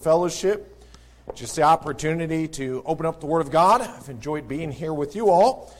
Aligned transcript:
fellowship, 0.00 0.80
just 1.34 1.56
the 1.56 1.62
opportunity 1.62 2.46
to 2.46 2.84
open 2.86 3.04
up 3.04 3.18
the 3.18 3.26
Word 3.26 3.40
of 3.40 3.50
God. 3.50 3.80
I've 3.80 4.08
enjoyed 4.08 4.46
being 4.46 4.70
here 4.70 4.94
with 4.94 5.16
you 5.16 5.28
all, 5.28 5.76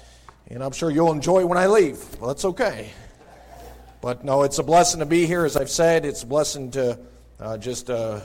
and 0.48 0.60
I'm 0.60 0.72
sure 0.72 0.91
you'll 0.91 1.12
enjoy 1.12 1.46
when 1.46 1.56
I 1.56 1.68
leave. 1.68 2.04
Well, 2.18 2.26
that's 2.26 2.44
okay. 2.44 2.91
But 4.00 4.25
no, 4.25 4.42
it's 4.42 4.58
a 4.58 4.65
blessing 4.65 4.99
to 4.99 5.07
be 5.07 5.25
here. 5.25 5.44
As 5.44 5.57
I've 5.57 5.70
said, 5.70 6.04
it's 6.04 6.25
a 6.25 6.26
blessing 6.26 6.73
to 6.73 6.99
uh, 7.39 7.58
just 7.58 7.91
uh, 7.91 8.18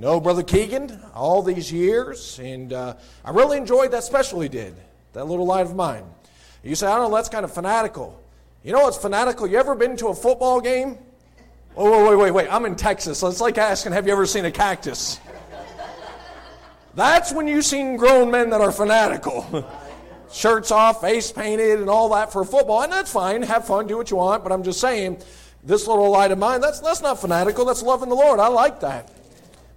know 0.00 0.18
Brother 0.18 0.42
Keegan 0.42 1.00
all 1.14 1.44
these 1.44 1.70
years, 1.70 2.40
and 2.40 2.72
uh, 2.72 2.94
I 3.24 3.30
really 3.30 3.56
enjoyed 3.56 3.92
that 3.92 4.02
special 4.02 4.40
he 4.40 4.48
did, 4.48 4.74
that 5.12 5.28
little 5.28 5.46
light 5.46 5.64
of 5.64 5.76
mine. 5.76 6.06
You 6.64 6.74
say, 6.74 6.88
I 6.88 6.96
don't 6.96 7.08
know, 7.08 7.16
that's 7.16 7.28
kind 7.28 7.44
of 7.44 7.54
fanatical. 7.54 8.20
You 8.64 8.72
know 8.72 8.80
what's 8.80 8.98
fanatical? 8.98 9.46
You 9.46 9.58
ever 9.58 9.76
been 9.76 9.96
to 9.98 10.08
a 10.08 10.14
football 10.16 10.60
game? 10.60 10.98
Oh, 11.76 12.08
wait, 12.08 12.16
wait, 12.16 12.30
wait. 12.32 12.48
I'm 12.52 12.66
in 12.66 12.76
Texas. 12.76 13.22
It's 13.22 13.40
like 13.40 13.58
asking, 13.58 13.92
have 13.92 14.06
you 14.06 14.12
ever 14.12 14.26
seen 14.26 14.44
a 14.44 14.50
cactus? 14.50 15.20
That's 16.94 17.32
when 17.32 17.46
you've 17.46 17.64
seen 17.64 17.96
grown 17.96 18.30
men 18.30 18.50
that 18.50 18.60
are 18.60 18.72
fanatical. 18.72 19.68
Shirts 20.32 20.70
off, 20.70 21.00
face 21.00 21.32
painted, 21.32 21.80
and 21.80 21.88
all 21.88 22.08
that 22.10 22.32
for 22.32 22.44
football. 22.44 22.82
And 22.82 22.92
that's 22.92 23.12
fine. 23.12 23.42
Have 23.42 23.66
fun, 23.66 23.86
do 23.86 23.96
what 23.96 24.10
you 24.10 24.16
want. 24.16 24.42
But 24.42 24.52
I'm 24.52 24.62
just 24.62 24.80
saying, 24.80 25.18
this 25.64 25.86
little 25.86 26.10
light 26.10 26.30
of 26.30 26.38
mine, 26.38 26.60
that's, 26.60 26.80
that's 26.80 27.02
not 27.02 27.20
fanatical. 27.20 27.64
That's 27.64 27.82
loving 27.82 28.08
the 28.08 28.14
Lord. 28.14 28.40
I 28.40 28.48
like 28.48 28.80
that. 28.80 29.10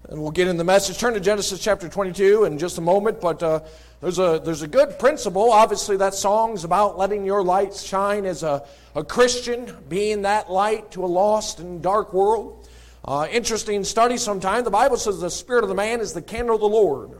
And 0.09 0.21
we'll 0.21 0.31
get 0.31 0.49
in 0.49 0.57
the 0.57 0.65
message. 0.65 0.97
Turn 0.97 1.13
to 1.13 1.19
Genesis 1.21 1.59
chapter 1.59 1.87
22 1.87 2.43
in 2.43 2.57
just 2.57 2.77
a 2.77 2.81
moment. 2.81 3.21
But 3.21 3.41
uh, 3.41 3.61
there's, 4.01 4.19
a, 4.19 4.41
there's 4.43 4.61
a 4.61 4.67
good 4.67 4.99
principle. 4.99 5.51
Obviously, 5.51 5.95
that 5.97 6.13
song's 6.13 6.65
about 6.65 6.97
letting 6.97 7.25
your 7.25 7.41
light 7.41 7.73
shine 7.73 8.25
as 8.25 8.43
a, 8.43 8.65
a 8.95 9.03
Christian, 9.03 9.73
being 9.87 10.23
that 10.23 10.51
light 10.51 10.91
to 10.91 11.05
a 11.05 11.07
lost 11.07 11.59
and 11.59 11.81
dark 11.81 12.13
world. 12.13 12.67
Uh, 13.05 13.27
interesting 13.31 13.83
study 13.85 14.17
sometime. 14.17 14.65
The 14.65 14.71
Bible 14.71 14.97
says 14.97 15.21
the 15.21 15.29
spirit 15.29 15.63
of 15.63 15.69
the 15.69 15.75
man 15.75 16.01
is 16.01 16.11
the 16.11 16.21
candle 16.21 16.55
of 16.55 16.61
the 16.61 16.67
Lord. 16.67 17.11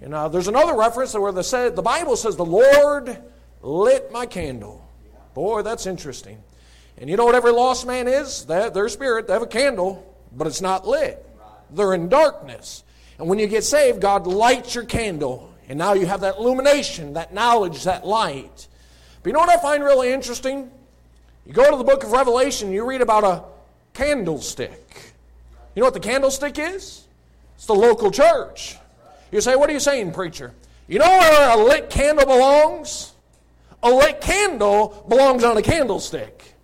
And 0.00 0.14
uh, 0.14 0.28
there's 0.28 0.48
another 0.48 0.76
reference 0.76 1.14
where 1.14 1.32
the, 1.32 1.42
say, 1.42 1.70
the 1.70 1.82
Bible 1.82 2.16
says, 2.16 2.36
The 2.36 2.44
Lord 2.44 3.20
lit 3.62 4.12
my 4.12 4.26
candle. 4.26 4.88
Boy, 5.34 5.62
that's 5.62 5.86
interesting. 5.86 6.42
And 6.98 7.10
you 7.10 7.16
know 7.16 7.24
what 7.24 7.34
every 7.34 7.52
lost 7.52 7.84
man 7.84 8.06
is? 8.06 8.44
They, 8.44 8.68
their 8.70 8.88
spirit, 8.88 9.26
they 9.26 9.32
have 9.32 9.42
a 9.42 9.46
candle, 9.46 10.16
but 10.32 10.46
it's 10.46 10.60
not 10.60 10.86
lit. 10.86 11.24
They're 11.72 11.94
in 11.94 12.08
darkness. 12.08 12.84
And 13.18 13.28
when 13.28 13.38
you 13.38 13.46
get 13.46 13.64
saved, 13.64 14.00
God 14.00 14.26
lights 14.26 14.74
your 14.74 14.84
candle 14.84 15.52
and 15.72 15.78
now 15.78 15.94
you 15.94 16.04
have 16.04 16.20
that 16.20 16.36
illumination, 16.36 17.14
that 17.14 17.32
knowledge, 17.32 17.84
that 17.84 18.06
light. 18.06 18.68
But 19.22 19.30
you 19.30 19.32
know 19.32 19.38
what 19.38 19.48
I 19.48 19.56
find 19.56 19.82
really 19.82 20.12
interesting? 20.12 20.70
You 21.46 21.54
go 21.54 21.70
to 21.70 21.78
the 21.78 21.84
book 21.84 22.04
of 22.04 22.12
Revelation, 22.12 22.72
you 22.72 22.84
read 22.84 23.00
about 23.00 23.24
a 23.24 23.44
candlestick. 23.94 25.14
You 25.74 25.80
know 25.80 25.86
what 25.86 25.94
the 25.94 26.00
candlestick 26.00 26.58
is? 26.58 27.06
It's 27.54 27.64
the 27.64 27.74
local 27.74 28.10
church. 28.10 28.76
You 29.30 29.40
say, 29.40 29.56
What 29.56 29.70
are 29.70 29.72
you 29.72 29.80
saying, 29.80 30.12
preacher? 30.12 30.52
You 30.88 30.98
know 30.98 31.08
where 31.08 31.58
a 31.58 31.64
lit 31.64 31.88
candle 31.88 32.26
belongs? 32.26 33.12
A 33.82 33.90
lit 33.90 34.20
candle 34.20 35.06
belongs 35.08 35.42
on 35.42 35.56
a 35.56 35.62
candlestick. 35.62 36.54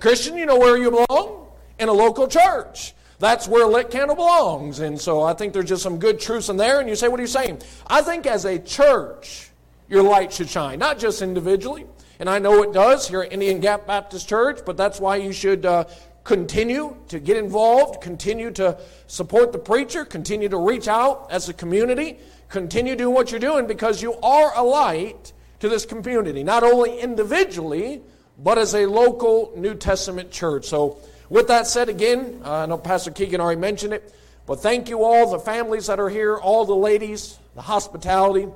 Christian, 0.00 0.36
you 0.36 0.44
know 0.44 0.58
where 0.58 0.76
you 0.76 0.90
belong? 0.90 1.46
In 1.78 1.88
a 1.88 1.92
local 1.92 2.26
church. 2.26 2.94
That's 3.18 3.48
where 3.48 3.66
lit 3.66 3.90
candle 3.90 4.16
belongs. 4.16 4.80
And 4.80 5.00
so 5.00 5.22
I 5.22 5.32
think 5.32 5.52
there's 5.52 5.68
just 5.68 5.82
some 5.82 5.98
good 5.98 6.20
truths 6.20 6.48
in 6.48 6.56
there. 6.56 6.80
And 6.80 6.88
you 6.88 6.96
say, 6.96 7.08
what 7.08 7.18
are 7.18 7.22
you 7.22 7.28
saying? 7.28 7.62
I 7.86 8.02
think 8.02 8.26
as 8.26 8.44
a 8.44 8.58
church, 8.58 9.50
your 9.88 10.02
light 10.02 10.32
should 10.32 10.48
shine, 10.48 10.78
not 10.78 10.98
just 10.98 11.22
individually. 11.22 11.86
And 12.18 12.28
I 12.28 12.38
know 12.38 12.62
it 12.62 12.72
does 12.72 13.08
here 13.08 13.22
at 13.22 13.32
Indian 13.32 13.60
Gap 13.60 13.86
Baptist 13.86 14.28
Church, 14.28 14.60
but 14.64 14.76
that's 14.76 15.00
why 15.00 15.16
you 15.16 15.32
should 15.32 15.66
uh, 15.66 15.84
continue 16.24 16.96
to 17.08 17.20
get 17.20 17.36
involved, 17.36 18.00
continue 18.00 18.50
to 18.52 18.78
support 19.06 19.52
the 19.52 19.58
preacher, 19.58 20.04
continue 20.04 20.48
to 20.48 20.56
reach 20.56 20.88
out 20.88 21.28
as 21.30 21.48
a 21.48 21.54
community, 21.54 22.18
continue 22.48 22.96
doing 22.96 23.14
what 23.14 23.30
you're 23.30 23.40
doing 23.40 23.66
because 23.66 24.02
you 24.02 24.14
are 24.14 24.52
a 24.56 24.62
light 24.62 25.32
to 25.60 25.68
this 25.68 25.86
community, 25.86 26.42
not 26.42 26.62
only 26.62 26.98
individually, 26.98 28.02
but 28.38 28.58
as 28.58 28.74
a 28.74 28.86
local 28.86 29.52
New 29.56 29.74
Testament 29.74 30.30
church. 30.30 30.66
So, 30.66 30.98
with 31.28 31.48
that 31.48 31.66
said, 31.66 31.88
again, 31.88 32.40
uh, 32.44 32.62
I 32.62 32.66
know 32.66 32.78
Pastor 32.78 33.10
Keegan 33.10 33.40
already 33.40 33.60
mentioned 33.60 33.92
it, 33.92 34.14
but 34.46 34.60
thank 34.60 34.88
you 34.88 35.02
all, 35.02 35.30
the 35.30 35.38
families 35.38 35.86
that 35.86 35.98
are 35.98 36.08
here, 36.08 36.36
all 36.36 36.64
the 36.64 36.74
ladies, 36.74 37.38
the 37.54 37.62
hospitality, 37.62 38.48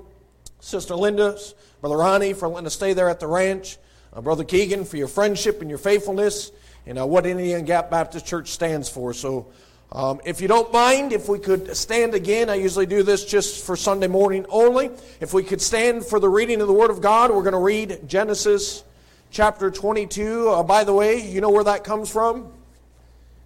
Sister 0.60 0.94
Linda, 0.94 1.36
Brother 1.80 1.97
Ronnie 1.97 2.32
for 2.34 2.48
letting 2.48 2.66
us 2.66 2.75
stay 2.75 2.92
there 2.92 3.09
at 3.09 3.19
the 3.19 3.26
ranch, 3.26 3.78
uh, 4.12 4.20
Brother 4.20 4.44
Keegan 4.44 4.84
for 4.84 4.97
your 4.97 5.09
friendship 5.09 5.60
and 5.60 5.69
your 5.69 5.78
faithfulness, 5.78 6.53
and 6.86 6.98
uh, 6.98 7.06
what 7.06 7.26
Indian 7.26 7.64
Gap 7.64 7.91
Baptist 7.91 8.26
Church 8.26 8.50
stands 8.50 8.88
for. 8.88 9.12
So, 9.14 9.50
um, 9.92 10.20
if 10.25 10.41
you 10.41 10.47
don't 10.47 10.72
mind, 10.72 11.12
if 11.12 11.28
we 11.28 11.41
could 11.41 11.76
stand 11.76 12.14
again, 12.14 12.48
I 12.48 12.54
usually 12.54 12.86
do 12.86 13.03
this 13.03 13.25
just 13.25 13.64
for 13.64 13.75
Sunday 13.75 14.06
morning 14.06 14.47
only. 14.48 14.91
If 15.20 15.34
we 15.34 15.42
could 15.42 15.60
stand 15.60 16.04
for 16.04 16.20
the 16.20 16.28
reading 16.28 16.60
of 16.60 16.69
the 16.69 16.75
Word 16.75 16.91
of 16.91 17.00
God, 17.00 17.32
we're 17.32 17.42
going 17.42 17.54
to 17.54 17.59
read 17.59 18.06
Genesis 18.06 18.84
chapter 19.32 19.69
22. 19.69 20.48
Uh, 20.48 20.62
by 20.62 20.84
the 20.84 20.92
way, 20.92 21.26
you 21.26 21.41
know 21.41 21.50
where 21.50 21.64
that 21.64 21.82
comes 21.82 22.09
from? 22.09 22.53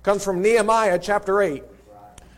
Comes 0.05 0.23
from 0.23 0.43
Nehemiah 0.43 0.99
chapter 0.99 1.41
8. 1.41 1.65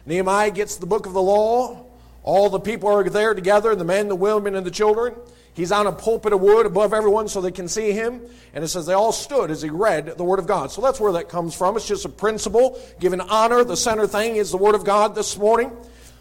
Nehemiah 0.07 0.53
gets 0.53 0.77
the 0.77 0.87
book 0.87 1.05
of 1.05 1.13
the 1.13 1.21
law. 1.21 1.85
All 2.23 2.49
the 2.49 2.61
people 2.61 2.89
are 2.89 3.03
there 3.09 3.35
together 3.35 3.75
the 3.75 3.85
men, 3.85 4.07
the 4.09 4.15
women, 4.15 4.55
and 4.55 4.65
the 4.65 4.71
children. 4.71 5.15
He's 5.53 5.73
on 5.73 5.87
a 5.87 5.93
pulpit 5.93 6.33
of 6.33 6.41
wood 6.41 6.67
above 6.67 6.95
everyone 6.95 7.29
so 7.29 7.41
they 7.41 7.51
can 7.51 7.67
see 7.67 7.91
him. 7.91 8.21
And 8.55 8.63
it 8.63 8.69
says 8.69 8.87
they 8.87 8.93
all 8.93 9.11
stood 9.11 9.51
as 9.51 9.63
he 9.63 9.71
read 9.71 10.17
the 10.17 10.23
Word 10.23 10.39
of 10.39 10.47
God. 10.47 10.71
So 10.71 10.81
that's 10.81 11.01
where 11.01 11.13
that 11.13 11.29
comes 11.29 11.57
from. 11.57 11.77
It's 11.77 11.89
just 11.89 12.05
a 12.05 12.09
principle. 12.09 12.81
Giving 13.01 13.21
honor, 13.21 13.65
the 13.65 13.77
center 13.77 14.07
thing 14.07 14.37
is 14.37 14.53
the 14.53 14.59
Word 14.59 14.77
of 14.77 14.85
God 14.85 15.17
this 15.17 15.37
morning. 15.37 15.73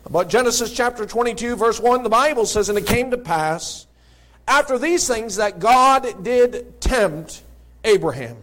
But 0.10 0.30
Genesis 0.30 0.74
chapter 0.74 1.06
22, 1.06 1.58
verse 1.58 1.80
1, 1.80 2.02
the 2.02 2.10
Bible 2.10 2.48
says, 2.48 2.70
And 2.70 2.78
it 2.78 2.88
came 2.88 3.12
to 3.12 3.18
pass 3.18 3.86
after 4.48 4.80
these 4.80 5.08
things 5.08 5.36
that 5.36 5.60
God 5.60 6.24
did 6.24 6.82
tempt 6.82 7.44
Abraham. 7.84 8.38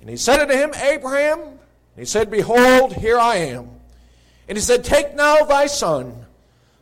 And 0.00 0.10
he 0.10 0.16
said 0.16 0.40
unto 0.40 0.54
him, 0.54 0.72
Abraham, 0.74 1.38
he 1.96 2.04
said, 2.04 2.30
Behold, 2.30 2.94
here 2.94 3.18
I 3.18 3.36
am. 3.36 3.68
And 4.48 4.56
he 4.56 4.62
said, 4.62 4.84
Take 4.84 5.14
now 5.14 5.44
thy 5.44 5.66
son, 5.66 6.26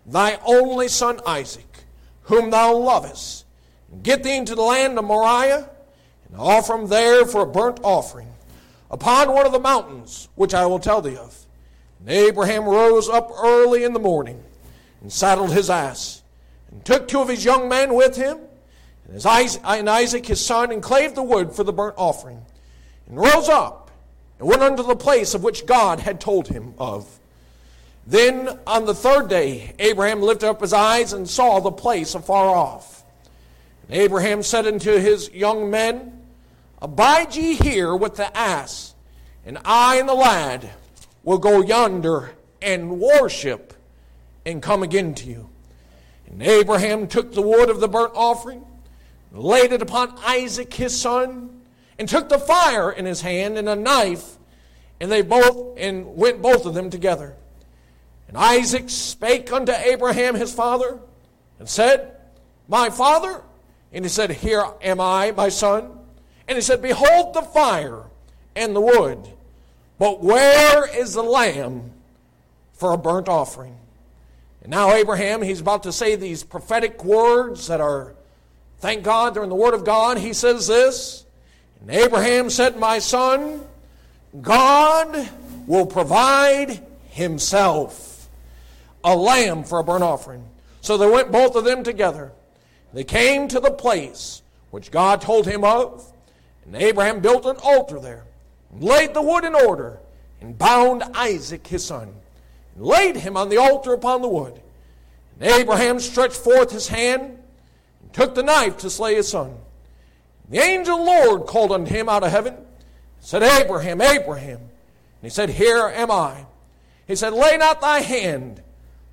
thy 0.07 0.39
only 0.45 0.89
son 0.89 1.21
Isaac, 1.27 1.85
whom 2.23 2.51
thou 2.51 2.77
lovest, 2.77 3.45
and 3.91 4.03
get 4.03 4.23
thee 4.23 4.37
into 4.37 4.55
the 4.55 4.63
land 4.63 4.99
of 4.99 5.05
Moriah, 5.05 5.69
and 6.29 6.41
offer 6.41 6.75
him 6.75 6.87
there 6.87 7.25
for 7.27 7.43
a 7.43 7.47
burnt 7.47 7.81
offering, 7.83 8.29
upon 8.91 9.33
one 9.33 9.47
of 9.47 9.53
the 9.53 9.59
mountains 9.59 10.29
which 10.37 10.55
I 10.55 10.67
will 10.67 10.79
tell 10.79 11.03
thee 11.03 11.17
of. 11.17 11.37
And 12.01 12.09
Abraham 12.09 12.65
rose 12.65 13.09
up 13.09 13.31
early 13.37 13.85
in 13.85 13.93
the 13.93 14.01
morning, 14.01 14.43
and 15.01 15.13
saddled 15.13 15.53
his 15.53 15.71
ass, 15.71 16.23
and 16.71 16.85
took 16.85 17.09
two 17.09 17.21
of 17.21 17.29
his 17.29 17.45
young 17.45 17.69
men 17.69 17.95
with 17.95 18.17
him, 18.17 18.39
and, 19.09 19.89
Isaac 19.89 20.27
his 20.27 20.45
son, 20.45 20.71
and 20.71 20.81
clave 20.81 21.17
the 21.17 21.23
wood 21.23 21.53
for 21.53 21.65
the 21.65 21.73
burnt 21.73 21.97
offering, 21.99 22.43
and 23.09 23.19
rose 23.19 23.49
up 23.49 23.80
and 24.41 24.49
went 24.49 24.63
unto 24.63 24.83
the 24.83 24.97
place 24.97 25.35
of 25.35 25.45
which 25.45 25.67
God 25.67 26.01
had 26.01 26.19
told 26.21 26.49
him 26.49 26.73
of. 26.79 27.21
Then 28.07 28.59
on 28.67 28.87
the 28.87 28.95
third 28.95 29.29
day, 29.29 29.75
Abraham 29.79 30.23
lifted 30.23 30.49
up 30.49 30.63
his 30.63 30.73
eyes 30.73 31.13
and 31.13 31.29
saw 31.29 31.61
the 31.61 31.71
place 31.71 32.15
afar 32.15 32.49
off. 32.49 33.05
And 33.87 33.99
Abraham 33.99 34.43
said 34.43 34.67
unto 34.67 34.99
his 34.99 35.31
young 35.31 35.71
men, 35.71 36.23
Abide 36.81 37.37
ye 37.37 37.55
here 37.55 37.95
with 37.95 38.17
the 38.17 38.35
ass, 38.35 38.95
and 39.45 39.59
I 39.63 39.97
and 39.97 40.09
the 40.09 40.15
lad 40.15 40.71
will 41.23 41.39
go 41.39 41.61
yonder 41.61 42.33
and 42.63 42.99
worship 42.99 43.75
and 44.47 44.63
come 44.63 44.83
again 44.83 45.15
to 45.17 45.27
you. 45.27 45.51
And 46.27 46.43
Abraham 46.43 47.07
took 47.07 47.35
the 47.35 47.43
wood 47.43 47.69
of 47.69 47.81
the 47.81 47.89
burnt 47.89 48.13
offering, 48.15 48.65
laid 49.33 49.73
it 49.73 49.83
upon 49.83 50.17
Isaac 50.25 50.73
his 50.73 50.99
son, 50.99 51.60
and 52.01 52.09
took 52.09 52.31
the 52.31 52.39
fire 52.39 52.91
in 52.91 53.05
his 53.05 53.21
hand 53.21 53.59
and 53.59 53.69
a 53.69 53.77
knife, 53.77 54.39
and 55.01 55.13
they 55.13 55.21
both 55.21 55.77
and 55.77 56.17
went 56.17 56.41
both 56.41 56.65
of 56.65 56.73
them 56.73 56.89
together. 56.89 57.35
And 58.27 58.39
Isaac 58.39 58.89
spake 58.89 59.53
unto 59.53 59.73
Abraham 59.73 60.35
his 60.35 60.51
father, 60.51 60.99
and 61.59 61.69
said, 61.69 62.17
My 62.69 62.89
father? 62.89 63.43
And 63.93 64.03
he 64.03 64.09
said, 64.09 64.31
Here 64.31 64.65
am 64.81 64.99
I, 64.99 65.33
my 65.33 65.51
son. 65.51 65.91
And 66.49 66.57
he 66.57 66.63
said, 66.63 66.81
Behold 66.81 67.35
the 67.35 67.43
fire 67.43 68.05
and 68.57 68.75
the 68.75 68.81
wood, 68.81 69.19
but 69.99 70.23
where 70.23 70.89
is 70.89 71.13
the 71.13 71.23
lamb 71.23 71.93
for 72.73 72.95
a 72.95 72.97
burnt 72.97 73.29
offering? 73.29 73.77
And 74.63 74.71
now 74.71 74.95
Abraham, 74.95 75.43
he's 75.43 75.61
about 75.61 75.83
to 75.83 75.93
say 75.93 76.17
these 76.17 76.45
prophetic 76.45 77.05
words 77.05 77.67
that 77.67 77.83
are, 77.83 78.15
thank 78.79 79.03
God, 79.03 79.35
they're 79.35 79.43
in 79.43 79.51
the 79.51 79.55
Word 79.55 79.75
of 79.75 79.85
God. 79.85 80.17
He 80.17 80.33
says 80.33 80.67
this. 80.67 81.27
And 81.81 81.91
Abraham 81.91 82.51
said, 82.51 82.77
My 82.77 82.99
son, 82.99 83.65
God 84.41 85.29
will 85.67 85.87
provide 85.87 86.85
himself 87.09 88.29
a 89.03 89.17
lamb 89.17 89.65
for 89.65 89.79
a 89.79 89.85
burnt 89.85 90.05
offering. 90.05 90.45
So 90.81 90.97
they 90.97 91.09
went 91.09 91.33
both 91.33 91.57
of 91.57 91.65
them 91.65 91.83
together. 91.83 92.33
They 92.93 93.05
came 93.05 93.49
to 93.49 93.61
the 93.61 93.71
place 93.71 94.43
which 94.71 94.91
God 94.91 95.21
told 95.21 95.47
him 95.47 95.65
of, 95.65 96.13
and 96.65 96.77
Abraham 96.77 97.21
built 97.21 97.47
an 97.47 97.57
altar 97.63 97.99
there, 97.99 98.25
and 98.73 98.83
laid 98.83 99.15
the 99.15 99.23
wood 99.23 99.45
in 99.45 99.55
order, 99.55 99.99
and 100.41 100.57
bound 100.57 101.03
Isaac 101.15 101.67
his 101.67 101.85
son, 101.85 102.15
and 102.75 102.85
laid 102.85 103.17
him 103.17 103.37
on 103.37 103.49
the 103.49 103.57
altar 103.57 103.93
upon 103.93 104.23
the 104.23 104.29
wood. 104.29 104.61
And 105.39 105.51
Abraham 105.51 106.01
stretched 106.01 106.37
forth 106.37 106.71
his 106.71 106.89
hand 106.89 107.39
and 108.03 108.13
took 108.13 108.35
the 108.35 108.43
knife 108.43 108.79
to 108.79 108.91
slay 108.91 109.15
his 109.17 109.29
son. 109.29 109.57
The 110.51 110.59
angel 110.59 110.99
the 110.99 111.05
Lord 111.05 111.47
called 111.47 111.73
unto 111.73 111.95
him 111.95 112.09
out 112.09 112.25
of 112.25 112.31
heaven 112.31 112.55
and 112.55 112.67
said, 113.21 113.43
Abraham, 113.43 114.01
Abraham. 114.01 114.59
And 114.59 114.69
he 115.23 115.31
said, 115.31 115.51
Here 115.51 115.87
am 115.87 116.11
I. 116.11 116.47
He 117.07 117.17
said, 117.17 117.33
Lay 117.33 117.57
not 117.57 117.81
thy 117.81 118.01
hand 118.01 118.63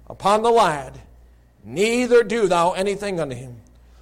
upon 0.07 0.41
the 0.41 0.49
lad, 0.49 0.99
neither 1.63 2.23
do 2.23 2.47
thou 2.47 2.71
anything 2.71 3.19
unto 3.19 3.35
him. 3.35 3.57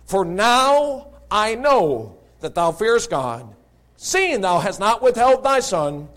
For 0.05 0.23
now 0.23 1.07
I 1.29 1.55
know 1.55 2.17
that 2.39 2.55
thou 2.55 2.71
fearest 2.71 3.09
God, 3.09 3.53
seeing 3.97 4.41
thou 4.41 4.59
hast 4.59 4.79
not 4.79 5.01
withheld 5.01 5.43
thy 5.43 5.59
son, 5.59 6.07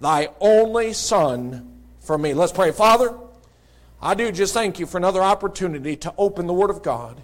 thy 0.00 0.28
only 0.40 0.92
son, 0.92 1.72
from 2.00 2.22
me. 2.22 2.34
Let's 2.34 2.52
pray. 2.52 2.70
Father, 2.70 3.16
I 4.00 4.14
do 4.14 4.30
just 4.30 4.52
thank 4.52 4.78
you 4.78 4.86
for 4.86 4.98
another 4.98 5.22
opportunity 5.22 5.96
to 5.96 6.14
open 6.18 6.46
the 6.46 6.52
Word 6.52 6.70
of 6.70 6.82
God. 6.82 7.20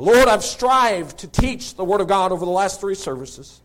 Lord, 0.00 0.28
I've 0.28 0.42
strived 0.42 1.18
to 1.18 1.28
teach 1.28 1.74
the 1.74 1.84
Word 1.84 2.00
of 2.00 2.08
God 2.08 2.32
over 2.32 2.46
the 2.46 2.50
last 2.50 2.80
three 2.80 2.94
services. 2.94 3.60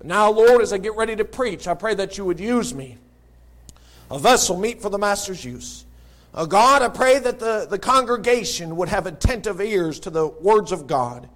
Now, 0.00 0.30
Lord, 0.30 0.62
as 0.62 0.72
I 0.72 0.78
get 0.78 0.94
ready 0.94 1.16
to 1.16 1.24
preach, 1.24 1.66
I 1.66 1.74
pray 1.74 1.92
that 1.94 2.16
you 2.16 2.24
would 2.24 2.38
use 2.38 2.72
me, 2.72 2.98
a 4.08 4.16
vessel 4.16 4.56
meet 4.56 4.80
for 4.80 4.90
the 4.90 4.98
Master's 4.98 5.44
use. 5.44 5.84
Uh, 6.32 6.46
God, 6.46 6.82
I 6.82 6.88
pray 6.88 7.18
that 7.18 7.40
the, 7.40 7.66
the 7.68 7.80
congregation 7.80 8.76
would 8.76 8.88
have 8.88 9.06
attentive 9.06 9.60
ears 9.60 9.98
to 10.00 10.10
the 10.10 10.28
words 10.28 10.70
of 10.70 10.86
God. 10.86 11.28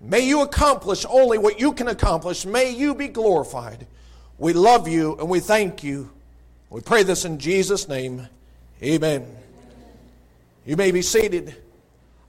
May 0.00 0.26
you 0.26 0.40
accomplish 0.40 1.06
only 1.08 1.38
what 1.38 1.60
you 1.60 1.72
can 1.72 1.86
accomplish. 1.86 2.44
May 2.44 2.70
you 2.70 2.96
be 2.96 3.06
glorified. 3.06 3.86
We 4.38 4.54
love 4.54 4.88
you 4.88 5.16
and 5.18 5.28
we 5.28 5.38
thank 5.38 5.84
you. 5.84 6.10
We 6.68 6.80
pray 6.80 7.04
this 7.04 7.24
in 7.24 7.38
Jesus' 7.38 7.88
name. 7.88 8.26
Amen. 8.82 9.24
You 10.66 10.76
may 10.76 10.90
be 10.90 11.02
seated. 11.02 11.54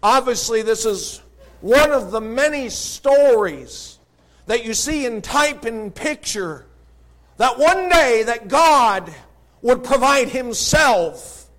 Obviously, 0.04 0.62
this 0.62 0.86
is 0.86 1.22
one 1.62 1.92
of 1.92 2.12
the 2.12 2.20
many 2.20 2.70
stories 2.70 3.98
that 4.48 4.66
you 4.66 4.74
see 4.74 5.06
in 5.06 5.22
type 5.22 5.64
and 5.64 5.96
picture 5.96 6.66
that 7.38 7.58
one 7.58 7.88
day 7.88 8.24
that 8.24 8.50
God 8.50 9.14
would 9.62 9.82
provide 9.82 10.28
himself 10.28 11.50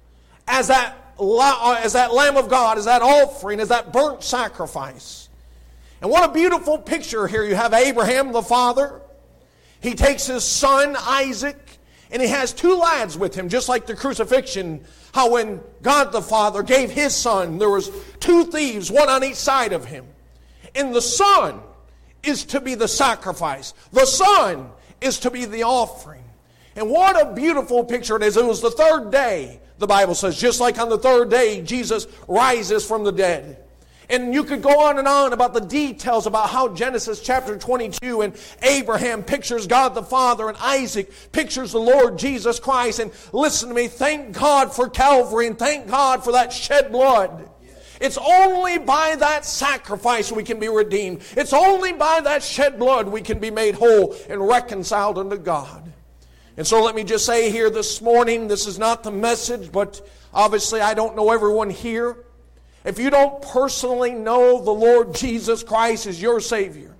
as 0.47 0.69
that, 0.69 0.95
uh, 1.19 1.81
as 1.83 1.95
that 1.95 2.13
Lamb 2.13 2.37
of 2.37 2.51
God, 2.51 2.77
as 2.77 2.85
that 2.85 3.01
offering, 3.01 3.61
as 3.61 3.69
that 3.69 3.95
burnt 3.95 4.23
sacrifice. 4.23 5.31
And 6.03 6.11
what 6.11 6.29
a 6.29 6.33
beautiful 6.33 6.77
picture 6.77 7.27
here. 7.27 7.45
You 7.45 7.55
have 7.55 7.73
Abraham, 7.73 8.33
the 8.33 8.43
father. 8.43 9.01
He 9.81 9.95
takes 9.95 10.27
his 10.27 10.45
son, 10.45 10.97
Isaac, 11.01 11.79
and 12.15 12.23
he 12.23 12.29
has 12.29 12.53
two 12.53 12.77
lads 12.77 13.19
with 13.19 13.35
him, 13.35 13.49
just 13.49 13.69
like 13.69 13.87
the 13.87 13.97
crucifixion. 13.97 14.85
How 15.13 15.33
when 15.33 15.61
God 15.83 16.13
the 16.13 16.23
Father 16.23 16.63
gave 16.63 16.93
his 16.93 17.13
son, 17.13 17.59
there 17.59 17.69
was 17.69 17.91
two 18.21 18.45
thieves, 18.45 18.89
one 18.89 19.09
on 19.09 19.25
each 19.25 19.35
side 19.35 19.73
of 19.73 19.85
him. 19.85 20.07
And 20.77 20.95
the 20.95 21.03
son 21.03 21.61
is 22.23 22.45
to 22.47 22.61
be 22.61 22.77
the 22.77 22.87
sacrifice. 22.87 23.75
The 23.93 24.07
son 24.07 24.71
is 25.01 25.19
to 25.21 25.31
be 25.31 25.45
the 25.45 25.65
offering. 25.65 26.23
And 26.77 26.89
what 26.89 27.21
a 27.21 27.35
beautiful 27.35 27.85
picture 27.85 28.15
it 28.15 28.23
is. 28.23 28.37
It 28.37 28.45
was 28.45 28.63
the 28.63 28.71
third 28.71 29.11
day 29.11 29.61
the 29.79 29.89
Bible 29.89 30.15
says. 30.15 30.39
Just 30.39 30.61
like 30.61 30.79
on 30.79 30.91
the 30.91 30.99
third 30.99 31.31
day, 31.31 31.63
Jesus 31.63 32.07
rises 32.29 32.87
from 32.87 33.03
the 33.03 33.13
dead. 33.13 33.64
And 34.09 34.35
you 34.35 34.45
could 34.45 34.63
go 34.63 34.87
on 34.87 34.99
and 34.99 35.09
on 35.09 35.33
about 35.33 35.55
the 35.55 35.61
details 35.61 36.27
about 36.27 36.51
how 36.51 36.69
Genesis 36.69 37.21
chapter 37.21 37.57
22 37.57 38.23
and 38.23 38.37
Abraham 38.63 39.23
pictures 39.23 39.67
God 39.67 39.95
the 39.95 40.03
Father 40.03 40.49
and 40.49 40.59
Isaac 40.59 41.11
pictures 41.33 41.73
the 41.73 41.79
Lord 41.79 42.19
Jesus 42.19 42.61
Christ. 42.61 42.99
And 42.99 43.11
listen 43.33 43.69
to 43.71 43.75
me, 43.75 43.89
thank 43.89 44.33
God 44.33 44.75
for 44.75 44.89
Calvary 44.89 45.47
and 45.47 45.59
thank 45.59 45.89
God 45.89 46.23
for 46.23 46.33
that 46.33 46.53
shed 46.53 46.93
blood. 46.93 47.51
It's 48.01 48.19
only 48.19 48.79
by 48.79 49.17
that 49.17 49.45
sacrifice 49.45 50.31
we 50.31 50.43
can 50.43 50.59
be 50.59 50.69
redeemed. 50.69 51.23
It's 51.37 51.53
only 51.53 51.93
by 51.93 52.21
that 52.23 52.43
shed 52.43 52.79
blood 52.79 53.09
we 53.09 53.23
can 53.23 53.39
be 53.39 53.51
made 53.51 53.77
whole 53.77 54.15
and 54.29 54.47
reconciled 54.47 55.19
unto 55.19 55.39
God. 55.39 55.93
And 56.57 56.67
so 56.67 56.83
let 56.83 56.95
me 56.95 57.05
just 57.05 57.25
say 57.25 57.51
here 57.51 57.71
this 57.71 58.03
morning 58.03 58.47
this 58.49 58.67
is 58.67 58.79
not 58.79 59.03
the 59.03 59.11
message, 59.11 59.73
but 59.73 60.07
obviously 60.33 60.81
I 60.81 60.95
don't 60.95 61.17
know 61.17 61.31
everyone 61.31 61.71
here. 61.71 62.17
If 62.85 62.99
you 62.99 63.11
don't 63.11 63.41
personally 63.41 64.13
know 64.13 64.63
the 64.63 64.71
Lord 64.71 65.15
Jesus 65.15 65.63
Christ 65.63 66.07
as 66.07 66.21
your 66.21 66.41
Savior, 66.41 66.95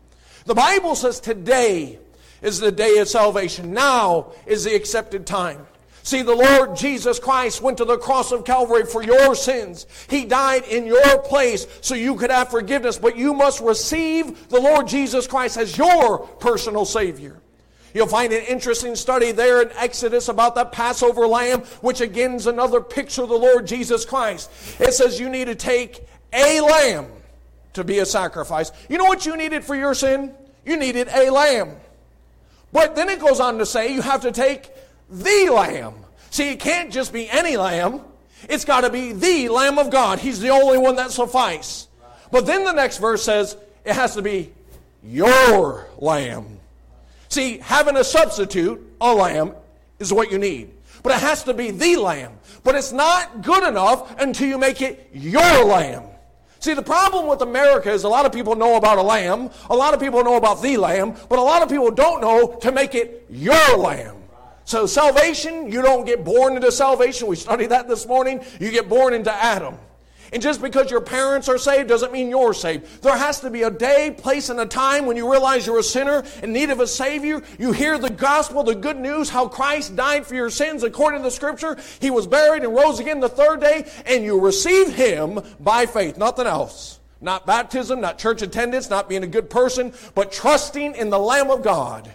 the 0.47 0.55
Bible 0.55 0.95
says 0.95 1.21
today 1.21 1.99
is 2.43 2.59
the 2.59 2.73
day 2.73 2.99
of 2.99 3.09
salvation. 3.09 3.73
Now 3.73 4.33
is 4.47 4.65
the 4.65 4.75
accepted 4.75 5.27
time. 5.27 5.67
See, 6.03 6.21
the 6.21 6.35
Lord 6.35 6.77
Jesus 6.77 7.19
Christ 7.19 7.63
went 7.63 7.79
to 7.79 7.87
the 7.87 7.97
cross 7.97 8.31
of 8.31 8.45
Calvary 8.45 8.85
for 8.85 9.03
your 9.03 9.35
sins. 9.35 9.87
He 10.11 10.27
died 10.27 10.65
in 10.65 10.85
your 10.85 11.19
place 11.23 11.67
so 11.81 11.95
you 11.95 12.17
could 12.17 12.31
have 12.31 12.51
forgiveness, 12.51 12.99
but 12.99 13.17
you 13.17 13.33
must 13.33 13.61
receive 13.61 14.51
the 14.51 14.61
Lord 14.61 14.87
Jesus 14.87 15.27
Christ 15.27 15.57
as 15.57 15.79
your 15.79 16.19
personal 16.19 16.85
Savior. 16.85 17.41
You'll 17.95 18.09
find 18.09 18.33
an 18.33 18.43
interesting 18.43 18.97
study 18.97 19.31
there 19.31 19.63
in 19.63 19.71
Exodus 19.77 20.29
about 20.29 20.57
that 20.57 20.73
Passover 20.73 21.29
lamb, 21.29 21.61
which 21.81 22.01
again 22.01 22.35
is 22.35 22.49
another 22.49 22.81
picture 22.81 23.23
of 23.23 23.29
the 23.29 23.39
Lord 23.39 23.67
Jesus 23.67 24.05
Christ. 24.05 24.51
It 24.81 24.93
says 24.93 25.21
you 25.21 25.31
need 25.31 25.45
to 25.47 25.55
take 25.55 26.05
a 26.33 26.61
lamb 26.61 27.07
to 27.75 27.85
be 27.85 28.01
a 28.01 28.07
sacrifice. 28.07 28.73
You 28.89 28.99
know 28.99 29.05
what 29.05 29.25
you 29.25 29.37
needed 29.37 29.65
for 29.65 29.77
your 29.77 29.95
sin? 29.95 30.35
You 30.67 30.77
needed 30.77 31.09
a 31.09 31.31
lamb. 31.31 31.77
But 32.73 32.97
then 32.97 33.09
it 33.09 33.21
goes 33.21 33.39
on 33.39 33.59
to 33.59 33.67
say 33.67 33.95
you 33.95 34.03
have 34.03 34.23
to 34.23 34.33
take 34.33 34.71
the 35.09 35.51
lamb. 35.53 35.95
See, 36.31 36.51
it 36.51 36.59
can't 36.59 36.93
just 36.93 37.13
be 37.13 37.31
any 37.31 37.57
lamb. 37.57 38.01
It's 38.49 38.65
got 38.65 38.81
to 38.81 38.91
be 38.91 39.13
the 39.13 39.49
Lamb 39.49 39.79
of 39.79 39.91
God. 39.91 40.19
He's 40.19 40.41
the 40.41 40.51
only 40.51 40.79
one 40.79 40.97
that 40.97 41.13
suffice. 41.13 41.87
But 42.31 42.45
then 42.45 42.65
the 42.65 42.73
next 42.73 42.99
verse 42.99 43.23
says 43.23 43.57
it 43.85 43.95
has 43.95 44.15
to 44.17 44.23
be 44.23 44.53
your 45.03 45.87
lamb. 45.97 46.59
See, 47.35 47.59
having 47.59 47.97
a 47.97 48.05
substitute, 48.05 48.97
a 49.01 49.13
lamb, 49.13 49.55
is 49.99 50.13
what 50.13 50.31
you 50.31 50.39
need. 50.39 50.71
But 51.03 51.15
it 51.17 51.19
has 51.19 51.43
to 51.43 51.53
be 51.53 51.73
the 51.73 51.97
lamb. 51.97 52.35
But 52.63 52.77
it's 52.77 52.93
not 52.93 53.43
good 53.43 53.67
enough 53.67 54.21
until 54.21 54.47
you 54.47 54.57
make 54.57 54.81
it 54.81 55.11
your 55.13 55.65
lamb. 55.65 56.05
See, 56.61 56.75
the 56.75 56.83
problem 56.83 57.27
with 57.27 57.41
America 57.41 57.91
is 57.91 58.05
a 58.05 58.09
lot 58.09 58.25
of 58.25 58.31
people 58.31 58.55
know 58.55 58.77
about 58.77 58.99
a 58.99 59.03
lamb, 59.03 59.51
a 59.69 59.75
lot 59.75 59.95
of 59.95 59.99
people 59.99 60.23
know 60.23 60.37
about 60.37 60.63
the 60.63 60.77
lamb, 60.77 61.17
but 61.29 61.41
a 61.41 61.43
lot 61.43 61.61
of 61.61 61.69
people 61.69 61.91
don't 61.91 62.21
know 62.21 62.55
to 62.63 62.71
make 62.71 62.95
it 62.95 63.27
your 63.29 63.79
lamb. 63.79 64.15
So, 64.65 64.87
salvation, 64.87 65.73
you 65.73 65.83
don't 65.83 66.07
get 66.07 66.25
born 66.25 66.55
into 66.55 66.71
salvation. 66.71 67.27
We 67.27 67.35
studied 67.35 67.71
that 67.71 67.89
this 67.89 68.07
morning. 68.07 68.45
You 68.61 68.71
get 68.71 68.89
born 68.89 69.13
into 69.13 69.35
Adam. 69.35 69.77
And 70.35 70.43
just 70.43 70.61
because 70.61 70.91
your 70.91 71.01
parents 71.01 71.49
are 71.49 71.59
saved 71.59 71.89
doesn't 71.89 72.13
mean 72.13 72.29
you're 72.29 72.55
saved. 72.55 73.03
There 73.03 73.17
has 73.17 73.39
to 73.41 73.51
be 73.51 73.63
a 73.63 73.71
day, 73.71 74.11
place, 74.11 74.49
and 74.49 74.59
a 74.59 74.67
time 74.67 75.07
when 75.07 75.17
you 75.17 75.31
realize 75.31 75.65
you're 75.65 75.79
a 75.79 75.83
sinner 75.83 76.25
in 76.43 76.53
need 76.53 76.71
of 76.71 76.81
a 76.81 76.89
Savior. 76.89 77.41
You 77.57 77.71
hear 77.71 77.99
the 77.99 78.11
gospel, 78.11 78.65
the 78.65 78.75
good 78.75 78.99
news, 78.99 79.31
how 79.31 79.47
Christ 79.47 79.95
died 79.95 80.27
for 80.27 80.35
your 80.35 80.51
sins 80.51 80.83
according 80.83 81.21
to 81.21 81.23
the 81.23 81.31
Scripture. 81.31 81.79
He 82.01 82.11
was 82.11 82.27
buried 82.27 82.65
and 82.65 82.75
rose 82.75 82.99
again 82.99 83.21
the 83.21 83.29
third 83.29 83.61
day, 83.61 83.89
and 84.07 84.25
you 84.25 84.41
receive 84.41 84.93
Him 84.93 85.41
by 85.61 85.87
faith, 85.87 86.19
nothing 86.19 86.49
else. 86.49 86.99
Not 87.21 87.47
baptism, 87.47 88.01
not 88.01 88.19
church 88.19 88.43
attendance, 88.43 88.91
not 88.91 89.09
being 89.09 89.23
a 89.23 89.29
good 89.29 89.49
person, 89.49 89.93
but 90.17 90.33
trusting 90.33 90.97
in 90.97 91.11
the 91.11 91.19
Lamb 91.19 91.49
of 91.49 91.63
God, 91.63 92.13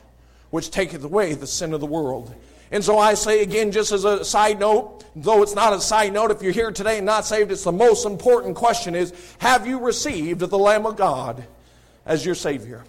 which 0.50 0.72
taketh 0.72 1.06
away 1.06 1.36
the 1.36 1.48
sin 1.48 1.74
of 1.74 1.80
the 1.80 1.86
world. 1.86 2.36
And 2.72 2.84
so 2.84 3.00
I 3.00 3.16
say 3.16 3.42
again, 3.42 3.72
just 3.72 3.92
as 3.92 4.06
a 4.06 4.24
side 4.24 4.60
note, 4.60 5.04
though 5.16 5.42
it's 5.42 5.56
not 5.56 5.74
a 5.74 5.82
side 5.82 6.14
note, 6.14 6.32
if 6.32 6.42
you're 6.42 6.52
here 6.52 6.72
today 6.72 6.98
and 6.98 7.06
not 7.06 7.26
saved, 7.26 7.52
it's 7.52 7.64
the 7.64 7.72
most 7.72 8.06
important 8.06 8.56
question 8.56 8.94
is, 8.96 9.14
have 9.40 9.66
you 9.66 9.80
received 9.80 10.42
the 10.42 10.58
Lamb 10.58 10.86
of 10.86 10.96
God 10.96 11.44
as 12.06 12.26
your 12.26 12.36
Savior? 12.36 12.84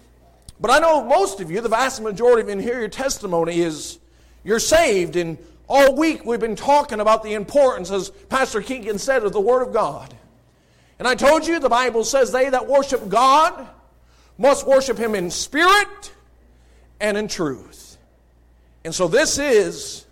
But 0.59 0.69
I 0.69 0.77
know 0.77 1.03
most 1.03 1.41
of 1.41 1.49
you, 1.49 1.61
the 1.61 1.69
vast 1.69 2.01
majority 2.01 2.43
of 2.43 2.47
you 2.47 2.53
in 2.53 2.59
here, 2.59 2.79
your 2.79 2.89
testimony 2.89 3.61
is 3.61 3.97
you're 4.43 4.59
saved. 4.59 5.15
And 5.15 5.39
all 5.67 5.95
week 5.95 6.23
we've 6.23 6.39
been 6.39 6.55
talking 6.55 6.99
about 6.99 7.23
the 7.23 7.33
importance, 7.33 7.89
as 7.89 8.11
Pastor 8.29 8.61
Keegan 8.61 8.99
said, 8.99 9.23
of 9.23 9.33
the 9.33 9.41
Word 9.41 9.63
of 9.63 9.73
God. 9.73 10.13
And 10.99 11.07
I 11.07 11.15
told 11.15 11.47
you 11.47 11.59
the 11.59 11.69
Bible 11.69 12.03
says 12.03 12.31
they 12.31 12.47
that 12.49 12.67
worship 12.67 13.09
God 13.09 13.67
must 14.37 14.67
worship 14.67 14.99
Him 14.99 15.15
in 15.15 15.31
spirit 15.31 16.11
and 16.99 17.17
in 17.17 17.27
truth. 17.27 17.80
And 18.83 18.93
so 18.93 19.07
this 19.07 19.37
is 19.37 20.05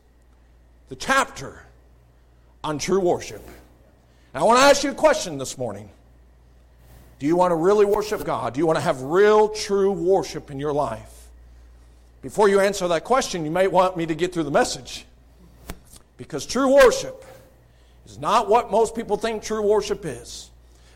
the 0.89 0.95
chapter 0.95 1.63
on 2.63 2.77
true 2.77 2.99
worship. 2.99 3.45
And 4.33 4.43
I 4.43 4.45
want 4.45 4.59
to 4.59 4.63
ask 4.63 4.83
you 4.83 4.91
a 4.91 4.95
question 4.95 5.37
this 5.37 5.57
morning. 5.57 5.89
Do 7.17 7.25
you 7.25 7.35
want 7.35 7.51
to 7.51 7.55
really 7.55 7.85
worship 7.85 8.23
God? 8.23 8.53
Do 8.53 8.59
you 8.59 8.65
want 8.65 8.77
to 8.77 8.83
have 8.83 9.01
real, 9.01 9.49
true 9.49 9.91
worship 9.91 10.51
in 10.51 10.59
your 10.59 10.71
life? 10.71 11.27
Before 12.21 12.47
you 12.47 12.59
answer 12.59 12.87
that 12.89 13.03
question, 13.03 13.43
you 13.45 13.51
may 13.51 13.67
want 13.67 13.97
me 13.97 14.05
to 14.05 14.15
get 14.15 14.33
through 14.33 14.43
the 14.43 14.51
message. 14.51 15.05
Because 16.17 16.45
true 16.45 16.75
worship 16.75 17.25
is 18.05 18.19
not 18.19 18.49
what 18.49 18.71
most 18.71 18.95
people 18.95 19.17
think 19.17 19.41
true 19.41 19.61
worship 19.61 20.05
is. 20.05 20.48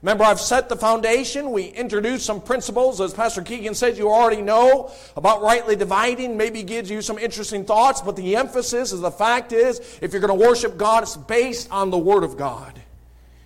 Remember, 0.04 0.26
I've 0.26 0.42
set 0.42 0.68
the 0.68 0.76
foundation. 0.76 1.52
We 1.52 1.68
introduced 1.68 2.26
some 2.26 2.42
principles, 2.42 3.00
as 3.00 3.14
Pastor 3.14 3.42
Keegan 3.42 3.74
said, 3.74 3.98
you 3.98 4.10
already 4.10 4.42
know 4.42 4.92
about 5.16 5.42
rightly 5.42 5.78
dividing. 5.78 6.36
Maybe 6.36 6.62
gives 6.62 6.92
you 6.92 7.02
some 7.02 7.18
interesting 7.18 7.64
thoughts, 7.64 8.02
but 8.02 8.18
the 8.18 8.36
emphasis 8.36 8.92
is 8.92 9.00
the 9.00 9.10
fact 9.10 9.54
is, 9.54 9.80
if 10.02 10.12
you're 10.12 10.20
going 10.20 10.38
to 10.38 10.46
worship 10.46 10.76
God, 10.76 11.04
it's 11.04 11.16
based 11.16 11.72
on 11.72 11.90
the 11.90 11.98
Word 11.98 12.26
of 12.26 12.36
God. 12.36 12.82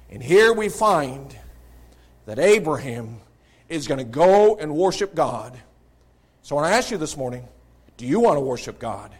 And 0.09 0.23
here 0.23 0.51
we 0.51 0.67
find 0.67 1.37
that 2.25 2.39
Abraham 2.39 3.19
is 3.69 3.87
going 3.87 3.99
to 3.99 4.03
go 4.03 4.57
and 4.57 4.75
worship 4.75 5.13
God. 5.13 5.55
So 6.41 6.55
when 6.55 6.65
I 6.65 6.71
ask 6.71 6.89
you 6.89 6.97
this 6.97 7.15
morning 7.15 7.47
do 7.97 8.05
you 8.05 8.19
want 8.19 8.37
to 8.37 8.41
worship 8.41 8.79
God? 8.79 9.11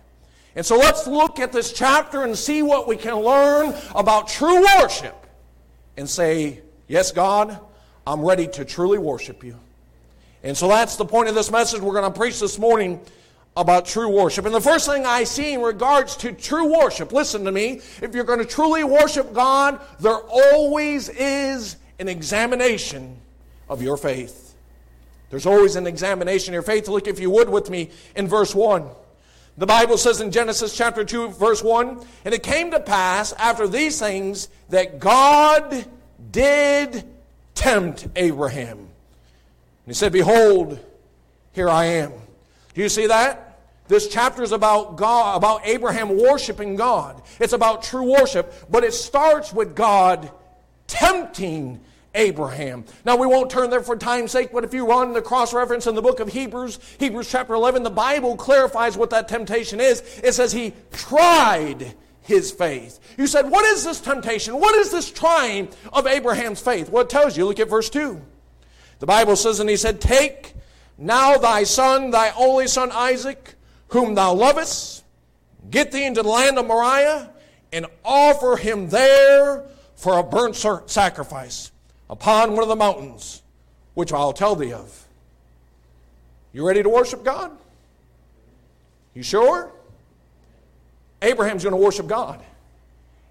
And 0.56 0.66
so 0.66 0.76
let's 0.76 1.06
look 1.06 1.40
at 1.40 1.52
this 1.52 1.72
chapter 1.72 2.24
and 2.24 2.36
see 2.36 2.64
what 2.64 2.88
we 2.88 2.96
can 2.96 3.16
learn 3.16 3.76
about 3.94 4.28
true 4.28 4.64
worship 4.80 5.16
and 5.98 6.10
say, 6.10 6.62
Yes, 6.88 7.12
God, 7.12 7.60
I'm 8.06 8.22
ready 8.22 8.48
to 8.48 8.64
truly 8.64 8.98
worship 8.98 9.44
you. 9.44 9.58
And 10.44 10.56
so 10.56 10.68
that's 10.70 10.96
the 10.96 11.06
point 11.06 11.28
of 11.28 11.36
this 11.36 11.52
message 11.52 11.82
we're 11.82 12.00
going 12.00 12.12
to 12.12 12.18
preach 12.18 12.40
this 12.40 12.58
morning 12.58 13.02
about 13.58 13.86
true 13.86 14.08
worship. 14.08 14.46
And 14.46 14.56
the 14.56 14.62
first 14.62 14.88
thing 14.88 15.06
I 15.06 15.24
see 15.24 15.54
in 15.54 15.62
regards 15.62 16.16
to 16.18 16.32
true 16.32 16.80
worship, 16.80 17.12
listen 17.12 17.44
to 17.44 17.52
me, 17.52 17.82
if 18.02 18.14
you're 18.14 18.24
going 18.24 18.40
to 18.40 18.46
truly 18.46 18.84
worship 18.84 19.34
God, 19.34 19.82
there 20.00 20.16
always 20.16 21.10
is 21.10 21.76
an 22.00 22.08
examination 22.08 23.18
of 23.68 23.82
your 23.82 23.98
faith. 23.98 24.56
There's 25.30 25.46
always 25.46 25.76
an 25.76 25.88
examination 25.88 26.52
of 26.52 26.54
your 26.54 26.62
faith. 26.62 26.88
Look, 26.88 27.08
if 27.08 27.20
you 27.20 27.30
would, 27.32 27.50
with 27.50 27.70
me 27.70 27.90
in 28.16 28.28
verse 28.28 28.56
1. 28.56 28.88
The 29.58 29.66
Bible 29.66 29.98
says 29.98 30.22
in 30.22 30.32
Genesis 30.32 30.78
chapter 30.78 31.04
2, 31.04 31.30
verse 31.30 31.64
1 31.64 32.06
And 32.24 32.34
it 32.34 32.44
came 32.44 32.72
to 32.72 32.80
pass 32.80 33.34
after 33.34 33.68
these 33.68 34.00
things 34.00 34.50
that 34.70 35.00
God 35.00 35.86
did 36.32 37.04
tempt 37.56 38.08
Abraham. 38.16 38.78
And 38.78 38.88
he 39.86 39.94
said, 39.94 40.12
Behold, 40.12 40.80
here 41.54 41.70
I 41.70 41.86
am. 41.86 42.12
Do 42.74 42.82
you 42.82 42.90
see 42.90 43.08
that? 43.08 43.60
This 43.88 44.08
chapter 44.10 44.44
is 44.44 44.52
about 44.52 44.98
God, 44.98 45.38
about 45.38 45.62
Abraham 45.66 46.18
worshiping 46.18 46.76
God. 46.76 47.22
It's 47.40 47.54
about 47.54 47.84
true 47.84 48.12
worship, 48.12 48.54
but 48.70 48.84
it 48.84 48.94
starts 48.94 49.54
with 49.54 49.76
God 49.76 50.30
tempting 50.88 51.80
Abraham. 52.14 52.84
Now, 53.06 53.16
we 53.16 53.28
won't 53.28 53.50
turn 53.50 53.70
there 53.70 53.82
for 53.82 53.96
time's 53.96 54.32
sake, 54.32 54.50
but 54.52 54.64
if 54.64 54.74
you 54.74 54.86
run 54.86 55.14
the 55.14 55.22
cross 55.22 55.54
reference 55.54 55.88
in 55.88 55.96
the 55.96 56.02
book 56.02 56.20
of 56.20 56.28
Hebrews, 56.28 56.80
Hebrews 57.00 57.30
chapter 57.30 57.54
11, 57.54 57.84
the 57.84 57.90
Bible 57.90 58.36
clarifies 58.36 58.98
what 58.98 59.12
that 59.12 59.28
temptation 59.28 59.80
is. 59.80 60.02
It 60.24 60.34
says 60.34 60.52
he 60.52 60.74
tried 60.92 61.96
his 62.28 62.52
faith. 62.52 63.00
You 63.18 63.26
said, 63.26 63.50
What 63.50 63.66
is 63.66 63.86
this 63.86 64.02
temptation? 64.02 64.60
What 64.60 64.76
is 64.76 64.92
this 64.92 65.10
trying 65.10 65.70
of 65.94 66.06
Abraham's 66.06 66.60
faith? 66.60 66.90
Well, 66.90 67.04
it 67.04 67.10
tells 67.10 67.38
you. 67.38 67.46
Look 67.46 67.60
at 67.60 67.70
verse 67.70 67.90
2. 67.90 68.22
The 69.00 69.06
Bible 69.06 69.38
says, 69.38 69.60
And 69.62 69.70
he 69.70 69.78
said, 69.78 70.02
Take 70.02 70.54
now 70.98 71.38
thy 71.38 71.64
son, 71.64 72.12
thy 72.12 72.32
only 72.32 72.68
son 72.68 72.92
Isaac, 72.92 73.56
whom 73.90 74.14
thou 74.16 74.34
lovest, 74.34 75.06
get 75.72 75.94
thee 75.94 76.06
into 76.06 76.22
the 76.22 76.30
land 76.30 76.60
of 76.60 76.68
Moriah, 76.68 77.32
and 77.72 77.86
offer 78.04 78.58
him 78.58 78.90
there 78.90 79.64
for 79.96 80.20
a 80.20 80.24
burnt 80.24 80.56
sacrifice 80.56 81.72
upon 82.10 82.54
one 82.54 82.64
of 82.64 82.70
the 82.70 82.76
mountains, 82.76 83.42
which 83.94 84.12
I'll 84.12 84.34
tell 84.34 84.56
thee 84.56 84.74
of. 84.74 85.06
You 86.52 86.68
ready 86.68 86.84
to 86.84 86.90
worship 86.90 87.24
God? 87.24 87.52
You 89.14 89.24
sure? 89.24 89.72
Abraham's 91.22 91.64
going 91.64 91.76
to 91.76 91.82
worship 91.82 92.08
God. 92.08 92.44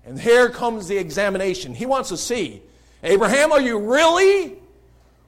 And 0.04 0.20
here 0.20 0.48
comes 0.50 0.88
the 0.88 0.96
examination. 0.96 1.74
He 1.74 1.86
wants 1.86 2.10
to 2.10 2.16
see 2.16 2.62
Abraham, 3.02 3.52
are 3.52 3.60
you 3.60 3.78
really 3.78 4.54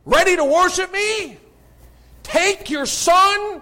ready 0.05 0.37
to 0.37 0.45
worship 0.45 0.93
me? 0.93 1.39
Take 2.23 2.71
your 2.71 2.87
son, 2.87 3.61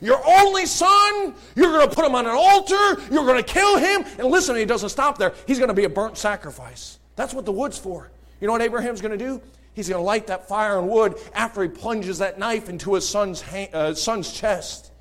your 0.00 0.20
only 0.26 0.66
son, 0.66 1.34
you're 1.54 1.72
going 1.72 1.88
to 1.88 1.94
put 1.94 2.04
him 2.04 2.14
on 2.14 2.26
an 2.26 2.34
altar, 2.34 3.00
you're 3.10 3.24
going 3.24 3.42
to 3.42 3.42
kill 3.42 3.78
him. 3.78 4.04
And 4.18 4.28
listen, 4.28 4.56
he 4.56 4.64
doesn't 4.64 4.90
stop 4.90 5.18
there. 5.18 5.34
He's 5.46 5.58
going 5.58 5.68
to 5.68 5.74
be 5.74 5.84
a 5.84 5.88
burnt 5.88 6.18
sacrifice. 6.18 6.98
That's 7.16 7.32
what 7.32 7.44
the 7.44 7.52
wood's 7.52 7.78
for. 7.78 8.10
You 8.40 8.46
know 8.46 8.52
what 8.52 8.62
Abraham's 8.62 9.00
going 9.00 9.16
to 9.18 9.24
do? 9.24 9.40
He's 9.74 9.88
going 9.88 10.00
to 10.00 10.04
light 10.04 10.28
that 10.28 10.48
fire 10.48 10.78
and 10.78 10.88
wood 10.88 11.16
after 11.34 11.62
he 11.62 11.68
plunges 11.68 12.18
that 12.18 12.38
knife 12.38 12.68
into 12.68 12.94
his 12.94 13.08
son's, 13.08 13.42
uh, 13.72 13.94
son's 13.94 14.32
chest. 14.32 14.92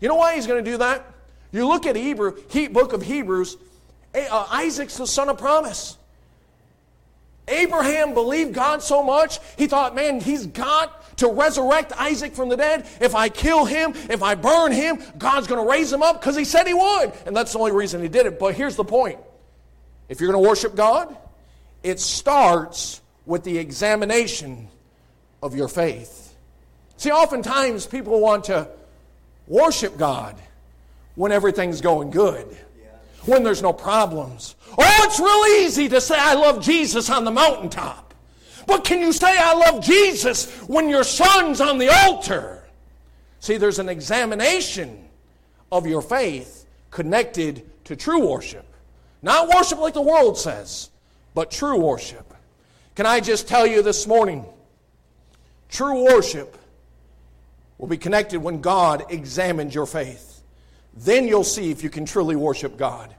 You 0.00 0.08
know 0.08 0.14
why 0.14 0.34
he's 0.34 0.46
going 0.46 0.64
to 0.64 0.70
do 0.70 0.78
that? 0.78 1.04
You 1.52 1.66
look 1.66 1.86
at 1.86 1.96
Hebrew, 1.96 2.36
he, 2.48 2.68
book 2.68 2.92
of 2.92 3.02
Hebrews, 3.02 3.56
uh, 4.14 4.46
Isaac's 4.50 4.96
the 4.96 5.06
son 5.06 5.28
of 5.28 5.38
promise. 5.38 5.96
Abraham 7.48 8.14
believed 8.14 8.54
God 8.54 8.82
so 8.82 9.02
much, 9.02 9.38
he 9.56 9.66
thought, 9.66 9.94
man, 9.94 10.20
he's 10.20 10.46
got 10.46 11.16
to 11.18 11.28
resurrect 11.28 11.92
Isaac 11.92 12.34
from 12.34 12.48
the 12.48 12.56
dead. 12.56 12.86
If 13.00 13.14
I 13.14 13.28
kill 13.28 13.64
him, 13.64 13.92
if 14.10 14.22
I 14.22 14.34
burn 14.34 14.72
him, 14.72 14.98
God's 15.16 15.46
going 15.46 15.64
to 15.64 15.70
raise 15.70 15.92
him 15.92 16.02
up 16.02 16.20
because 16.20 16.36
he 16.36 16.44
said 16.44 16.66
he 16.66 16.74
would. 16.74 17.12
And 17.24 17.36
that's 17.36 17.52
the 17.52 17.58
only 17.58 17.72
reason 17.72 18.02
he 18.02 18.08
did 18.08 18.26
it. 18.26 18.38
But 18.38 18.54
here's 18.54 18.76
the 18.76 18.84
point 18.84 19.18
if 20.08 20.20
you're 20.20 20.30
going 20.30 20.42
to 20.42 20.48
worship 20.48 20.74
God, 20.74 21.16
it 21.82 22.00
starts 22.00 23.00
with 23.24 23.44
the 23.44 23.58
examination 23.58 24.68
of 25.42 25.54
your 25.54 25.68
faith. 25.68 26.34
See, 26.96 27.10
oftentimes 27.10 27.86
people 27.86 28.20
want 28.20 28.44
to 28.44 28.68
worship 29.46 29.96
God 29.96 30.36
when 31.16 31.32
everything's 31.32 31.80
going 31.80 32.10
good, 32.10 32.46
when 33.24 33.42
there's 33.42 33.62
no 33.62 33.72
problems. 33.72 34.54
Oh, 34.78 35.00
it's 35.04 35.18
real 35.18 35.64
easy 35.64 35.88
to 35.88 36.00
say, 36.00 36.14
I 36.16 36.34
love 36.34 36.62
Jesus 36.62 37.10
on 37.10 37.24
the 37.24 37.30
mountaintop. 37.30 38.14
But 38.66 38.84
can 38.84 39.00
you 39.00 39.12
say, 39.12 39.36
I 39.36 39.54
love 39.54 39.82
Jesus 39.82 40.50
when 40.68 40.88
your 40.88 41.04
son's 41.04 41.60
on 41.60 41.78
the 41.78 41.88
altar? 41.88 42.62
See, 43.40 43.56
there's 43.56 43.78
an 43.78 43.88
examination 43.88 45.04
of 45.72 45.86
your 45.86 46.02
faith 46.02 46.66
connected 46.90 47.68
to 47.84 47.96
true 47.96 48.28
worship. 48.28 48.66
Not 49.22 49.48
worship 49.48 49.78
like 49.78 49.94
the 49.94 50.02
world 50.02 50.38
says, 50.38 50.90
but 51.34 51.50
true 51.50 51.78
worship. 51.78 52.34
Can 52.94 53.06
I 53.06 53.20
just 53.20 53.48
tell 53.48 53.66
you 53.66 53.82
this 53.82 54.06
morning? 54.06 54.44
True 55.68 56.04
worship 56.04 56.56
will 57.78 57.88
be 57.88 57.98
connected 57.98 58.40
when 58.40 58.60
God 58.60 59.04
examines 59.10 59.74
your 59.74 59.86
faith. 59.86 60.35
Then 60.96 61.28
you'll 61.28 61.44
see 61.44 61.70
if 61.70 61.82
you 61.82 61.90
can 61.90 62.06
truly 62.06 62.36
worship 62.36 62.76
God. 62.76 63.14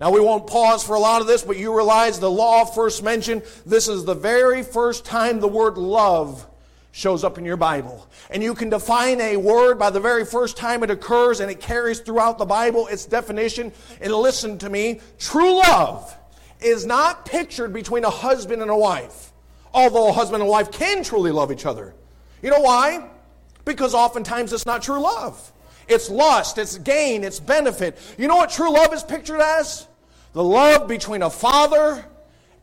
Now, 0.00 0.10
we 0.10 0.20
won't 0.20 0.46
pause 0.46 0.82
for 0.82 0.96
a 0.96 0.98
lot 0.98 1.20
of 1.20 1.26
this, 1.26 1.42
but 1.42 1.58
you 1.58 1.76
realize 1.76 2.18
the 2.18 2.30
law 2.30 2.64
first 2.64 3.02
mentioned, 3.02 3.42
this 3.66 3.86
is 3.86 4.06
the 4.06 4.14
very 4.14 4.62
first 4.62 5.04
time 5.04 5.40
the 5.40 5.48
word 5.48 5.76
love 5.76 6.46
shows 6.92 7.22
up 7.22 7.36
in 7.36 7.44
your 7.44 7.58
Bible. 7.58 8.08
And 8.30 8.42
you 8.42 8.54
can 8.54 8.70
define 8.70 9.20
a 9.20 9.36
word 9.36 9.78
by 9.78 9.90
the 9.90 10.00
very 10.00 10.24
first 10.24 10.56
time 10.56 10.82
it 10.82 10.90
occurs, 10.90 11.40
and 11.40 11.50
it 11.50 11.60
carries 11.60 12.00
throughout 12.00 12.38
the 12.38 12.46
Bible 12.46 12.86
its 12.86 13.04
definition. 13.04 13.72
And 14.00 14.14
listen 14.14 14.58
to 14.58 14.70
me 14.70 15.00
true 15.18 15.58
love 15.58 16.16
is 16.60 16.86
not 16.86 17.26
pictured 17.26 17.72
between 17.72 18.04
a 18.04 18.10
husband 18.10 18.62
and 18.62 18.70
a 18.70 18.76
wife, 18.76 19.32
although 19.74 20.08
a 20.08 20.12
husband 20.12 20.42
and 20.42 20.50
wife 20.50 20.70
can 20.70 21.02
truly 21.02 21.30
love 21.30 21.52
each 21.52 21.66
other. 21.66 21.94
You 22.42 22.50
know 22.50 22.60
why? 22.60 23.08
Because 23.64 23.94
oftentimes 23.94 24.52
it's 24.52 24.66
not 24.66 24.82
true 24.82 25.00
love. 25.00 25.52
It's 25.90 26.08
lust, 26.08 26.56
it's 26.56 26.78
gain, 26.78 27.24
it's 27.24 27.40
benefit. 27.40 27.98
You 28.16 28.28
know 28.28 28.36
what 28.36 28.50
true 28.50 28.72
love 28.72 28.94
is 28.94 29.02
pictured 29.02 29.40
as? 29.40 29.88
The 30.32 30.44
love 30.44 30.86
between 30.86 31.22
a 31.22 31.30
father 31.30 32.04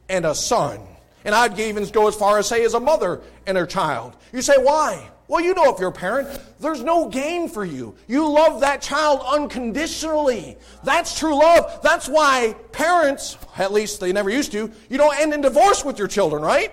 and 0.08 0.26
a 0.26 0.34
son. 0.34 0.80
And 1.26 1.36
I'd 1.36 1.60
even 1.60 1.86
go 1.90 2.08
as 2.08 2.16
far 2.16 2.40
as 2.40 2.48
say 2.48 2.64
as 2.64 2.74
a 2.74 2.80
mother 2.80 3.22
and 3.46 3.58
her 3.58 3.66
child. 3.66 4.16
You 4.32 4.42
say, 4.42 4.54
why? 4.58 5.10
Well, 5.28 5.42
you 5.42 5.54
know 5.54 5.74
if 5.74 5.80
you're 5.80 5.90
a 5.90 5.92
parent, 5.92 6.40
there's 6.62 6.82
no 6.82 7.10
gain 7.10 7.50
for 7.50 7.66
you. 7.66 7.96
You 8.08 8.30
love 8.30 8.62
that 8.62 8.82
child 8.82 9.22
unconditionally. 9.28 10.56
That's 10.86 11.20
true 11.20 11.36
love. 11.36 11.82
That's 11.84 12.08
why 12.08 12.56
parents, 12.72 13.38
at 13.58 13.74
least 13.74 14.00
they 14.00 14.14
never 14.14 14.30
used 14.30 14.54
to, 14.54 14.72
you 14.90 14.98
don't 14.98 15.20
end 15.20 15.34
in 15.34 15.42
divorce 15.42 15.84
with 15.84 16.00
your 16.00 16.08
children, 16.08 16.42
right? 16.42 16.72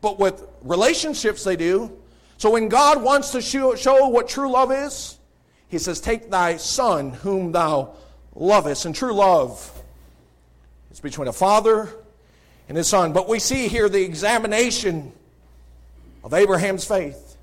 But 0.00 0.20
with 0.20 0.44
relationships, 0.62 1.42
they 1.42 1.56
do. 1.56 1.90
So 2.36 2.50
when 2.50 2.68
God 2.68 3.02
wants 3.02 3.32
to 3.32 3.42
show, 3.42 3.74
show 3.74 4.06
what 4.06 4.28
true 4.28 4.48
love 4.48 4.70
is, 4.70 5.17
he 5.68 5.78
says, 5.78 6.00
Take 6.00 6.30
thy 6.30 6.56
son, 6.56 7.10
whom 7.10 7.52
thou 7.52 7.94
lovest. 8.34 8.84
And 8.84 8.94
true 8.94 9.12
love 9.12 9.72
is 10.90 11.00
between 11.00 11.28
a 11.28 11.32
father 11.32 11.88
and 12.68 12.76
his 12.76 12.88
son. 12.88 13.12
But 13.12 13.28
we 13.28 13.38
see 13.38 13.68
here 13.68 13.88
the 13.88 14.02
examination 14.02 15.12
of 16.24 16.34
Abraham's 16.34 16.84
faith. 16.84 17.36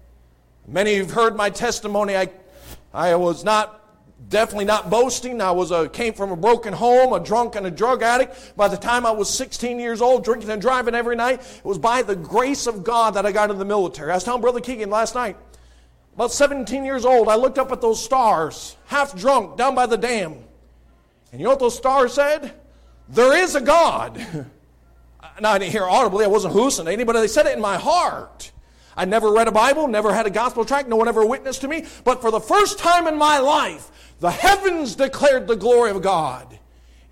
Many 0.67 0.95
have 0.95 1.11
heard 1.11 1.35
my 1.35 1.49
testimony. 1.49 2.15
I, 2.15 2.29
I 2.93 3.15
was 3.15 3.43
not 3.43 3.81
definitely 4.29 4.65
not 4.65 4.89
boasting. 4.89 5.41
I 5.41 5.51
was 5.51 5.71
a, 5.71 5.87
came 5.87 6.13
from 6.13 6.31
a 6.31 6.35
broken 6.35 6.73
home, 6.73 7.13
a 7.13 7.19
drunk 7.19 7.55
and 7.55 7.67
a 7.67 7.71
drug 7.71 8.01
addict. 8.01 8.55
By 8.55 8.67
the 8.67 8.77
time 8.77 9.05
I 9.05 9.11
was 9.11 9.29
16 9.29 9.79
years 9.79 10.01
old, 10.01 10.23
drinking 10.23 10.49
and 10.49 10.61
driving 10.61 10.95
every 10.95 11.15
night, 11.15 11.41
it 11.41 11.65
was 11.65 11.77
by 11.77 12.01
the 12.01 12.15
grace 12.15 12.67
of 12.67 12.83
God 12.83 13.13
that 13.13 13.25
I 13.25 13.31
got 13.31 13.49
into 13.49 13.59
the 13.59 13.65
military. 13.65 14.11
I 14.11 14.15
was 14.15 14.23
telling 14.23 14.41
Brother 14.41 14.61
Keegan 14.61 14.89
last 14.89 15.13
night, 15.15 15.37
about 16.15 16.31
17 16.31 16.85
years 16.85 17.05
old, 17.05 17.27
I 17.27 17.35
looked 17.35 17.57
up 17.57 17.71
at 17.71 17.81
those 17.81 18.03
stars, 18.03 18.77
half 18.85 19.15
drunk, 19.15 19.57
down 19.57 19.75
by 19.75 19.85
the 19.85 19.97
dam. 19.97 20.33
And 21.31 21.41
you 21.41 21.43
know 21.43 21.51
what 21.51 21.59
those 21.59 21.75
stars 21.75 22.13
said? 22.13 22.53
There 23.09 23.35
is 23.37 23.55
a 23.55 23.61
God. 23.61 24.25
Now, 25.41 25.51
I 25.51 25.57
didn't 25.57 25.73
hear 25.73 25.83
audibly, 25.83 26.23
I 26.23 26.29
wasn't 26.29 26.53
hallucinating, 26.53 27.05
but 27.05 27.13
they 27.13 27.27
said 27.27 27.45
it 27.45 27.55
in 27.55 27.61
my 27.61 27.77
heart. 27.77 28.53
I 28.95 29.03
never 29.03 29.33
read 29.33 29.49
a 29.49 29.51
Bible, 29.51 29.87
never 29.87 30.13
had 30.13 30.25
a 30.25 30.29
gospel 30.29 30.63
tract, 30.63 30.87
no 30.87 30.95
one 30.95 31.09
ever 31.09 31.25
witnessed 31.25 31.61
to 31.61 31.67
me. 31.67 31.85
But 32.05 32.21
for 32.21 32.31
the 32.31 32.39
first 32.39 32.79
time 32.79 33.05
in 33.05 33.17
my 33.17 33.39
life, 33.39 34.13
the 34.21 34.31
heavens 34.31 34.95
declared 34.95 35.47
the 35.47 35.57
glory 35.57 35.91
of 35.91 36.01
God. 36.01 36.54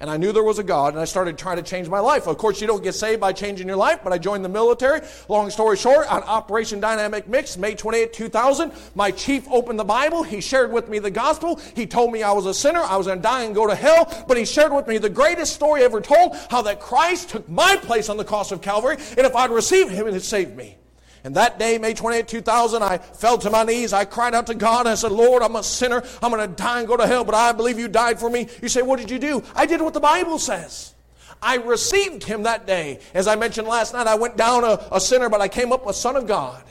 And 0.04 0.12
I 0.12 0.18
knew 0.18 0.34
there 0.34 0.44
was 0.44 0.60
a 0.60 0.64
God, 0.64 0.96
and 0.96 1.02
I 1.02 1.06
started 1.06 1.38
trying 1.38 1.56
to 1.56 1.64
change 1.64 1.88
my 1.88 2.02
life. 2.02 2.28
Of 2.28 2.38
course, 2.38 2.60
you 2.60 2.68
don't 2.68 2.84
get 2.84 2.94
saved 2.94 3.22
by 3.22 3.32
changing 3.32 3.70
your 3.70 3.78
life, 3.78 4.02
but 4.04 4.12
I 4.12 4.18
joined 4.18 4.44
the 4.44 4.50
military. 4.50 5.00
Long 5.30 5.50
story 5.50 5.78
short, 5.78 6.12
on 6.12 6.24
Operation 6.24 6.82
Dynamic 6.82 7.30
Mix, 7.30 7.56
May 7.56 7.74
28, 7.74 8.12
2000, 8.12 8.74
my 8.96 9.12
chief 9.12 9.48
opened 9.50 9.80
the 9.80 9.86
Bible. 9.86 10.22
He 10.22 10.42
shared 10.42 10.74
with 10.74 10.90
me 10.90 11.00
the 11.00 11.10
gospel. 11.10 11.58
He 11.74 11.88
told 11.88 12.12
me 12.12 12.22
I 12.22 12.34
was 12.34 12.48
a 12.48 12.54
sinner. 12.54 12.82
I 12.82 12.98
was 12.98 13.08
going 13.08 13.20
to 13.20 13.24
die 13.24 13.44
and 13.44 13.56
go 13.56 13.66
to 13.66 13.76
hell. 13.76 14.26
But 14.28 14.36
he 14.36 14.44
shared 14.44 14.74
with 14.74 14.90
me 14.90 14.98
the 14.98 15.08
greatest 15.08 15.54
story 15.54 15.84
ever 15.84 16.02
told 16.02 16.36
how 16.50 16.64
that 16.64 16.82
Christ 16.82 17.30
took 17.30 17.48
my 17.48 17.78
place 17.78 18.10
on 18.10 18.18
the 18.18 18.26
cross 18.26 18.52
of 18.52 18.62
Calvary, 18.62 18.98
and 19.18 19.26
if 19.26 19.34
I'd 19.38 19.52
received 19.52 19.92
him, 19.94 20.06
it 20.06 20.14
had 20.14 20.24
saved 20.24 20.58
me. 20.58 20.76
And 21.24 21.36
that 21.36 21.58
day, 21.58 21.78
May 21.78 21.94
28, 21.94 22.28
2000, 22.28 22.84
I 22.84 22.98
fell 22.98 23.38
to 23.38 23.50
my 23.50 23.64
knees. 23.64 23.94
I 23.94 24.04
cried 24.04 24.36
out 24.36 24.48
to 24.48 24.56
God. 24.56 24.88
I 24.88 24.96
said, 24.96 25.12
Lord, 25.14 25.42
I'm 25.42 25.56
a 25.56 25.64
sinner. 25.64 26.04
I'm 26.22 26.32
going 26.32 26.50
to 26.50 26.54
die 26.54 26.80
and 26.80 26.88
go 26.88 26.98
to 26.98 27.08
hell, 27.08 27.24
but 27.24 27.34
I 27.34 27.54
believe 27.54 27.80
you 27.80 27.88
died 27.88 28.20
for 28.20 28.30
me. 28.30 28.48
You 28.62 28.68
say, 28.68 28.82
What 28.82 29.00
did 29.00 29.10
you 29.10 29.20
do? 29.20 29.44
I 29.56 29.66
did 29.66 29.82
what 29.82 29.94
the 29.94 30.02
Bible 30.02 30.38
says. 30.38 30.94
I 31.42 31.56
received 31.58 32.24
him 32.24 32.44
that 32.44 32.68
day. 32.68 33.00
As 33.14 33.28
I 33.28 33.36
mentioned 33.36 33.68
last 33.68 33.94
night, 33.94 34.08
I 34.08 34.16
went 34.16 34.38
down 34.38 34.64
a, 34.64 34.86
a 34.92 35.00
sinner, 35.00 35.30
but 35.30 35.42
I 35.42 35.48
came 35.48 35.72
up 35.72 35.88
a 35.88 35.94
son 35.94 36.16
of 36.16 36.28
God. 36.28 36.64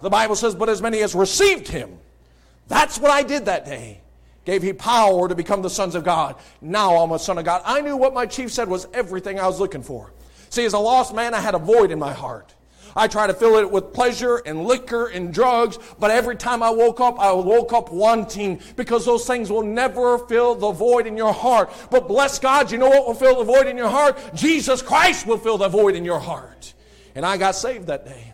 The 0.00 0.10
Bible 0.10 0.36
says, 0.36 0.54
But 0.54 0.68
as 0.68 0.80
many 0.80 1.00
as 1.00 1.14
received 1.14 1.66
him, 1.66 1.98
that's 2.68 2.98
what 2.98 3.10
I 3.10 3.24
did 3.24 3.46
that 3.46 3.64
day. 3.64 4.00
Gave 4.44 4.62
he 4.62 4.72
power 4.72 5.28
to 5.28 5.34
become 5.34 5.60
the 5.60 5.70
sons 5.70 5.94
of 5.94 6.04
God. 6.04 6.36
Now 6.60 6.96
I'm 6.98 7.12
a 7.12 7.18
son 7.18 7.36
of 7.36 7.44
God. 7.44 7.62
I 7.64 7.80
knew 7.80 7.96
what 7.96 8.14
my 8.14 8.26
chief 8.26 8.52
said 8.52 8.68
was 8.68 8.86
everything 8.94 9.38
I 9.38 9.46
was 9.46 9.60
looking 9.60 9.82
for. 9.82 10.10
See, 10.50 10.64
as 10.64 10.72
a 10.72 10.78
lost 10.78 11.14
man, 11.14 11.34
I 11.34 11.40
had 11.40 11.54
a 11.54 11.58
void 11.58 11.90
in 11.90 11.98
my 11.98 12.12
heart. 12.12 12.54
I 12.96 13.08
tried 13.08 13.28
to 13.28 13.34
fill 13.34 13.56
it 13.56 13.70
with 13.70 13.92
pleasure 13.92 14.36
and 14.36 14.64
liquor 14.64 15.06
and 15.06 15.32
drugs, 15.32 15.78
but 15.98 16.10
every 16.10 16.36
time 16.36 16.62
I 16.62 16.70
woke 16.70 17.00
up, 17.00 17.18
I 17.18 17.32
woke 17.32 17.72
up 17.72 17.90
wanting 17.90 18.60
because 18.76 19.04
those 19.04 19.26
things 19.26 19.50
will 19.50 19.62
never 19.62 20.18
fill 20.18 20.54
the 20.54 20.72
void 20.72 21.06
in 21.06 21.16
your 21.16 21.32
heart. 21.32 21.72
But 21.90 22.08
bless 22.08 22.38
God, 22.38 22.70
you 22.70 22.78
know 22.78 22.88
what 22.88 23.06
will 23.06 23.14
fill 23.14 23.38
the 23.38 23.44
void 23.44 23.66
in 23.66 23.76
your 23.76 23.90
heart? 23.90 24.18
Jesus 24.34 24.82
Christ 24.82 25.26
will 25.26 25.38
fill 25.38 25.58
the 25.58 25.68
void 25.68 25.94
in 25.94 26.04
your 26.04 26.20
heart. 26.20 26.74
And 27.14 27.24
I 27.26 27.36
got 27.36 27.54
saved 27.54 27.88
that 27.88 28.04
day. 28.04 28.32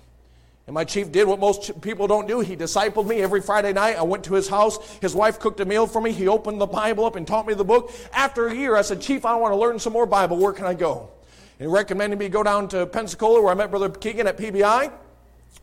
And 0.66 0.72
my 0.72 0.84
chief 0.84 1.12
did 1.12 1.28
what 1.28 1.38
most 1.38 1.80
people 1.82 2.06
don't 2.06 2.26
do. 2.26 2.40
He 2.40 2.56
discipled 2.56 3.06
me 3.06 3.20
every 3.20 3.42
Friday 3.42 3.72
night. 3.74 3.96
I 3.96 4.02
went 4.02 4.24
to 4.24 4.34
his 4.34 4.48
house. 4.48 4.78
His 5.00 5.14
wife 5.14 5.38
cooked 5.38 5.60
a 5.60 5.64
meal 5.66 5.86
for 5.86 6.00
me. 6.00 6.10
He 6.10 6.26
opened 6.26 6.58
the 6.58 6.66
Bible 6.66 7.04
up 7.04 7.16
and 7.16 7.26
taught 7.26 7.46
me 7.46 7.52
the 7.52 7.64
book. 7.64 7.92
After 8.14 8.46
a 8.46 8.54
year, 8.54 8.74
I 8.74 8.80
said, 8.82 9.02
Chief, 9.02 9.26
I 9.26 9.34
want 9.36 9.52
to 9.52 9.56
learn 9.56 9.78
some 9.78 9.92
more 9.92 10.06
Bible. 10.06 10.38
Where 10.38 10.54
can 10.54 10.64
I 10.64 10.72
go? 10.72 11.10
He 11.58 11.66
recommended 11.66 12.18
me 12.18 12.28
go 12.28 12.42
down 12.42 12.68
to 12.68 12.86
Pensacola 12.86 13.40
where 13.40 13.52
I 13.52 13.54
met 13.54 13.70
Brother 13.70 13.88
Keegan 13.88 14.26
at 14.26 14.36
PBI. 14.36 14.92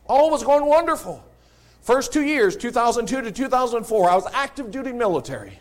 All 0.08 0.32
was 0.32 0.44
going 0.44 0.66
wonderful. 0.66 1.24
First 1.82 2.14
two 2.14 2.24
years, 2.24 2.56
2002 2.56 3.22
to 3.22 3.32
2004, 3.32 4.10
I 4.10 4.16
was 4.16 4.28
active 4.34 4.72
duty 4.72 4.94
military. 4.94 5.60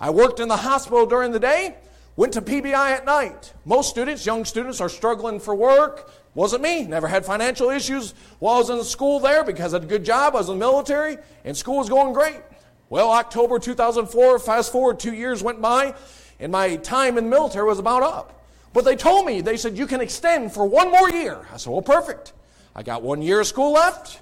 I 0.00 0.10
worked 0.10 0.40
in 0.40 0.48
the 0.48 0.56
hospital 0.56 1.04
during 1.04 1.32
the 1.32 1.40
day, 1.40 1.76
went 2.16 2.32
to 2.34 2.40
PBI 2.40 2.92
at 2.92 3.04
night. 3.04 3.52
Most 3.64 3.90
students, 3.90 4.24
young 4.24 4.44
students, 4.44 4.80
are 4.80 4.88
struggling 4.88 5.40
for 5.40 5.54
work. 5.54 6.10
Wasn't 6.34 6.62
me. 6.62 6.84
Never 6.84 7.08
had 7.08 7.26
financial 7.26 7.70
issues 7.70 8.14
while 8.38 8.54
I 8.54 8.58
was 8.58 8.70
in 8.70 8.84
school 8.84 9.18
there 9.18 9.42
because 9.42 9.74
I 9.74 9.78
had 9.78 9.84
a 9.84 9.88
good 9.88 10.04
job. 10.04 10.34
I 10.34 10.38
was 10.38 10.48
in 10.48 10.58
the 10.58 10.64
military 10.64 11.18
and 11.44 11.56
school 11.56 11.78
was 11.78 11.88
going 11.88 12.12
great. 12.12 12.40
Well, 12.88 13.10
October 13.10 13.58
2004, 13.58 14.38
fast 14.38 14.72
forward 14.72 15.00
two 15.00 15.12
years 15.12 15.42
went 15.42 15.60
by, 15.60 15.94
and 16.40 16.52
my 16.52 16.76
time 16.76 17.18
in 17.18 17.24
the 17.24 17.30
military 17.30 17.66
was 17.66 17.78
about 17.78 18.02
up. 18.02 18.37
But 18.72 18.84
they 18.84 18.96
told 18.96 19.26
me, 19.26 19.40
they 19.40 19.56
said, 19.56 19.76
you 19.76 19.86
can 19.86 20.00
extend 20.00 20.52
for 20.52 20.66
one 20.66 20.90
more 20.90 21.10
year. 21.10 21.46
I 21.52 21.56
said, 21.56 21.72
well, 21.72 21.82
perfect. 21.82 22.32
I 22.74 22.82
got 22.82 23.02
one 23.02 23.22
year 23.22 23.40
of 23.40 23.46
school 23.46 23.72
left, 23.72 24.20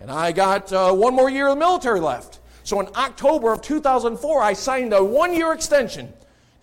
and 0.00 0.10
I 0.10 0.32
got 0.32 0.72
uh, 0.72 0.92
one 0.92 1.14
more 1.14 1.30
year 1.30 1.48
of 1.48 1.54
the 1.54 1.60
military 1.60 2.00
left. 2.00 2.40
So 2.62 2.80
in 2.80 2.88
October 2.94 3.52
of 3.52 3.62
2004, 3.62 4.42
I 4.42 4.52
signed 4.52 4.92
a 4.92 5.02
one 5.02 5.34
year 5.34 5.52
extension 5.52 6.12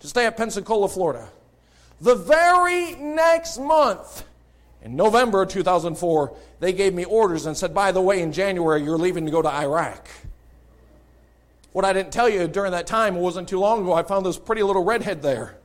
to 0.00 0.08
stay 0.08 0.26
at 0.26 0.36
Pensacola, 0.36 0.88
Florida. 0.88 1.28
The 2.00 2.14
very 2.16 2.94
next 2.96 3.58
month, 3.58 4.24
in 4.82 4.96
November 4.96 5.42
of 5.42 5.48
2004, 5.48 6.36
they 6.58 6.72
gave 6.72 6.92
me 6.94 7.04
orders 7.04 7.46
and 7.46 7.56
said, 7.56 7.72
by 7.72 7.92
the 7.92 8.00
way, 8.00 8.20
in 8.20 8.32
January, 8.32 8.82
you're 8.82 8.98
leaving 8.98 9.24
to 9.26 9.30
go 9.30 9.42
to 9.42 9.48
Iraq. 9.48 10.08
What 11.72 11.84
I 11.84 11.92
didn't 11.92 12.12
tell 12.12 12.28
you 12.28 12.48
during 12.48 12.72
that 12.72 12.86
time, 12.86 13.16
it 13.16 13.20
wasn't 13.20 13.48
too 13.48 13.60
long 13.60 13.82
ago, 13.82 13.92
I 13.92 14.02
found 14.02 14.26
this 14.26 14.38
pretty 14.38 14.62
little 14.62 14.82
redhead 14.84 15.22
there. 15.22 15.56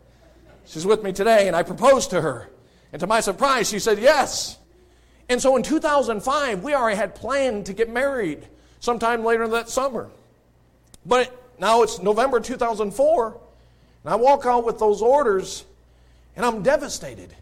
She's 0.67 0.85
with 0.85 1.01
me 1.01 1.13
today, 1.13 1.47
and 1.47 1.55
I 1.55 1.63
proposed 1.63 2.09
to 2.09 2.21
her. 2.21 2.49
And 2.91 2.99
to 2.99 3.07
my 3.07 3.21
surprise, 3.21 3.69
she 3.69 3.79
said 3.79 3.99
yes. 3.99 4.57
And 5.29 5.41
so 5.41 5.55
in 5.55 5.63
2005, 5.63 6.63
we 6.63 6.73
already 6.73 6.97
had 6.97 7.15
planned 7.15 7.65
to 7.67 7.73
get 7.73 7.89
married 7.89 8.45
sometime 8.79 9.23
later 9.23 9.47
that 9.47 9.69
summer. 9.69 10.09
But 11.05 11.33
now 11.57 11.83
it's 11.83 12.01
November 12.01 12.39
2004, 12.39 13.39
and 14.03 14.13
I 14.13 14.15
walk 14.15 14.45
out 14.45 14.65
with 14.65 14.77
those 14.77 15.01
orders, 15.01 15.63
and 16.35 16.45
I'm 16.45 16.63
devastated. 16.63 17.33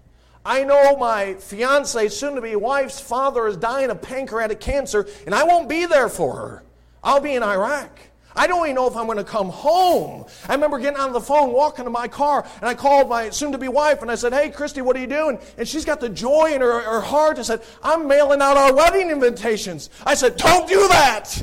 I 0.45 0.63
know 0.63 0.95
my 0.95 1.33
fiance, 1.35 2.07
soon 2.09 2.35
to 2.35 2.41
be 2.41 2.55
wife's 2.55 2.99
father, 2.99 3.47
is 3.47 3.57
dying 3.57 3.89
of 3.89 4.03
pancreatic 4.03 4.59
cancer, 4.59 5.07
and 5.25 5.33
I 5.33 5.43
won't 5.43 5.67
be 5.67 5.87
there 5.87 6.09
for 6.09 6.35
her. 6.35 6.63
I'll 7.03 7.19
be 7.21 7.33
in 7.33 7.41
Iraq. 7.41 7.99
I 8.35 8.47
don't 8.47 8.65
even 8.65 8.75
know 8.75 8.87
if 8.87 8.95
I'm 8.95 9.05
going 9.05 9.17
to 9.17 9.23
come 9.23 9.49
home. 9.49 10.25
I 10.47 10.53
remember 10.53 10.77
getting 10.77 10.99
on 10.99 11.13
the 11.13 11.21
phone, 11.21 11.53
walking 11.53 11.85
to 11.85 11.91
my 11.91 12.07
car, 12.07 12.45
and 12.55 12.65
I 12.65 12.73
called 12.73 13.09
my 13.09 13.29
soon 13.29 13.51
to 13.53 13.57
be 13.57 13.67
wife 13.67 14.01
and 14.01 14.11
I 14.11 14.15
said, 14.15 14.33
Hey, 14.33 14.49
Christy, 14.49 14.81
what 14.81 14.95
are 14.95 14.99
you 14.99 15.07
doing? 15.07 15.39
And 15.57 15.67
she's 15.67 15.85
got 15.85 15.99
the 15.99 16.09
joy 16.09 16.53
in 16.53 16.61
her, 16.61 16.79
her 16.81 17.01
heart. 17.01 17.37
and 17.37 17.45
said, 17.45 17.61
I'm 17.81 18.07
mailing 18.07 18.41
out 18.41 18.57
our 18.57 18.73
wedding 18.73 19.09
invitations. 19.09 19.89
I 20.05 20.15
said, 20.15 20.35
Don't 20.37 20.67
do 20.67 20.87
that. 20.89 21.41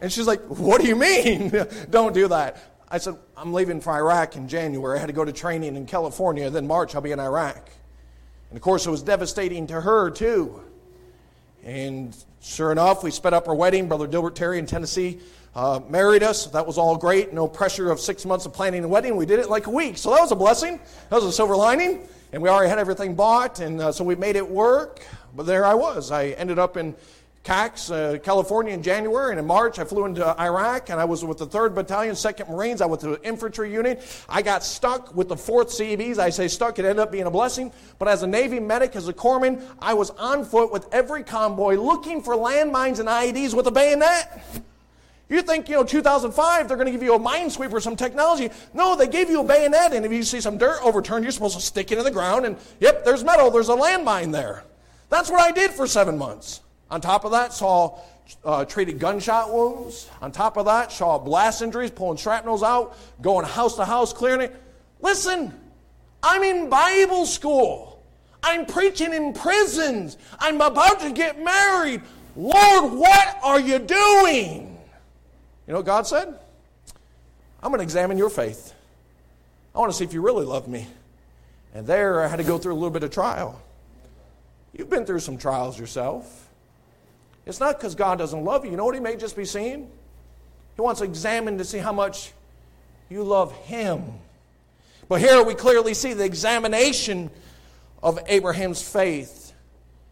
And 0.00 0.12
she's 0.12 0.26
like, 0.26 0.40
What 0.42 0.80
do 0.80 0.86
you 0.86 0.96
mean? 0.96 1.52
don't 1.90 2.14
do 2.14 2.28
that. 2.28 2.72
I 2.88 2.98
said, 2.98 3.16
I'm 3.36 3.52
leaving 3.52 3.80
for 3.80 3.92
Iraq 3.92 4.36
in 4.36 4.48
January. 4.48 4.98
I 4.98 5.00
had 5.00 5.06
to 5.06 5.12
go 5.12 5.24
to 5.24 5.32
training 5.32 5.76
in 5.76 5.86
California. 5.86 6.48
Then 6.48 6.66
March, 6.66 6.94
I'll 6.94 7.00
be 7.00 7.12
in 7.12 7.20
Iraq. 7.20 7.70
And 8.50 8.56
of 8.56 8.62
course, 8.62 8.86
it 8.86 8.90
was 8.90 9.02
devastating 9.02 9.66
to 9.66 9.80
her, 9.80 10.10
too. 10.10 10.62
And 11.64 12.16
sure 12.44 12.70
enough, 12.70 13.02
we 13.02 13.10
sped 13.10 13.34
up 13.34 13.48
our 13.48 13.54
wedding. 13.54 13.88
Brother 13.88 14.06
Dilbert 14.06 14.34
Terry 14.34 14.58
in 14.58 14.66
Tennessee 14.66 15.18
uh, 15.54 15.80
married 15.88 16.22
us. 16.22 16.46
That 16.46 16.66
was 16.66 16.78
all 16.78 16.96
great. 16.96 17.32
No 17.32 17.48
pressure 17.48 17.90
of 17.90 17.98
six 17.98 18.24
months 18.24 18.44
of 18.46 18.52
planning 18.52 18.84
a 18.84 18.88
wedding. 18.88 19.16
We 19.16 19.26
did 19.26 19.40
it 19.40 19.48
like 19.48 19.66
a 19.66 19.70
week. 19.70 19.96
So 19.96 20.10
that 20.10 20.20
was 20.20 20.32
a 20.32 20.36
blessing. 20.36 20.78
That 21.10 21.16
was 21.16 21.24
a 21.24 21.32
silver 21.32 21.56
lining. 21.56 22.06
And 22.32 22.42
we 22.42 22.48
already 22.48 22.68
had 22.68 22.78
everything 22.78 23.14
bought. 23.14 23.60
And 23.60 23.80
uh, 23.80 23.92
so 23.92 24.04
we 24.04 24.14
made 24.16 24.36
it 24.36 24.48
work. 24.48 25.00
But 25.34 25.46
there 25.46 25.64
I 25.64 25.74
was. 25.74 26.10
I 26.10 26.28
ended 26.28 26.58
up 26.58 26.76
in 26.76 26.94
CAX, 27.44 27.90
uh, 27.90 28.16
California 28.22 28.72
in 28.72 28.82
January, 28.82 29.30
and 29.30 29.38
in 29.38 29.46
March 29.46 29.78
I 29.78 29.84
flew 29.84 30.06
into 30.06 30.24
Iraq, 30.40 30.88
and 30.88 30.98
I 30.98 31.04
was 31.04 31.22
with 31.22 31.36
the 31.36 31.46
3rd 31.46 31.74
Battalion, 31.74 32.14
2nd 32.14 32.48
Marines. 32.48 32.80
I 32.80 32.86
went 32.86 33.02
to 33.02 33.08
the 33.08 33.22
infantry 33.22 33.70
unit. 33.70 34.02
I 34.30 34.40
got 34.40 34.64
stuck 34.64 35.14
with 35.14 35.28
the 35.28 35.34
4th 35.34 35.68
CBs. 35.68 36.18
I 36.18 36.30
say 36.30 36.48
stuck, 36.48 36.78
it 36.78 36.86
ended 36.86 37.00
up 37.00 37.12
being 37.12 37.26
a 37.26 37.30
blessing. 37.30 37.70
But 37.98 38.08
as 38.08 38.22
a 38.22 38.26
Navy 38.26 38.60
medic, 38.60 38.96
as 38.96 39.08
a 39.08 39.12
corpsman, 39.12 39.62
I 39.78 39.92
was 39.92 40.08
on 40.10 40.46
foot 40.46 40.72
with 40.72 40.88
every 40.90 41.22
convoy 41.22 41.74
looking 41.74 42.22
for 42.22 42.34
landmines 42.34 42.98
and 42.98 43.10
IEDs 43.10 43.54
with 43.54 43.66
a 43.66 43.70
bayonet. 43.70 44.42
You 45.28 45.42
think, 45.42 45.68
you 45.68 45.76
know, 45.76 45.84
2005, 45.84 46.66
they're 46.66 46.76
going 46.78 46.86
to 46.86 46.92
give 46.92 47.02
you 47.02 47.14
a 47.14 47.18
minesweeper, 47.18 47.80
some 47.82 47.96
technology. 47.96 48.50
No, 48.72 48.96
they 48.96 49.06
gave 49.06 49.28
you 49.28 49.40
a 49.40 49.44
bayonet, 49.44 49.92
and 49.92 50.06
if 50.06 50.12
you 50.12 50.22
see 50.22 50.40
some 50.40 50.56
dirt 50.56 50.78
overturned, 50.82 51.24
you're 51.24 51.32
supposed 51.32 51.56
to 51.56 51.62
stick 51.62 51.92
it 51.92 51.98
in 51.98 52.04
the 52.04 52.10
ground, 52.10 52.46
and 52.46 52.56
yep, 52.80 53.04
there's 53.04 53.22
metal, 53.22 53.50
there's 53.50 53.68
a 53.68 53.76
landmine 53.76 54.32
there. 54.32 54.64
That's 55.10 55.30
what 55.30 55.40
I 55.40 55.50
did 55.50 55.70
for 55.70 55.86
seven 55.86 56.16
months. 56.16 56.60
On 56.94 57.00
top 57.00 57.24
of 57.24 57.32
that, 57.32 57.52
saw 57.52 57.98
uh, 58.44 58.64
treated 58.66 59.00
gunshot 59.00 59.52
wounds. 59.52 60.08
On 60.22 60.30
top 60.30 60.56
of 60.56 60.66
that, 60.66 60.92
saw 60.92 61.18
blast 61.18 61.60
injuries, 61.60 61.90
pulling 61.90 62.18
shrapnels 62.18 62.62
out, 62.62 62.96
going 63.20 63.44
house 63.44 63.74
to 63.74 63.84
house, 63.84 64.12
clearing 64.12 64.42
it. 64.42 64.54
Listen, 65.00 65.52
I'm 66.22 66.44
in 66.44 66.68
Bible 66.68 67.26
school. 67.26 68.00
I'm 68.44 68.64
preaching 68.64 69.12
in 69.12 69.32
prisons. 69.32 70.16
I'm 70.38 70.60
about 70.60 71.00
to 71.00 71.10
get 71.10 71.42
married. 71.42 72.00
Lord, 72.36 72.92
what 72.92 73.40
are 73.42 73.58
you 73.58 73.80
doing? 73.80 74.78
You 75.66 75.72
know 75.72 75.78
what 75.78 75.86
God 75.86 76.06
said? 76.06 76.28
I'm 77.60 77.70
going 77.70 77.80
to 77.80 77.82
examine 77.82 78.18
your 78.18 78.30
faith. 78.30 78.72
I 79.74 79.80
want 79.80 79.90
to 79.90 79.98
see 79.98 80.04
if 80.04 80.12
you 80.12 80.20
really 80.20 80.46
love 80.46 80.68
me. 80.68 80.86
And 81.74 81.88
there 81.88 82.22
I 82.22 82.28
had 82.28 82.36
to 82.36 82.44
go 82.44 82.56
through 82.56 82.74
a 82.74 82.78
little 82.78 82.90
bit 82.90 83.02
of 83.02 83.10
trial. 83.10 83.60
You've 84.72 84.90
been 84.90 85.04
through 85.04 85.18
some 85.18 85.38
trials 85.38 85.76
yourself. 85.76 86.42
It's 87.46 87.60
not 87.60 87.78
because 87.78 87.94
God 87.94 88.18
doesn't 88.18 88.44
love 88.44 88.64
you. 88.64 88.70
You 88.70 88.76
know 88.76 88.84
what 88.84 88.94
He 88.94 89.00
may 89.00 89.16
just 89.16 89.36
be 89.36 89.44
seeing? 89.44 89.90
He 90.76 90.82
wants 90.82 91.00
to 91.00 91.04
examine 91.04 91.58
to 91.58 91.64
see 91.64 91.78
how 91.78 91.92
much 91.92 92.32
you 93.08 93.22
love 93.22 93.54
Him. 93.64 94.02
But 95.08 95.20
here 95.20 95.42
we 95.42 95.54
clearly 95.54 95.94
see 95.94 96.14
the 96.14 96.24
examination 96.24 97.30
of 98.02 98.18
Abraham's 98.26 98.82
faith. 98.82 99.52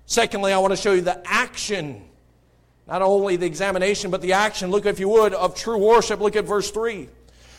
Secondly, 0.07 0.53
I 0.53 0.59
want 0.59 0.73
to 0.73 0.77
show 0.77 0.92
you 0.92 1.01
the 1.01 1.23
action 1.25 2.03
not 2.87 3.03
only 3.03 3.37
the 3.37 3.47
examination, 3.47 4.11
but 4.11 4.21
the 4.21 4.33
action, 4.33 4.71
look 4.71 4.87
if 4.87 4.99
you 4.99 5.09
would, 5.09 5.35
of 5.35 5.55
true 5.55 5.79
worship. 5.79 6.21
Look 6.21 6.37
at 6.37 6.45
verse 6.45 6.71
3. 6.71 7.09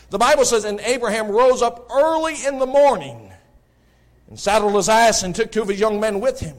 The 0.09 0.17
Bible 0.17 0.45
says, 0.45 0.65
And 0.65 0.79
Abraham 0.81 1.29
rose 1.29 1.61
up 1.61 1.89
early 1.91 2.35
in 2.45 2.59
the 2.59 2.65
morning 2.65 3.31
and 4.27 4.39
saddled 4.39 4.75
his 4.75 4.89
ass 4.89 5.23
and 5.23 5.33
took 5.33 5.51
two 5.51 5.61
of 5.61 5.69
his 5.69 5.79
young 5.79 5.99
men 5.99 6.19
with 6.19 6.39
him. 6.39 6.55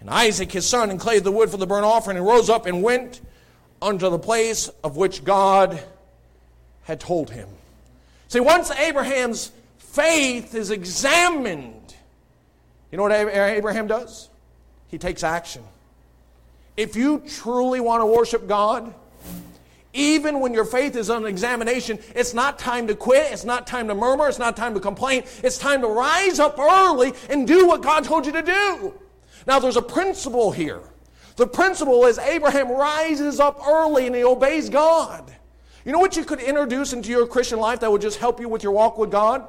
And 0.00 0.10
Isaac 0.10 0.52
his 0.52 0.66
son 0.66 0.90
and 0.90 1.00
clave 1.00 1.24
the 1.24 1.32
wood 1.32 1.50
for 1.50 1.56
the 1.56 1.66
burnt 1.66 1.84
offering 1.84 2.16
and 2.16 2.26
rose 2.26 2.48
up 2.48 2.66
and 2.66 2.82
went 2.82 3.20
unto 3.80 4.08
the 4.10 4.18
place 4.18 4.68
of 4.84 4.96
which 4.96 5.24
God 5.24 5.82
had 6.84 7.00
told 7.00 7.30
him. 7.30 7.48
See, 8.28 8.40
once 8.40 8.70
Abraham's 8.70 9.52
faith 9.78 10.54
is 10.54 10.70
examined, 10.70 11.94
you 12.90 12.96
know 12.96 13.04
what 13.04 13.12
Abraham 13.12 13.86
does? 13.86 14.28
He 14.88 14.98
takes 14.98 15.24
action. 15.24 15.62
If 16.76 16.94
you 16.94 17.22
truly 17.26 17.80
want 17.80 18.02
to 18.02 18.06
worship 18.06 18.46
God, 18.46 18.94
even 19.92 20.40
when 20.40 20.52
your 20.52 20.66
faith 20.66 20.94
is 20.94 21.08
on 21.08 21.24
examination, 21.24 21.98
it's 22.14 22.34
not 22.34 22.58
time 22.58 22.86
to 22.88 22.94
quit. 22.94 23.32
It's 23.32 23.44
not 23.44 23.66
time 23.66 23.88
to 23.88 23.94
murmur. 23.94 24.28
It's 24.28 24.38
not 24.38 24.56
time 24.56 24.74
to 24.74 24.80
complain. 24.80 25.24
It's 25.42 25.56
time 25.56 25.80
to 25.80 25.88
rise 25.88 26.38
up 26.38 26.58
early 26.58 27.14
and 27.30 27.48
do 27.48 27.66
what 27.66 27.82
God 27.82 28.04
told 28.04 28.26
you 28.26 28.32
to 28.32 28.42
do. 28.42 28.94
Now, 29.46 29.58
there's 29.58 29.76
a 29.76 29.82
principle 29.82 30.52
here. 30.52 30.82
The 31.36 31.46
principle 31.46 32.06
is 32.06 32.18
Abraham 32.18 32.70
rises 32.70 33.40
up 33.40 33.60
early 33.66 34.06
and 34.06 34.16
he 34.16 34.24
obeys 34.24 34.70
God. 34.70 35.32
You 35.84 35.92
know 35.92 35.98
what 35.98 36.16
you 36.16 36.24
could 36.24 36.40
introduce 36.40 36.92
into 36.92 37.10
your 37.10 37.26
Christian 37.26 37.60
life 37.60 37.80
that 37.80 37.92
would 37.92 38.00
just 38.00 38.18
help 38.18 38.40
you 38.40 38.48
with 38.48 38.62
your 38.62 38.72
walk 38.72 38.98
with 38.98 39.10
God? 39.10 39.46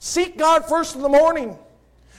Seek 0.00 0.38
God 0.38 0.66
first 0.66 0.96
in 0.96 1.02
the 1.02 1.08
morning. 1.08 1.56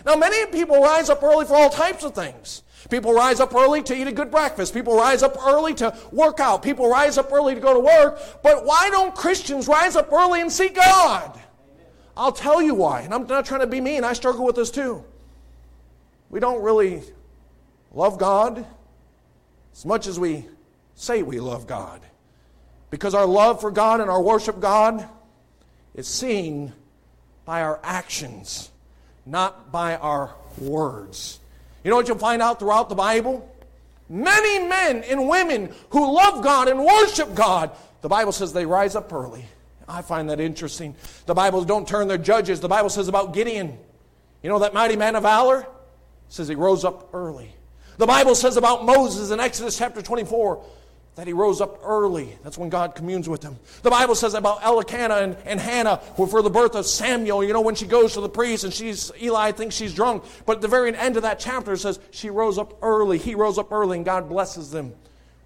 Now, 0.05 0.15
many 0.15 0.45
people 0.51 0.81
rise 0.81 1.09
up 1.09 1.23
early 1.23 1.45
for 1.45 1.55
all 1.55 1.69
types 1.69 2.03
of 2.03 2.13
things. 2.13 2.63
People 2.89 3.13
rise 3.13 3.39
up 3.41 3.53
early 3.53 3.83
to 3.83 3.95
eat 3.95 4.07
a 4.07 4.11
good 4.11 4.31
breakfast. 4.31 4.73
People 4.73 4.95
rise 4.95 5.23
up 5.23 5.35
early 5.45 5.73
to 5.75 5.95
work 6.11 6.39
out. 6.39 6.63
People 6.63 6.89
rise 6.89 7.17
up 7.17 7.31
early 7.33 7.53
to 7.53 7.59
go 7.59 7.73
to 7.73 7.79
work. 7.79 8.41
But 8.41 8.65
why 8.65 8.89
don't 8.91 9.13
Christians 9.13 9.67
rise 9.67 9.97
up 9.97 10.11
early 10.13 10.39
and 10.39 10.51
seek 10.51 10.75
God? 10.75 11.37
I'll 12.15 12.31
tell 12.31 12.61
you 12.61 12.75
why. 12.75 13.01
And 13.01 13.13
I'm 13.13 13.27
not 13.27 13.45
trying 13.45 13.61
to 13.61 13.67
be 13.67 13.81
mean. 13.81 14.03
I 14.03 14.13
struggle 14.13 14.45
with 14.45 14.55
this 14.55 14.71
too. 14.71 15.03
We 16.29 16.39
don't 16.39 16.61
really 16.61 17.01
love 17.91 18.17
God 18.17 18.65
as 19.73 19.85
much 19.85 20.07
as 20.07 20.19
we 20.19 20.45
say 20.95 21.23
we 21.23 21.39
love 21.39 21.67
God. 21.67 22.01
Because 22.89 23.13
our 23.13 23.25
love 23.25 23.61
for 23.61 23.71
God 23.71 24.01
and 24.01 24.09
our 24.09 24.21
worship 24.21 24.59
God 24.59 25.07
is 25.95 26.07
seen 26.07 26.73
by 27.45 27.61
our 27.61 27.79
actions, 27.83 28.69
not 29.25 29.71
by 29.71 29.95
our 29.95 30.35
words. 30.57 31.39
You 31.83 31.89
know 31.89 31.95
what 31.95 32.07
you'll 32.07 32.17
find 32.17 32.41
out 32.41 32.59
throughout 32.59 32.89
the 32.89 32.95
Bible? 32.95 33.49
Many 34.09 34.67
men 34.67 35.03
and 35.03 35.29
women 35.29 35.73
who 35.91 36.13
love 36.15 36.43
God 36.43 36.67
and 36.67 36.83
worship 36.83 37.35
God, 37.35 37.71
the 38.01 38.09
Bible 38.09 38.31
says 38.31 38.53
they 38.53 38.65
rise 38.65 38.95
up 38.95 39.13
early. 39.13 39.45
I 39.87 40.01
find 40.01 40.29
that 40.29 40.39
interesting. 40.39 40.95
The 41.25 41.33
Bible 41.33 41.63
don't 41.63 41.87
turn 41.87 42.07
there 42.07 42.17
judges. 42.17 42.59
The 42.59 42.67
Bible 42.67 42.89
says 42.89 43.07
about 43.07 43.33
Gideon, 43.33 43.77
you 44.43 44.49
know 44.49 44.59
that 44.59 44.73
mighty 44.73 44.95
man 44.95 45.15
of 45.15 45.23
valor? 45.23 45.65
Says 46.29 46.47
he 46.47 46.55
rose 46.55 46.85
up 46.85 47.09
early. 47.13 47.53
The 47.97 48.07
Bible 48.07 48.35
says 48.35 48.55
about 48.55 48.85
Moses 48.85 49.31
in 49.31 49.39
Exodus 49.39 49.77
chapter 49.77 50.01
24 50.01 50.63
that 51.15 51.27
he 51.27 51.33
rose 51.33 51.59
up 51.59 51.81
early. 51.83 52.37
That's 52.43 52.57
when 52.57 52.69
God 52.69 52.95
communes 52.95 53.27
with 53.27 53.43
him. 53.43 53.57
The 53.81 53.89
Bible 53.89 54.15
says 54.15 54.35
about 54.35 54.63
Elkanah 54.63 55.15
and, 55.15 55.37
and 55.43 55.59
Hannah 55.59 55.97
for 56.15 56.41
the 56.41 56.49
birth 56.49 56.75
of 56.75 56.85
Samuel. 56.85 57.43
You 57.43 57.51
know, 57.51 57.59
when 57.59 57.75
she 57.75 57.85
goes 57.87 58.13
to 58.13 58.21
the 58.21 58.29
priest 58.29 58.63
and 58.63 58.73
she's, 58.73 59.11
Eli 59.21 59.51
thinks 59.51 59.75
she's 59.75 59.93
drunk. 59.93 60.23
But 60.45 60.57
at 60.57 60.61
the 60.61 60.69
very 60.69 60.95
end 60.95 61.17
of 61.17 61.23
that 61.23 61.39
chapter, 61.39 61.73
it 61.73 61.79
says 61.79 61.99
she 62.11 62.29
rose 62.29 62.57
up 62.57 62.77
early. 62.81 63.17
He 63.17 63.35
rose 63.35 63.57
up 63.57 63.73
early 63.73 63.97
and 63.97 64.05
God 64.05 64.29
blesses 64.29 64.71
them 64.71 64.93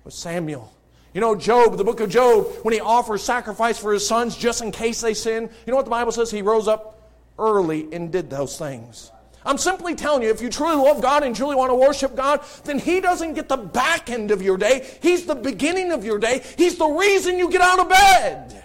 with 0.04 0.14
Samuel. 0.14 0.72
You 1.14 1.22
know, 1.22 1.36
Job, 1.36 1.78
the 1.78 1.84
book 1.84 2.02
of 2.02 2.10
Job, 2.10 2.46
when 2.64 2.74
he 2.74 2.80
offers 2.80 3.24
sacrifice 3.24 3.80
for 3.80 3.94
his 3.94 4.08
sons 4.08 4.36
just 4.36 4.62
in 4.62 4.72
case 4.72 5.02
they 5.02 5.16
sin, 5.16 5.50
you 5.66 5.72
know 5.72 5.78
what 5.78 5.86
the 5.86 5.92
Bible 5.92 6.12
says? 6.12 6.30
He 6.30 6.42
rose 6.42 6.68
up 6.68 7.10
early 7.40 7.88
and 7.92 8.12
did 8.12 8.30
those 8.30 8.60
things. 8.60 9.12
I'm 9.46 9.58
simply 9.58 9.96
telling 9.96 10.24
you, 10.24 10.30
if 10.30 10.42
you 10.42 10.50
truly 10.50 10.76
love 10.76 11.02
God 11.02 11.24
and 11.24 11.36
truly 11.36 11.56
want 11.56 11.72
to 11.72 11.76
worship 11.76 12.16
God, 12.16 12.42
then 12.64 12.80
He 12.80 13.02
doesn't 13.02 13.34
get 13.34 13.50
the 13.50 13.58
back 13.58 14.10
end 14.10 14.32
of 14.32 14.42
your 14.42 14.58
day. 14.58 14.88
He's 15.02 15.26
the 15.26 15.36
beginning 15.36 15.92
of 15.92 16.06
your 16.06 16.20
day. 16.20 16.44
He's 16.58 16.78
the 16.78 16.88
reason 16.88 17.38
you 17.38 17.50
get 17.50 17.62
out 17.62 17.80
of 17.80 17.90
bed. 17.90 18.64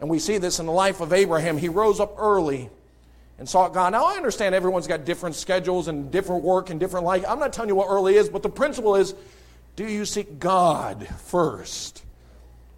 And 0.00 0.08
we 0.08 0.18
see 0.18 0.38
this 0.38 0.60
in 0.60 0.66
the 0.66 0.72
life 0.72 1.00
of 1.00 1.12
Abraham. 1.12 1.58
He 1.58 1.68
rose 1.68 1.98
up 1.98 2.14
early 2.18 2.70
and 3.38 3.48
sought 3.48 3.72
God. 3.72 3.92
Now, 3.92 4.06
I 4.06 4.16
understand 4.16 4.54
everyone's 4.54 4.86
got 4.86 5.04
different 5.04 5.34
schedules 5.34 5.88
and 5.88 6.10
different 6.10 6.42
work 6.42 6.70
and 6.70 6.78
different 6.78 7.06
life. 7.06 7.24
I'm 7.26 7.38
not 7.38 7.52
telling 7.52 7.68
you 7.68 7.74
what 7.74 7.88
early 7.88 8.16
is, 8.16 8.28
but 8.28 8.42
the 8.42 8.48
principle 8.48 8.96
is 8.96 9.14
do 9.76 9.86
you 9.86 10.04
seek 10.04 10.40
God 10.40 11.06
first? 11.26 12.04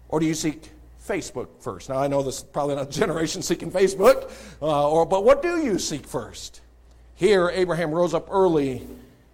Or 0.07 0.19
do 0.19 0.25
you 0.25 0.35
seek 0.35 0.69
Facebook 1.07 1.47
first? 1.59 1.89
Now, 1.89 1.97
I 1.97 2.07
know 2.07 2.21
this 2.21 2.37
is 2.37 2.43
probably 2.43 2.75
not 2.75 2.87
a 2.87 2.91
generation 2.91 3.41
seeking 3.41 3.71
Facebook, 3.71 4.31
uh, 4.61 4.89
or, 4.89 5.05
but 5.05 5.23
what 5.23 5.41
do 5.41 5.63
you 5.63 5.79
seek 5.79 6.05
first? 6.05 6.61
Here, 7.21 7.51
Abraham 7.51 7.91
rose 7.91 8.15
up 8.15 8.29
early 8.31 8.81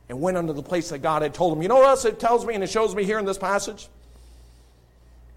and 0.09 0.19
went 0.19 0.35
unto 0.35 0.51
the 0.51 0.61
place 0.61 0.89
that 0.89 0.97
God 0.97 1.21
had 1.21 1.33
told 1.33 1.55
him. 1.55 1.61
You 1.61 1.69
know 1.69 1.77
what 1.77 1.87
else 1.87 2.03
it 2.03 2.19
tells 2.19 2.45
me 2.45 2.53
and 2.53 2.61
it 2.61 2.69
shows 2.69 2.93
me 2.93 3.05
here 3.05 3.17
in 3.17 3.23
this 3.23 3.37
passage? 3.37 3.83
It 3.85 3.89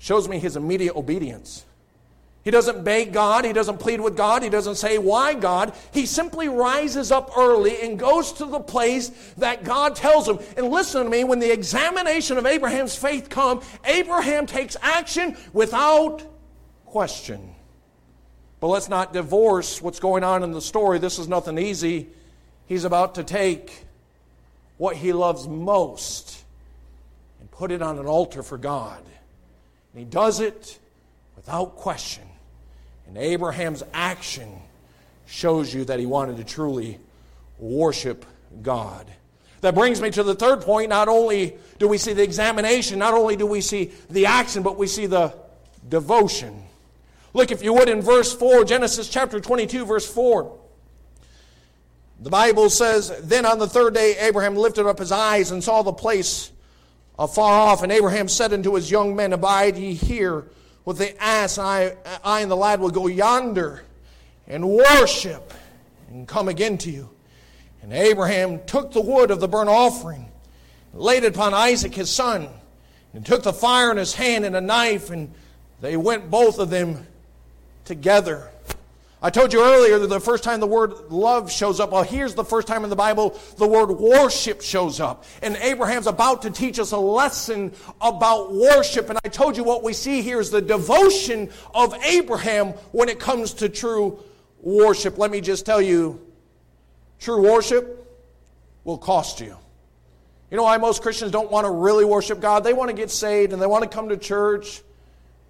shows 0.01 0.29
me 0.29 0.41
his 0.41 0.57
immediate 0.57 0.97
obedience. 0.97 1.65
He 2.43 2.51
doesn't 2.51 2.83
beg 2.83 3.13
God. 3.13 3.45
He 3.45 3.53
doesn't 3.53 3.79
plead 3.79 4.01
with 4.01 4.17
God. 4.17 4.43
He 4.43 4.49
doesn't 4.49 4.75
say, 4.75 4.99
Why, 4.99 5.35
God? 5.35 5.75
He 5.93 6.07
simply 6.07 6.49
rises 6.49 7.13
up 7.13 7.31
early 7.39 7.83
and 7.83 7.97
goes 7.97 8.33
to 8.33 8.47
the 8.47 8.59
place 8.59 9.11
that 9.39 9.63
God 9.63 9.95
tells 9.95 10.29
him. 10.29 10.41
And 10.57 10.71
listen 10.71 11.05
to 11.05 11.09
me, 11.09 11.23
when 11.23 11.39
the 11.39 11.53
examination 11.53 12.37
of 12.37 12.47
Abraham's 12.47 12.97
faith 12.97 13.29
come, 13.31 13.63
Abraham 13.85 14.47
takes 14.47 14.77
action 14.83 15.37
without 15.53 16.25
question. 16.85 17.55
But 18.59 18.67
let's 18.67 18.89
not 18.89 19.13
divorce 19.13 19.81
what's 19.81 20.01
going 20.01 20.25
on 20.25 20.43
in 20.43 20.51
the 20.51 20.61
story. 20.61 20.99
This 20.99 21.21
is 21.21 21.29
nothing 21.29 21.57
easy. 21.57 22.09
He's 22.71 22.85
about 22.85 23.17
to 23.17 23.25
take 23.25 23.85
what 24.79 24.95
he 24.95 25.13
loves 25.13 25.49
most 25.49 26.41
and 27.41 27.51
put 27.51 27.73
it 27.73 27.83
on 27.83 27.99
an 27.99 28.07
altar 28.07 28.45
for 28.45 28.57
God. 28.57 29.03
And 29.93 29.99
he 29.99 30.05
does 30.05 30.39
it 30.39 30.79
without 31.35 31.75
question. 31.75 32.23
And 33.09 33.19
Abraham's 33.19 33.83
action 33.93 34.53
shows 35.27 35.75
you 35.75 35.85
that 35.87 35.99
he 35.99 36.07
wanted 36.07 36.37
to 36.37 36.45
truly 36.45 37.01
worship 37.59 38.25
God. 38.63 39.05
That 39.63 39.75
brings 39.75 40.01
me 40.01 40.13
to 40.13 40.23
the 40.23 40.37
third 40.37 40.61
point. 40.61 40.91
Not 40.91 41.09
only 41.09 41.57
do 41.81 41.89
we 41.89 41.99
see 41.99 42.13
the 42.13 42.23
examination, 42.23 43.01
not 43.01 43.15
only 43.15 43.35
do 43.35 43.47
we 43.47 43.63
see 43.63 43.91
the 44.11 44.27
action, 44.27 44.63
but 44.63 44.79
we 44.79 44.87
see 44.87 45.07
the 45.07 45.35
devotion. 45.89 46.63
Look, 47.35 47.51
if 47.51 47.65
you 47.65 47.73
would, 47.73 47.89
in 47.89 48.01
verse 48.01 48.33
4, 48.33 48.65
Genesis 48.65 49.09
chapter 49.09 49.41
22, 49.41 49.85
verse 49.85 50.09
4. 50.09 50.57
The 52.21 52.31
Bible 52.31 52.69
says, 52.69 53.13
Then 53.23 53.47
on 53.47 53.59
the 53.59 53.67
third 53.67 53.95
day 53.95 54.17
Abraham 54.19 54.55
lifted 54.55 54.87
up 54.87 54.99
his 54.99 55.11
eyes 55.11 55.51
and 55.51 55.65
saw 55.65 55.83
the 55.83 55.93
place 55.93 56.53
afar 57.19 57.53
off. 57.53 57.83
And 57.83 57.91
Abraham 57.91 58.29
said 58.29 58.53
unto 58.53 58.75
his 58.75 58.91
young 58.91 59.17
men, 59.17 59.33
Abide 59.33 59.79
ye 59.79 59.95
here 59.95 60.47
with 60.85 60.99
the 60.99 61.21
ass, 61.23 61.57
and 61.57 61.67
I, 61.67 61.97
I 62.23 62.41
and 62.41 62.51
the 62.51 62.57
lad 62.57 62.81
will 62.81 62.91
go 62.91 63.07
yonder 63.07 63.83
and 64.47 64.69
worship 64.69 65.55
and 66.11 66.29
come 66.29 66.49
again 66.49 66.77
to 66.79 66.91
you. 66.91 67.09
And 67.83 67.93
Abraham 67.93 68.61
took 68.67 68.93
the 68.93 69.01
wood 69.01 69.31
of 69.31 69.41
the 69.41 69.49
burnt 69.49 69.71
offering, 69.71 70.31
laid 70.93 71.25
it 71.25 71.35
upon 71.35 71.55
Isaac 71.55 71.95
his 71.95 72.11
son, 72.11 72.49
and 73.15 73.25
took 73.25 73.43
the 73.43 73.53
fire 73.53 73.91
in 73.91 73.97
his 73.97 74.13
hand 74.13 74.45
and 74.45 74.55
a 74.55 74.61
knife, 74.61 75.09
and 75.11 75.33
they 75.81 75.97
went 75.97 76.31
both 76.31 76.59
of 76.59 76.69
them 76.69 77.07
together. 77.87 78.51
I 79.23 79.29
told 79.29 79.53
you 79.53 79.63
earlier 79.63 79.99
that 79.99 80.07
the 80.07 80.19
first 80.19 80.43
time 80.43 80.61
the 80.61 80.67
word 80.67 80.95
love 81.11 81.53
shows 81.53 81.79
up, 81.79 81.93
well, 81.93 82.03
here's 82.03 82.35
the 82.35 82.45
first 82.45 82.67
time 82.67 82.85
in 82.85 82.91
the 82.91 82.97
Bible 82.97 83.39
the 83.59 83.67
word 83.67 83.91
worship 83.91 84.63
shows 84.63 84.99
up. 84.99 85.25
And 85.43 85.57
Abraham's 85.57 86.07
about 86.07 86.43
to 86.43 86.51
teach 86.51 86.79
us 86.79 86.93
a 86.93 86.99
lesson 86.99 87.73
about 88.01 88.55
worship. 88.55 89.11
And 89.11 89.19
I 89.23 89.29
told 89.29 89.59
you 89.59 89.65
what 89.65 89.83
we 89.83 89.93
see 89.93 90.23
here 90.23 90.41
is 90.41 90.51
the 90.51 90.63
devotion 90.63 91.51
of 91.75 91.93
Abraham 92.03 92.69
when 92.93 93.11
it 93.11 93.21
comes 93.21 93.53
to 93.55 93.69
true 93.69 94.25
worship. 94.63 95.19
Let 95.19 95.31
me 95.31 95.43
just 95.43 95.67
tell 95.67 95.83
you 95.83 96.19
true 97.19 97.43
worship 97.43 97.99
will 98.85 98.99
cost 98.99 99.41
you. 99.41 99.55
You 100.51 100.57
know 100.57 100.63
why 100.63 100.79
most 100.79 101.03
Christians 101.03 101.31
don't 101.31 101.51
want 101.51 101.67
to 101.67 101.71
really 101.71 102.07
worship 102.07 102.41
God? 102.41 102.65
They 102.65 102.73
want 102.73 102.89
to 102.89 102.97
get 102.97 103.11
saved 103.11 103.53
and 103.53 103.61
they 103.61 103.67
want 103.67 103.85
to 103.85 103.89
come 103.89 104.09
to 104.09 104.17
church, 104.17 104.81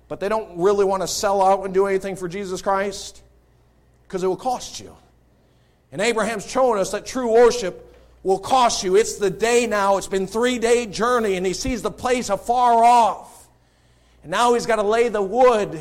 but 0.08 0.18
they 0.18 0.28
don't 0.28 0.58
really 0.58 0.84
want 0.84 1.04
to 1.04 1.08
sell 1.08 1.40
out 1.40 1.64
and 1.64 1.72
do 1.72 1.86
anything 1.86 2.16
for 2.16 2.26
Jesus 2.26 2.60
Christ 2.60 3.22
because 4.10 4.24
it 4.24 4.26
will 4.26 4.36
cost 4.36 4.80
you. 4.80 4.92
And 5.92 6.00
Abraham's 6.00 6.44
showing 6.44 6.80
us 6.80 6.90
that 6.90 7.06
true 7.06 7.32
worship 7.32 7.96
will 8.24 8.40
cost 8.40 8.82
you. 8.82 8.96
It's 8.96 9.18
the 9.18 9.30
day 9.30 9.68
now. 9.68 9.98
It's 9.98 10.08
been 10.08 10.26
three 10.26 10.58
day 10.58 10.86
journey, 10.86 11.36
and 11.36 11.46
he 11.46 11.52
sees 11.52 11.80
the 11.80 11.92
place 11.92 12.28
afar 12.28 12.82
off. 12.82 13.48
And 14.24 14.32
now 14.32 14.54
he's 14.54 14.66
got 14.66 14.76
to 14.76 14.82
lay 14.82 15.10
the 15.10 15.22
wood 15.22 15.80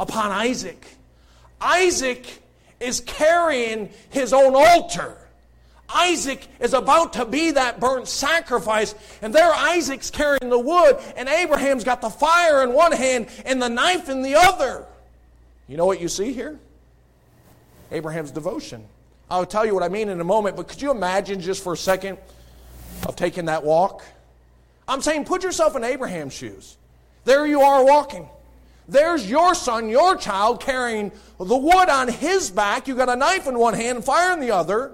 upon 0.00 0.30
Isaac. 0.30 0.82
Isaac 1.60 2.42
is 2.80 3.00
carrying 3.00 3.90
his 4.08 4.32
own 4.32 4.56
altar. 4.56 5.18
Isaac 5.94 6.48
is 6.58 6.72
about 6.72 7.12
to 7.14 7.26
be 7.26 7.50
that 7.50 7.80
burnt 7.80 8.08
sacrifice, 8.08 8.94
and 9.20 9.34
there 9.34 9.52
Isaac's 9.52 10.10
carrying 10.10 10.48
the 10.48 10.58
wood, 10.58 10.96
and 11.18 11.28
Abraham's 11.28 11.84
got 11.84 12.00
the 12.00 12.08
fire 12.08 12.62
in 12.62 12.72
one 12.72 12.92
hand 12.92 13.28
and 13.44 13.60
the 13.60 13.68
knife 13.68 14.08
in 14.08 14.22
the 14.22 14.36
other. 14.36 14.86
You 15.68 15.76
know 15.76 15.84
what 15.84 16.00
you 16.00 16.08
see 16.08 16.32
here? 16.32 16.58
Abraham's 17.92 18.30
devotion. 18.30 18.84
I'll 19.30 19.46
tell 19.46 19.64
you 19.64 19.74
what 19.74 19.82
I 19.82 19.88
mean 19.88 20.08
in 20.08 20.20
a 20.20 20.24
moment, 20.24 20.56
but 20.56 20.68
could 20.68 20.82
you 20.82 20.90
imagine 20.90 21.40
just 21.40 21.62
for 21.62 21.72
a 21.72 21.76
second 21.76 22.18
of 23.06 23.16
taking 23.16 23.46
that 23.46 23.64
walk? 23.64 24.04
I'm 24.86 25.00
saying 25.00 25.24
put 25.24 25.42
yourself 25.42 25.76
in 25.76 25.84
Abraham's 25.84 26.34
shoes. 26.34 26.76
There 27.24 27.46
you 27.46 27.60
are 27.60 27.84
walking. 27.84 28.28
There's 28.88 29.28
your 29.30 29.54
son, 29.54 29.88
your 29.88 30.16
child, 30.16 30.60
carrying 30.60 31.12
the 31.38 31.56
wood 31.56 31.88
on 31.88 32.08
his 32.08 32.50
back. 32.50 32.88
You 32.88 32.94
got 32.94 33.08
a 33.08 33.16
knife 33.16 33.46
in 33.46 33.58
one 33.58 33.74
hand 33.74 33.96
and 33.96 34.04
fire 34.04 34.32
in 34.32 34.40
the 34.40 34.50
other. 34.50 34.92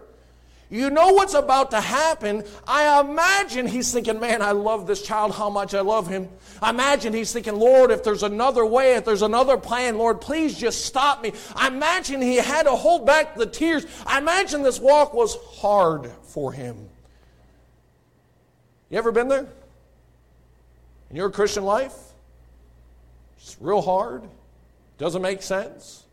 You 0.70 0.90
know 0.90 1.12
what's 1.14 1.32
about 1.32 1.70
to 1.70 1.80
happen. 1.80 2.44
I 2.66 3.00
imagine 3.00 3.66
he's 3.66 3.90
thinking, 3.90 4.20
man, 4.20 4.42
I 4.42 4.52
love 4.52 4.86
this 4.86 5.00
child, 5.00 5.34
how 5.34 5.48
much 5.48 5.72
I 5.74 5.80
love 5.80 6.08
him. 6.08 6.28
I 6.60 6.70
imagine 6.70 7.14
he's 7.14 7.32
thinking, 7.32 7.56
Lord, 7.56 7.90
if 7.90 8.04
there's 8.04 8.22
another 8.22 8.66
way, 8.66 8.96
if 8.96 9.06
there's 9.06 9.22
another 9.22 9.56
plan, 9.56 9.96
Lord, 9.96 10.20
please 10.20 10.58
just 10.58 10.84
stop 10.84 11.22
me. 11.22 11.32
I 11.54 11.68
imagine 11.68 12.20
he 12.20 12.36
had 12.36 12.64
to 12.64 12.72
hold 12.72 13.06
back 13.06 13.34
the 13.34 13.46
tears. 13.46 13.86
I 14.06 14.18
imagine 14.18 14.62
this 14.62 14.78
walk 14.78 15.14
was 15.14 15.36
hard 15.56 16.10
for 16.22 16.52
him. 16.52 16.90
You 18.90 18.98
ever 18.98 19.12
been 19.12 19.28
there? 19.28 19.46
In 21.08 21.16
your 21.16 21.30
Christian 21.30 21.64
life? 21.64 21.94
It's 23.38 23.56
real 23.58 23.80
hard. 23.80 24.22
Doesn't 24.98 25.22
make 25.22 25.40
sense. 25.40 26.04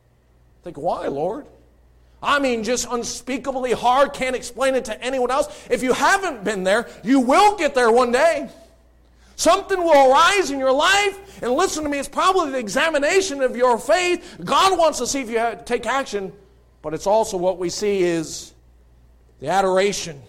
Think, 0.63 0.77
why, 0.77 1.07
Lord? 1.07 1.45
I 2.25 2.39
mean, 2.39 2.63
just 2.63 2.87
unspeakably 2.89 3.73
hard, 3.73 4.13
can't 4.13 4.35
explain 4.35 4.73
it 4.73 4.85
to 4.85 4.99
anyone 5.01 5.29
else. 5.29 5.67
If 5.69 5.83
you 5.83 5.93
haven't 5.93 6.43
been 6.43 6.63
there, 6.63 6.89
you 7.03 7.19
will 7.19 7.55
get 7.55 7.75
there 7.75 7.91
one 7.91 8.11
day. 8.11 8.49
Something 9.35 9.77
will 9.77 10.11
arise 10.11 10.49
in 10.49 10.57
your 10.57 10.71
life, 10.71 11.43
and 11.43 11.51
listen 11.53 11.83
to 11.83 11.89
me, 11.89 11.99
it's 11.99 12.07
probably 12.07 12.51
the 12.51 12.57
examination 12.57 13.41
of 13.41 13.55
your 13.55 13.77
faith. 13.77 14.39
God 14.43 14.77
wants 14.77 14.97
to 14.99 15.07
see 15.07 15.21
if 15.21 15.29
you 15.29 15.59
take 15.65 15.85
action, 15.85 16.33
but 16.81 16.95
it's 16.95 17.05
also 17.05 17.37
what 17.37 17.59
we 17.59 17.69
see 17.69 18.01
is 18.01 18.53
the 19.39 19.49
adoration. 19.49 20.19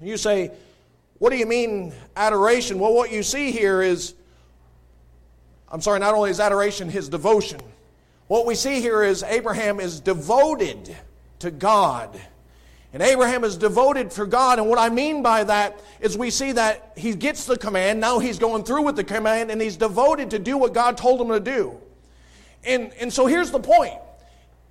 You 0.00 0.16
say, 0.16 0.50
What 1.18 1.30
do 1.30 1.36
you 1.36 1.46
mean, 1.46 1.92
adoration? 2.16 2.80
Well, 2.80 2.94
what 2.94 3.12
you 3.12 3.22
see 3.22 3.52
here 3.52 3.80
is, 3.80 4.14
I'm 5.70 5.80
sorry, 5.80 6.00
not 6.00 6.14
only 6.14 6.30
is 6.30 6.40
adoration 6.40 6.88
his 6.88 7.08
devotion, 7.08 7.60
what 8.28 8.46
we 8.46 8.54
see 8.54 8.80
here 8.80 9.02
is 9.02 9.22
Abraham 9.22 9.80
is 9.80 10.00
devoted 10.00 10.96
to 11.38 11.50
God. 11.50 12.20
And 12.92 13.02
Abraham 13.02 13.44
is 13.44 13.56
devoted 13.56 14.12
for 14.12 14.26
God. 14.26 14.58
And 14.58 14.68
what 14.68 14.78
I 14.78 14.88
mean 14.88 15.22
by 15.22 15.44
that 15.44 15.80
is 16.00 16.16
we 16.16 16.30
see 16.30 16.52
that 16.52 16.92
he 16.96 17.14
gets 17.14 17.44
the 17.44 17.58
command, 17.58 18.00
now 18.00 18.18
he's 18.18 18.38
going 18.38 18.64
through 18.64 18.82
with 18.82 18.96
the 18.96 19.04
command, 19.04 19.50
and 19.50 19.60
he's 19.60 19.76
devoted 19.76 20.30
to 20.30 20.38
do 20.38 20.56
what 20.56 20.72
God 20.72 20.96
told 20.96 21.20
him 21.20 21.28
to 21.28 21.40
do. 21.40 21.78
And, 22.64 22.92
and 22.94 23.12
so 23.12 23.26
here's 23.26 23.50
the 23.50 23.60
point 23.60 23.94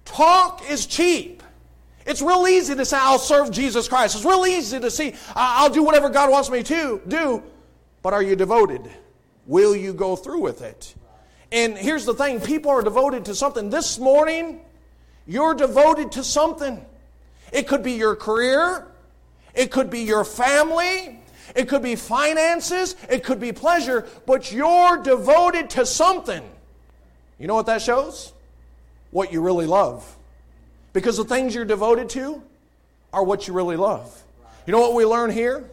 talk 0.06 0.70
is 0.70 0.86
cheap. 0.86 1.44
It's 2.06 2.22
real 2.22 2.48
easy 2.48 2.76
to 2.76 2.86
say, 2.86 2.98
I'll 3.00 3.18
serve 3.18 3.50
Jesus 3.52 3.88
Christ. 3.88 4.15
It's 4.15 4.26
real 4.26 4.46
easy 4.46 4.80
to 4.80 4.91
see, 4.91 5.15
I'll 5.36 5.72
do 5.72 5.82
whatever 5.82 6.10
God 6.10 6.30
wants 6.30 6.50
me 6.52 6.62
to 6.63 7.02
do. 7.08 7.44
But 8.04 8.13
are 8.13 8.22
you 8.22 8.36
devoted? 8.36 8.89
Will 9.48 9.76
you 9.76 9.94
go 9.94 10.15
through 10.15 10.39
with 10.39 10.62
it? 10.62 10.94
And 11.56 11.78
here's 11.78 12.04
the 12.04 12.13
thing 12.13 12.41
people 12.41 12.70
are 12.70 12.84
devoted 12.84 13.26
to 13.26 13.34
something. 13.34 13.70
This 13.70 13.98
morning, 13.98 14.60
you're 15.26 15.54
devoted 15.54 16.12
to 16.12 16.24
something. 16.24 16.86
It 17.54 17.65
could 17.65 17.82
be 17.82 17.94
your 17.94 18.13
career, 18.13 18.86
it 19.54 19.72
could 19.72 19.89
be 19.89 20.02
your 20.02 20.26
family, 20.26 21.18
it 21.56 21.70
could 21.70 21.82
be 21.82 21.96
finances, 21.96 22.98
it 23.10 23.24
could 23.24 23.39
be 23.39 23.54
pleasure, 23.54 24.06
but 24.26 24.52
you're 24.52 24.98
devoted 24.98 25.70
to 25.72 25.86
something. 25.86 26.44
You 27.39 27.48
know 27.48 27.56
what 27.56 27.68
that 27.68 27.82
shows? 27.82 28.34
What 29.12 29.32
you 29.32 29.39
really 29.39 29.65
love. 29.65 30.13
Because 30.91 31.15
the 31.15 31.24
things 31.24 31.56
you're 31.56 31.63
devoted 31.63 32.10
to 32.10 32.44
are 33.13 33.24
what 33.24 33.48
you 33.48 33.54
really 33.54 33.78
love. 33.78 34.22
You 34.68 34.74
know 34.74 34.82
what 34.82 34.94
we 34.94 35.06
learn 35.06 35.30
here? 35.32 35.70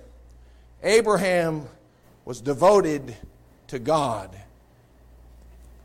Abraham 0.84 1.66
was 2.24 2.40
devoted 2.40 3.16
to 3.66 3.80
God. 3.80 4.30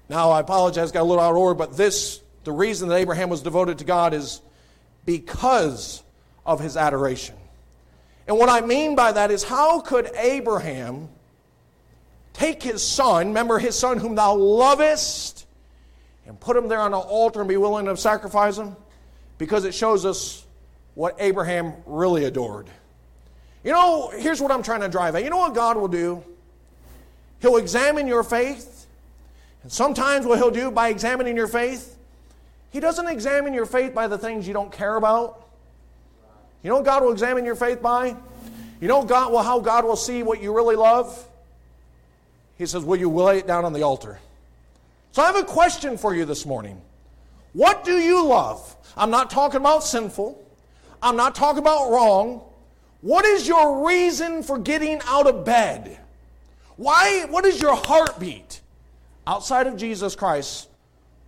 Now, 0.10 0.32
I 0.32 0.40
apologize, 0.40 0.92
got 0.92 1.02
a 1.02 1.04
little 1.04 1.24
out 1.24 1.32
of 1.32 1.38
order, 1.38 1.56
but 1.56 1.76
this, 1.76 2.22
the 2.44 2.52
reason 2.52 2.90
that 2.90 2.96
Abraham 2.96 3.30
was 3.30 3.42
devoted 3.42 3.80
to 3.80 3.86
God 3.86 4.14
is 4.14 4.42
because 5.06 6.02
of 6.46 6.60
his 6.60 6.78
adoration. 6.78 7.36
And 8.28 8.38
what 8.38 8.50
I 8.50 8.62
mean 8.62 8.96
by 8.96 9.12
that 9.12 9.32
is, 9.32 9.44
how 9.44 9.82
could 9.82 10.10
Abraham 10.16 11.10
take 12.34 12.62
his 12.62 12.84
son, 12.84 13.30
remember 13.30 13.60
his 13.60 13.78
son 13.78 13.98
whom 13.98 14.16
thou 14.16 14.36
lovest, 14.36 15.46
and 16.26 16.40
put 16.40 16.56
him 16.56 16.68
there 16.68 16.80
on 16.80 16.92
the 16.92 16.98
altar 16.98 17.40
and 17.40 17.50
be 17.50 17.58
willing 17.58 17.86
to 17.86 17.98
sacrifice 17.98 18.58
him? 18.58 18.76
Because 19.38 19.66
it 19.66 19.74
shows 19.74 20.06
us 20.06 20.46
what 20.94 21.16
Abraham 21.20 21.74
really 21.86 22.26
adored. 22.26 22.68
You 23.64 23.72
know, 23.72 24.12
here's 24.16 24.42
what 24.42 24.52
I'm 24.52 24.64
trying 24.64 24.82
to 24.82 24.90
drive 24.90 25.16
at. 25.16 25.24
You 25.24 25.30
know 25.30 25.38
what 25.38 25.54
God 25.54 25.78
will 25.78 25.88
do? 25.88 26.24
He'll 27.40 27.58
examine 27.58 28.08
your 28.08 28.24
faith 28.24 28.77
and 29.68 29.72
sometimes 29.74 30.26
what 30.26 30.38
he'll 30.38 30.50
do 30.50 30.72
by 30.72 30.88
examining 30.88 31.36
your 31.36 31.50
faith, 31.50 31.98
he 32.70 32.80
doesn't 32.80 33.06
examine 33.06 33.54
your 33.54 33.66
faith 33.66 33.94
by 33.94 34.08
the 34.08 34.18
things 34.18 34.48
you 34.48 34.54
don't 34.54 34.72
care 34.72 34.96
about. 34.96 35.46
You 36.64 36.70
know 36.70 36.82
God 36.82 37.04
will 37.04 37.12
examine 37.12 37.44
your 37.44 37.58
faith 37.58 37.82
by? 37.82 38.16
You 38.80 38.88
know 38.88 39.04
God, 39.04 39.34
well, 39.34 39.44
how 39.44 39.60
God 39.60 39.84
will 39.84 39.98
see 39.98 40.24
what 40.24 40.42
you 40.42 40.56
really 40.56 40.78
love? 40.78 41.22
He 42.58 42.66
says, 42.66 42.86
Will 42.86 42.96
you 42.96 43.12
lay 43.12 43.40
it 43.40 43.48
down 43.48 43.66
on 43.66 43.74
the 43.74 43.82
altar? 43.82 44.20
So 45.12 45.22
I 45.22 45.26
have 45.26 45.36
a 45.36 45.44
question 45.44 45.98
for 45.98 46.16
you 46.16 46.24
this 46.24 46.46
morning. 46.46 46.82
What 47.52 47.84
do 47.84 47.98
you 47.98 48.26
love? 48.26 48.74
I'm 48.96 49.10
not 49.12 49.30
talking 49.30 49.60
about 49.60 49.84
sinful. 49.84 50.42
I'm 51.02 51.18
not 51.18 51.36
talking 51.36 51.60
about 51.60 51.92
wrong. 51.92 52.42
What 53.02 53.26
is 53.26 53.46
your 53.46 53.86
reason 53.86 54.44
for 54.44 54.60
getting 54.60 55.02
out 55.08 55.28
of 55.28 55.44
bed? 55.44 56.00
Why? 56.78 57.26
What 57.30 57.44
is 57.44 57.60
your 57.60 57.76
heartbeat? 57.76 58.62
Outside 59.28 59.68
of 59.68 59.76
Jesus 59.78 60.16
Christ, 60.16 60.70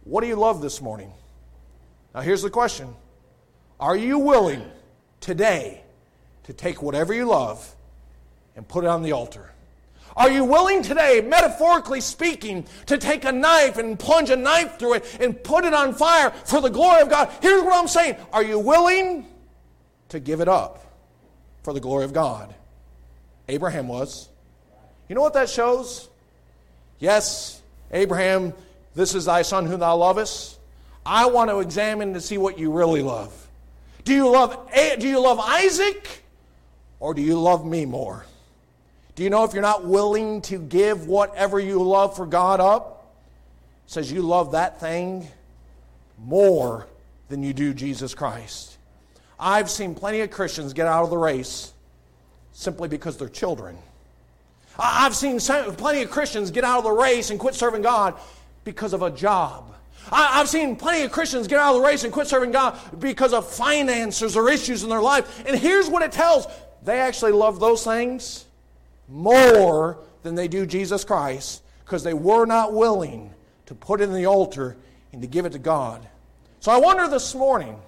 what 0.05 0.21
do 0.21 0.27
you 0.27 0.37
love 0.37 0.61
this 0.61 0.81
morning? 0.81 1.11
Now, 2.15 2.21
here's 2.21 2.41
the 2.41 2.49
question 2.49 2.95
Are 3.79 3.95
you 3.95 4.17
willing 4.17 4.63
today 5.19 5.83
to 6.45 6.53
take 6.53 6.81
whatever 6.81 7.13
you 7.13 7.25
love 7.25 7.75
and 8.55 8.67
put 8.67 8.85
it 8.85 8.87
on 8.87 9.03
the 9.03 9.11
altar? 9.11 9.51
Are 10.15 10.31
you 10.31 10.43
willing 10.43 10.81
today, 10.81 11.21
metaphorically 11.21 12.01
speaking, 12.01 12.65
to 12.87 12.97
take 12.97 13.25
a 13.25 13.31
knife 13.31 13.77
and 13.77 13.97
plunge 13.97 14.29
a 14.29 14.35
knife 14.35 14.79
through 14.79 14.95
it 14.95 15.17
and 15.21 15.41
put 15.43 15.65
it 15.65 15.73
on 15.73 15.93
fire 15.93 16.31
for 16.45 16.61
the 16.61 16.69
glory 16.69 17.01
of 17.01 17.09
God? 17.09 17.31
Here's 17.41 17.61
what 17.61 17.73
I'm 17.73 17.87
saying 17.87 18.15
Are 18.31 18.43
you 18.43 18.59
willing 18.59 19.27
to 20.09 20.19
give 20.19 20.39
it 20.39 20.47
up 20.47 20.83
for 21.63 21.73
the 21.73 21.79
glory 21.79 22.05
of 22.05 22.13
God? 22.13 22.55
Abraham 23.49 23.87
was. 23.87 24.29
You 25.07 25.15
know 25.15 25.21
what 25.21 25.33
that 25.33 25.49
shows? 25.49 26.07
Yes, 26.99 27.59
Abraham, 27.91 28.53
this 28.95 29.15
is 29.15 29.25
thy 29.25 29.41
son 29.41 29.65
whom 29.65 29.79
thou 29.79 29.95
lovest. 29.97 30.59
I 31.05 31.27
want 31.27 31.49
to 31.49 31.59
examine 31.59 32.13
to 32.13 32.21
see 32.21 32.37
what 32.37 32.59
you 32.59 32.71
really 32.71 33.01
love. 33.01 33.47
Do 34.03 34.13
you 34.13 34.29
love, 34.29 34.69
do 34.99 35.07
you 35.07 35.19
love 35.21 35.39
Isaac 35.39 36.23
or 36.99 37.13
do 37.13 37.21
you 37.21 37.39
love 37.39 37.65
me 37.65 37.85
more? 37.85 38.25
Do 39.15 39.23
you 39.23 39.29
know 39.29 39.43
if 39.43 39.53
you're 39.53 39.61
not 39.61 39.85
willing 39.85 40.41
to 40.43 40.57
give 40.57 41.07
whatever 41.07 41.59
you 41.59 41.81
love 41.83 42.15
for 42.15 42.25
God 42.25 42.59
up, 42.59 43.13
says 43.85 44.11
you 44.11 44.21
love 44.21 44.51
that 44.51 44.79
thing 44.79 45.27
more 46.17 46.87
than 47.27 47.43
you 47.43 47.53
do 47.53 47.73
Jesus 47.73 48.13
Christ. 48.13 48.77
I've 49.39 49.69
seen 49.69 49.95
plenty 49.95 50.21
of 50.21 50.31
Christians 50.31 50.73
get 50.73 50.87
out 50.87 51.03
of 51.03 51.09
the 51.09 51.17
race 51.17 51.73
simply 52.51 52.87
because 52.87 53.17
they're 53.17 53.29
children. 53.29 53.77
I've 54.79 55.15
seen 55.15 55.39
plenty 55.39 56.01
of 56.01 56.09
Christians 56.09 56.51
get 56.51 56.63
out 56.63 56.79
of 56.79 56.83
the 56.85 56.91
race 56.91 57.29
and 57.29 57.39
quit 57.39 57.53
serving 57.53 57.81
God 57.81 58.15
because 58.63 58.93
of 58.93 59.01
a 59.01 59.11
job. 59.11 59.75
I've 60.11 60.49
seen 60.49 60.75
plenty 60.75 61.03
of 61.03 61.11
Christians 61.11 61.47
get 61.47 61.59
out 61.59 61.75
of 61.75 61.81
the 61.81 61.87
race 61.87 62.03
and 62.03 62.13
quit 62.13 62.27
serving 62.27 62.51
God 62.51 62.79
because 62.99 63.33
of 63.33 63.51
finances 63.51 64.35
or 64.35 64.49
issues 64.49 64.83
in 64.83 64.89
their 64.89 65.01
life. 65.01 65.43
And 65.45 65.57
here's 65.57 65.89
what 65.89 66.01
it 66.01 66.11
tells 66.11 66.47
they 66.83 66.99
actually 66.99 67.33
love 67.33 67.59
those 67.59 67.83
things 67.83 68.45
more 69.09 69.97
than 70.23 70.35
they 70.35 70.47
do 70.47 70.65
Jesus 70.65 71.03
Christ 71.03 71.61
because 71.83 72.03
they 72.03 72.13
were 72.13 72.45
not 72.45 72.73
willing 72.73 73.33
to 73.65 73.75
put 73.75 74.01
it 74.01 74.05
in 74.05 74.13
the 74.13 74.25
altar 74.25 74.77
and 75.11 75.21
to 75.21 75.27
give 75.27 75.45
it 75.45 75.51
to 75.51 75.59
God. 75.59 76.07
So 76.59 76.71
I 76.71 76.77
wonder 76.77 77.07
this 77.07 77.35
morning, 77.35 77.79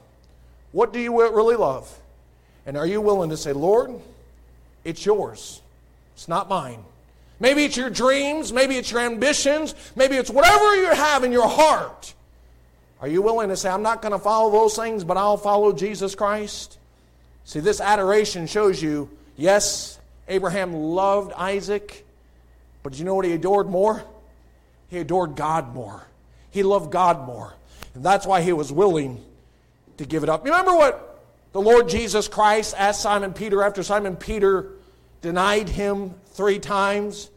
what 0.71 0.93
do 0.93 0.99
you 0.99 1.21
really 1.21 1.55
love? 1.55 1.91
And 2.65 2.77
are 2.77 2.85
you 2.85 3.01
willing 3.01 3.29
to 3.29 3.37
say, 3.37 3.53
Lord, 3.53 3.99
it's 4.83 5.05
yours? 5.05 5.61
It's 6.13 6.27
not 6.27 6.49
mine. 6.49 6.83
Maybe 7.39 7.65
it's 7.65 7.75
your 7.75 7.89
dreams, 7.89 8.53
maybe 8.53 8.77
it's 8.77 8.91
your 8.91 9.01
ambitions, 9.01 9.73
maybe 9.95 10.15
it's 10.15 10.29
whatever 10.29 10.75
you 10.75 10.93
have 10.93 11.23
in 11.23 11.31
your 11.31 11.47
heart. 11.47 12.13
Are 13.01 13.07
you 13.07 13.23
willing 13.23 13.49
to 13.49 13.57
say, 13.57 13.67
I'm 13.67 13.81
not 13.81 14.03
going 14.03 14.11
to 14.11 14.19
follow 14.19 14.51
those 14.51 14.75
things, 14.75 15.03
but 15.03 15.17
I'll 15.17 15.37
follow 15.37 15.73
Jesus 15.73 16.13
Christ? 16.13 16.77
See, 17.45 17.59
this 17.59 17.81
adoration 17.81 18.45
shows 18.45 18.81
you 18.81 19.09
yes, 19.35 19.99
Abraham 20.27 20.73
loved 20.73 21.33
Isaac, 21.33 22.05
but 22.83 22.91
did 22.91 22.99
you 22.99 23.05
know 23.05 23.15
what 23.15 23.25
he 23.25 23.33
adored 23.33 23.67
more? 23.67 24.03
He 24.89 24.99
adored 24.99 25.35
God 25.35 25.73
more. 25.73 26.05
He 26.51 26.61
loved 26.61 26.91
God 26.91 27.25
more. 27.25 27.55
And 27.95 28.03
that's 28.05 28.27
why 28.27 28.41
he 28.41 28.53
was 28.53 28.71
willing 28.71 29.23
to 29.97 30.05
give 30.05 30.21
it 30.23 30.29
up. 30.29 30.45
Remember 30.45 30.73
what 30.73 31.23
the 31.53 31.61
Lord 31.61 31.89
Jesus 31.89 32.27
Christ 32.27 32.75
asked 32.77 33.01
Simon 33.01 33.33
Peter 33.33 33.63
after 33.63 33.83
Simon 33.83 34.15
Peter 34.15 34.69
denied 35.21 35.69
him 35.69 36.15
three 36.27 36.59
times. 36.59 37.29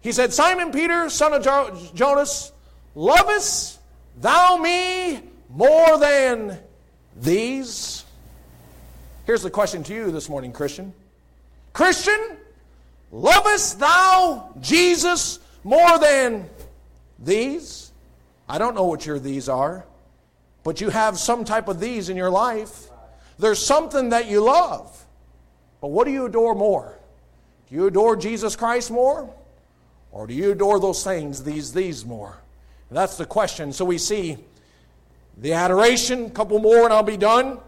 He 0.00 0.12
said, 0.12 0.32
Simon 0.32 0.72
Peter, 0.72 1.10
son 1.10 1.32
of 1.34 1.42
jo- 1.42 1.76
Jonas, 1.94 2.52
lovest 2.94 3.78
thou 4.20 4.56
me 4.56 5.20
more 5.48 5.98
than 5.98 6.58
these? 7.16 8.04
Here's 9.26 9.42
the 9.42 9.50
question 9.50 9.82
to 9.84 9.94
you 9.94 10.10
this 10.10 10.28
morning, 10.28 10.52
Christian. 10.52 10.92
Christian, 11.72 12.36
lovest 13.12 13.78
thou 13.78 14.54
Jesus 14.60 15.38
more 15.62 15.98
than 15.98 16.48
these? 17.18 17.92
I 18.48 18.58
don't 18.58 18.74
know 18.74 18.84
what 18.84 19.06
your 19.06 19.18
these 19.18 19.48
are, 19.48 19.84
but 20.64 20.80
you 20.80 20.90
have 20.90 21.18
some 21.18 21.44
type 21.44 21.68
of 21.68 21.78
these 21.78 22.08
in 22.08 22.16
your 22.16 22.30
life. 22.30 22.88
There's 23.38 23.64
something 23.64 24.08
that 24.10 24.26
you 24.26 24.42
love. 24.44 24.99
But 25.80 25.88
what 25.88 26.06
do 26.06 26.12
you 26.12 26.26
adore 26.26 26.54
more? 26.54 26.94
Do 27.68 27.74
you 27.74 27.86
adore 27.86 28.16
Jesus 28.16 28.56
Christ 28.56 28.90
more? 28.90 29.32
Or 30.12 30.26
do 30.26 30.34
you 30.34 30.52
adore 30.52 30.80
those 30.80 31.04
things, 31.04 31.44
these, 31.44 31.72
these 31.72 32.04
more? 32.04 32.36
And 32.88 32.98
that's 32.98 33.16
the 33.16 33.26
question. 33.26 33.72
So 33.72 33.84
we 33.84 33.98
see 33.98 34.38
the 35.38 35.52
adoration, 35.52 36.26
a 36.26 36.30
couple 36.30 36.58
more 36.58 36.84
and 36.84 36.92
I'll 36.92 37.02
be 37.02 37.16
done. 37.16 37.58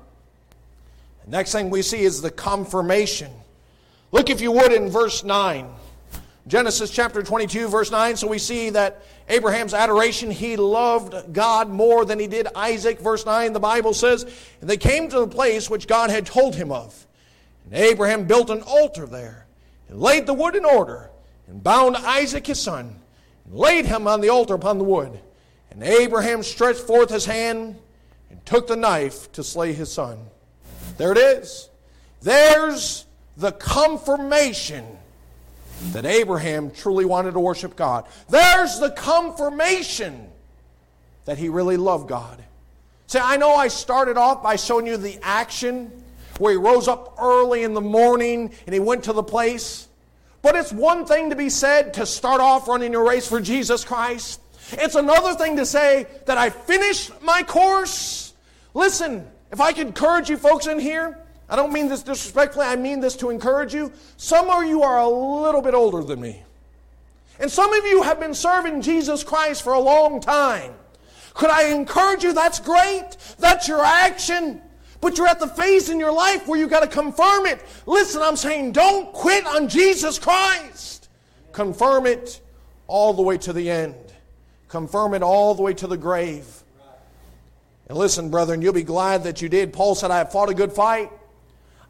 The 1.24 1.30
next 1.30 1.52
thing 1.52 1.70
we 1.70 1.82
see 1.82 2.00
is 2.00 2.20
the 2.20 2.30
confirmation. 2.30 3.30
Look, 4.10 4.28
if 4.28 4.40
you 4.40 4.52
would, 4.52 4.72
in 4.72 4.90
verse 4.90 5.24
9. 5.24 5.68
Genesis 6.48 6.90
chapter 6.90 7.22
22, 7.22 7.68
verse 7.68 7.92
9. 7.92 8.16
So 8.16 8.26
we 8.26 8.38
see 8.38 8.70
that 8.70 9.04
Abraham's 9.28 9.72
adoration, 9.72 10.30
he 10.30 10.56
loved 10.56 11.32
God 11.32 11.70
more 11.70 12.04
than 12.04 12.18
he 12.18 12.26
did 12.26 12.48
Isaac. 12.56 12.98
Verse 12.98 13.24
9, 13.24 13.52
the 13.52 13.60
Bible 13.60 13.94
says, 13.94 14.24
And 14.60 14.68
they 14.68 14.76
came 14.76 15.08
to 15.08 15.20
the 15.20 15.28
place 15.28 15.70
which 15.70 15.86
God 15.86 16.10
had 16.10 16.26
told 16.26 16.56
him 16.56 16.72
of. 16.72 17.06
And 17.72 17.80
Abraham 17.80 18.26
built 18.26 18.50
an 18.50 18.60
altar 18.60 19.06
there, 19.06 19.46
and 19.88 19.98
laid 19.98 20.26
the 20.26 20.34
wood 20.34 20.54
in 20.54 20.64
order, 20.66 21.08
and 21.48 21.64
bound 21.64 21.96
Isaac 21.96 22.46
his 22.46 22.60
son, 22.60 23.00
and 23.46 23.54
laid 23.54 23.86
him 23.86 24.06
on 24.06 24.20
the 24.20 24.28
altar 24.28 24.52
upon 24.52 24.76
the 24.76 24.84
wood. 24.84 25.18
And 25.70 25.82
Abraham 25.82 26.42
stretched 26.42 26.80
forth 26.80 27.08
his 27.08 27.24
hand, 27.24 27.78
and 28.30 28.44
took 28.44 28.66
the 28.66 28.76
knife 28.76 29.32
to 29.32 29.42
slay 29.42 29.72
his 29.72 29.90
son. 29.90 30.18
There 30.98 31.12
it 31.12 31.18
is. 31.18 31.70
There's 32.20 33.06
the 33.38 33.52
confirmation 33.52 34.84
that 35.92 36.04
Abraham 36.04 36.72
truly 36.72 37.06
wanted 37.06 37.32
to 37.32 37.40
worship 37.40 37.74
God. 37.74 38.04
There's 38.28 38.80
the 38.80 38.90
confirmation 38.90 40.28
that 41.24 41.38
he 41.38 41.48
really 41.48 41.78
loved 41.78 42.06
God. 42.06 42.44
See, 43.06 43.18
I 43.18 43.38
know 43.38 43.54
I 43.54 43.68
started 43.68 44.18
off 44.18 44.42
by 44.42 44.56
showing 44.56 44.86
you 44.86 44.98
the 44.98 45.18
action 45.22 46.01
where 46.38 46.52
he 46.52 46.58
rose 46.58 46.88
up 46.88 47.16
early 47.20 47.62
in 47.62 47.74
the 47.74 47.80
morning 47.80 48.52
and 48.66 48.74
he 48.74 48.80
went 48.80 49.04
to 49.04 49.12
the 49.12 49.22
place. 49.22 49.88
But 50.42 50.56
it's 50.56 50.72
one 50.72 51.06
thing 51.06 51.30
to 51.30 51.36
be 51.36 51.50
said 51.50 51.94
to 51.94 52.06
start 52.06 52.40
off 52.40 52.66
running 52.66 52.92
your 52.92 53.08
race 53.08 53.28
for 53.28 53.40
Jesus 53.40 53.84
Christ. 53.84 54.40
It's 54.72 54.94
another 54.94 55.34
thing 55.34 55.56
to 55.56 55.66
say 55.66 56.06
that 56.26 56.38
I 56.38 56.50
finished 56.50 57.10
my 57.22 57.42
course. 57.42 58.32
Listen, 58.74 59.26
if 59.50 59.60
I 59.60 59.72
could 59.72 59.88
encourage 59.88 60.30
you 60.30 60.36
folks 60.36 60.66
in 60.66 60.78
here, 60.78 61.18
I 61.48 61.56
don't 61.56 61.72
mean 61.72 61.88
this 61.88 62.02
disrespectfully, 62.02 62.66
I 62.66 62.76
mean 62.76 63.00
this 63.00 63.16
to 63.16 63.30
encourage 63.30 63.74
you. 63.74 63.92
Some 64.16 64.48
of 64.48 64.64
you 64.64 64.82
are 64.82 64.98
a 65.00 65.08
little 65.08 65.60
bit 65.60 65.74
older 65.74 66.02
than 66.02 66.20
me. 66.20 66.42
And 67.38 67.50
some 67.50 67.72
of 67.72 67.84
you 67.84 68.02
have 68.02 68.18
been 68.18 68.34
serving 68.34 68.82
Jesus 68.82 69.22
Christ 69.22 69.62
for 69.62 69.74
a 69.74 69.80
long 69.80 70.20
time. 70.20 70.72
Could 71.34 71.50
I 71.50 71.68
encourage 71.74 72.22
you? 72.24 72.32
That's 72.32 72.60
great. 72.60 73.16
That's 73.38 73.68
your 73.68 73.84
action. 73.84 74.62
But 75.02 75.18
you're 75.18 75.26
at 75.26 75.40
the 75.40 75.48
phase 75.48 75.90
in 75.90 75.98
your 75.98 76.12
life 76.12 76.46
where 76.46 76.58
you've 76.58 76.70
got 76.70 76.80
to 76.80 76.86
confirm 76.86 77.44
it. 77.46 77.60
Listen, 77.86 78.22
I'm 78.22 78.36
saying 78.36 78.70
don't 78.70 79.12
quit 79.12 79.44
on 79.44 79.68
Jesus 79.68 80.16
Christ. 80.16 81.08
Confirm 81.50 82.06
it 82.06 82.40
all 82.86 83.12
the 83.12 83.20
way 83.20 83.36
to 83.38 83.52
the 83.52 83.68
end. 83.68 83.96
Confirm 84.68 85.14
it 85.14 85.22
all 85.22 85.56
the 85.56 85.62
way 85.62 85.74
to 85.74 85.88
the 85.88 85.96
grave. 85.96 86.46
And 87.88 87.98
listen, 87.98 88.30
brethren, 88.30 88.62
you'll 88.62 88.72
be 88.72 88.84
glad 88.84 89.24
that 89.24 89.42
you 89.42 89.48
did. 89.48 89.72
Paul 89.72 89.96
said, 89.96 90.12
I 90.12 90.18
have 90.18 90.30
fought 90.30 90.48
a 90.50 90.54
good 90.54 90.72
fight. 90.72 91.10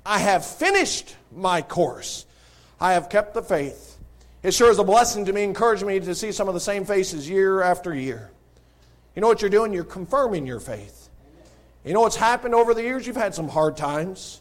I 0.06 0.18
have 0.18 0.44
finished 0.44 1.14
my 1.36 1.60
course. 1.60 2.24
I 2.80 2.94
have 2.94 3.10
kept 3.10 3.34
the 3.34 3.42
faith. 3.42 3.98
It 4.42 4.54
sure 4.54 4.70
is 4.70 4.78
a 4.78 4.84
blessing 4.84 5.26
to 5.26 5.34
me, 5.34 5.44
encouraging 5.44 5.86
me 5.86 6.00
to 6.00 6.14
see 6.14 6.32
some 6.32 6.48
of 6.48 6.54
the 6.54 6.60
same 6.60 6.86
faces 6.86 7.28
year 7.28 7.60
after 7.60 7.94
year. 7.94 8.30
You 9.14 9.20
know 9.20 9.28
what 9.28 9.42
you're 9.42 9.50
doing? 9.50 9.74
You're 9.74 9.84
confirming 9.84 10.46
your 10.46 10.60
faith. 10.60 11.01
You 11.84 11.92
know 11.94 12.00
what's 12.00 12.16
happened 12.16 12.54
over 12.54 12.74
the 12.74 12.82
years? 12.82 13.06
You've 13.06 13.16
had 13.16 13.34
some 13.34 13.48
hard 13.48 13.76
times. 13.76 14.40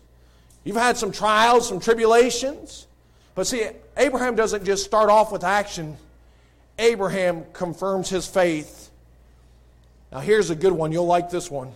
You've 0.63 0.75
had 0.75 0.97
some 0.97 1.11
trials, 1.11 1.67
some 1.67 1.79
tribulations. 1.79 2.87
But 3.33 3.47
see, 3.47 3.67
Abraham 3.97 4.35
doesn't 4.35 4.65
just 4.65 4.83
start 4.83 5.09
off 5.09 5.31
with 5.31 5.43
action, 5.43 5.97
Abraham 6.77 7.45
confirms 7.53 8.09
his 8.09 8.27
faith. 8.27 8.89
Now, 10.11 10.19
here's 10.19 10.49
a 10.49 10.55
good 10.55 10.73
one. 10.73 10.91
You'll 10.91 11.05
like 11.05 11.29
this 11.29 11.49
one. 11.49 11.71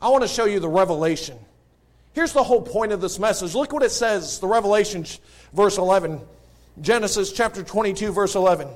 I 0.00 0.08
want 0.08 0.22
to 0.22 0.28
show 0.28 0.44
you 0.44 0.60
the 0.60 0.68
revelation 0.68 1.38
Here's 2.18 2.32
the 2.32 2.42
whole 2.42 2.62
point 2.62 2.90
of 2.90 3.00
this 3.00 3.20
message. 3.20 3.54
Look 3.54 3.72
what 3.72 3.84
it 3.84 3.92
says, 3.92 4.40
the 4.40 4.48
Revelation, 4.48 5.06
verse 5.52 5.78
11. 5.78 6.20
Genesis 6.80 7.30
chapter 7.30 7.62
22, 7.62 8.10
verse 8.10 8.34
11. 8.34 8.66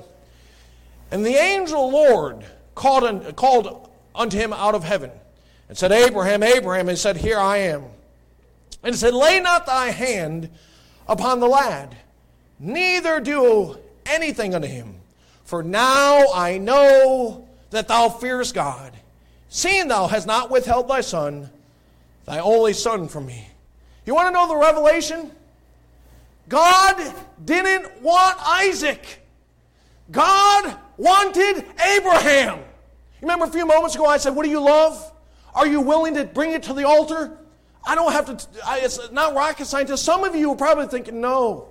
And 1.11 1.25
the 1.25 1.35
angel 1.35 1.91
Lord 1.91 2.45
called, 2.73 3.35
called 3.35 3.89
unto 4.15 4.37
him 4.37 4.53
out 4.53 4.75
of 4.75 4.85
heaven 4.85 5.11
and 5.69 5.77
said, 5.77 5.91
Abraham, 5.91 6.43
Abraham, 6.43 6.89
and 6.89 6.97
said, 6.97 7.17
Here 7.17 7.39
I 7.39 7.57
am. 7.57 7.83
And 8.83 8.95
said, 8.95 9.13
Lay 9.13 9.39
not 9.39 9.65
thy 9.65 9.91
hand 9.91 10.49
upon 11.07 11.39
the 11.39 11.47
lad, 11.47 11.95
neither 12.59 13.19
do 13.19 13.77
anything 14.05 14.53
unto 14.55 14.67
him. 14.67 14.95
For 15.43 15.63
now 15.63 16.31
I 16.33 16.57
know 16.57 17.47
that 17.69 17.87
thou 17.87 18.09
fearest 18.09 18.53
God, 18.53 18.93
seeing 19.49 19.87
thou 19.87 20.07
hast 20.07 20.27
not 20.27 20.49
withheld 20.49 20.87
thy 20.87 21.01
son 21.01 21.49
thy 22.25 22.39
only 22.39 22.73
son 22.73 23.07
from 23.07 23.25
me. 23.25 23.47
You 24.05 24.15
want 24.15 24.27
to 24.27 24.31
know 24.31 24.47
the 24.47 24.55
revelation? 24.55 25.31
God 26.49 27.13
didn't 27.43 28.01
want 28.01 28.37
Isaac. 28.41 29.21
God 30.11 30.77
wanted 30.97 31.65
Abraham. 31.95 32.59
Remember 33.21 33.45
a 33.45 33.49
few 33.49 33.65
moments 33.65 33.95
ago 33.95 34.05
I 34.05 34.17
said, 34.17 34.35
What 34.35 34.43
do 34.43 34.49
you 34.49 34.61
love? 34.61 35.11
Are 35.55 35.67
you 35.67 35.81
willing 35.81 36.15
to 36.15 36.25
bring 36.25 36.51
it 36.51 36.63
to 36.63 36.73
the 36.73 36.87
altar? 36.87 37.37
I 37.85 37.95
don't 37.95 38.11
have 38.11 38.37
to, 38.37 38.47
I, 38.65 38.79
it's 38.79 39.11
not 39.11 39.35
rocket 39.35 39.65
science. 39.65 40.01
Some 40.01 40.23
of 40.23 40.35
you 40.35 40.51
are 40.51 40.55
probably 40.55 40.87
thinking, 40.87 41.21
No, 41.21 41.67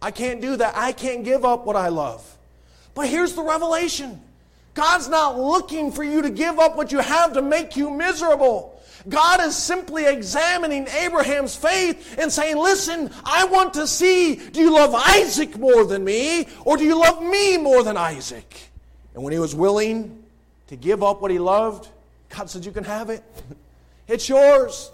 I 0.00 0.10
can't 0.10 0.40
do 0.40 0.56
that. 0.56 0.74
I 0.76 0.92
can't 0.92 1.24
give 1.24 1.44
up 1.44 1.66
what 1.66 1.76
I 1.76 1.88
love. 1.88 2.36
But 2.94 3.08
here's 3.08 3.34
the 3.34 3.42
revelation 3.42 4.20
God's 4.74 5.08
not 5.08 5.38
looking 5.38 5.92
for 5.92 6.04
you 6.04 6.22
to 6.22 6.30
give 6.30 6.58
up 6.58 6.76
what 6.76 6.92
you 6.92 6.98
have 6.98 7.34
to 7.34 7.42
make 7.42 7.76
you 7.76 7.90
miserable. 7.90 8.80
God 9.08 9.40
is 9.40 9.56
simply 9.56 10.06
examining 10.06 10.86
Abraham's 10.88 11.54
faith 11.54 12.16
and 12.18 12.32
saying, 12.32 12.56
Listen, 12.56 13.10
I 13.24 13.44
want 13.44 13.74
to 13.74 13.86
see 13.86 14.36
do 14.36 14.60
you 14.60 14.72
love 14.72 14.94
Isaac 14.94 15.58
more 15.58 15.84
than 15.84 16.04
me, 16.04 16.48
or 16.64 16.76
do 16.76 16.84
you 16.84 16.98
love 16.98 17.22
me 17.22 17.56
more 17.58 17.82
than 17.82 17.96
Isaac? 17.96 18.70
And 19.14 19.22
when 19.22 19.32
he 19.32 19.38
was 19.38 19.54
willing 19.54 20.22
to 20.68 20.76
give 20.76 21.02
up 21.02 21.20
what 21.20 21.30
he 21.30 21.38
loved, 21.38 21.88
God 22.28 22.50
said, 22.50 22.64
You 22.64 22.72
can 22.72 22.84
have 22.84 23.10
it. 23.10 23.22
It's 24.06 24.28
yours. 24.28 24.90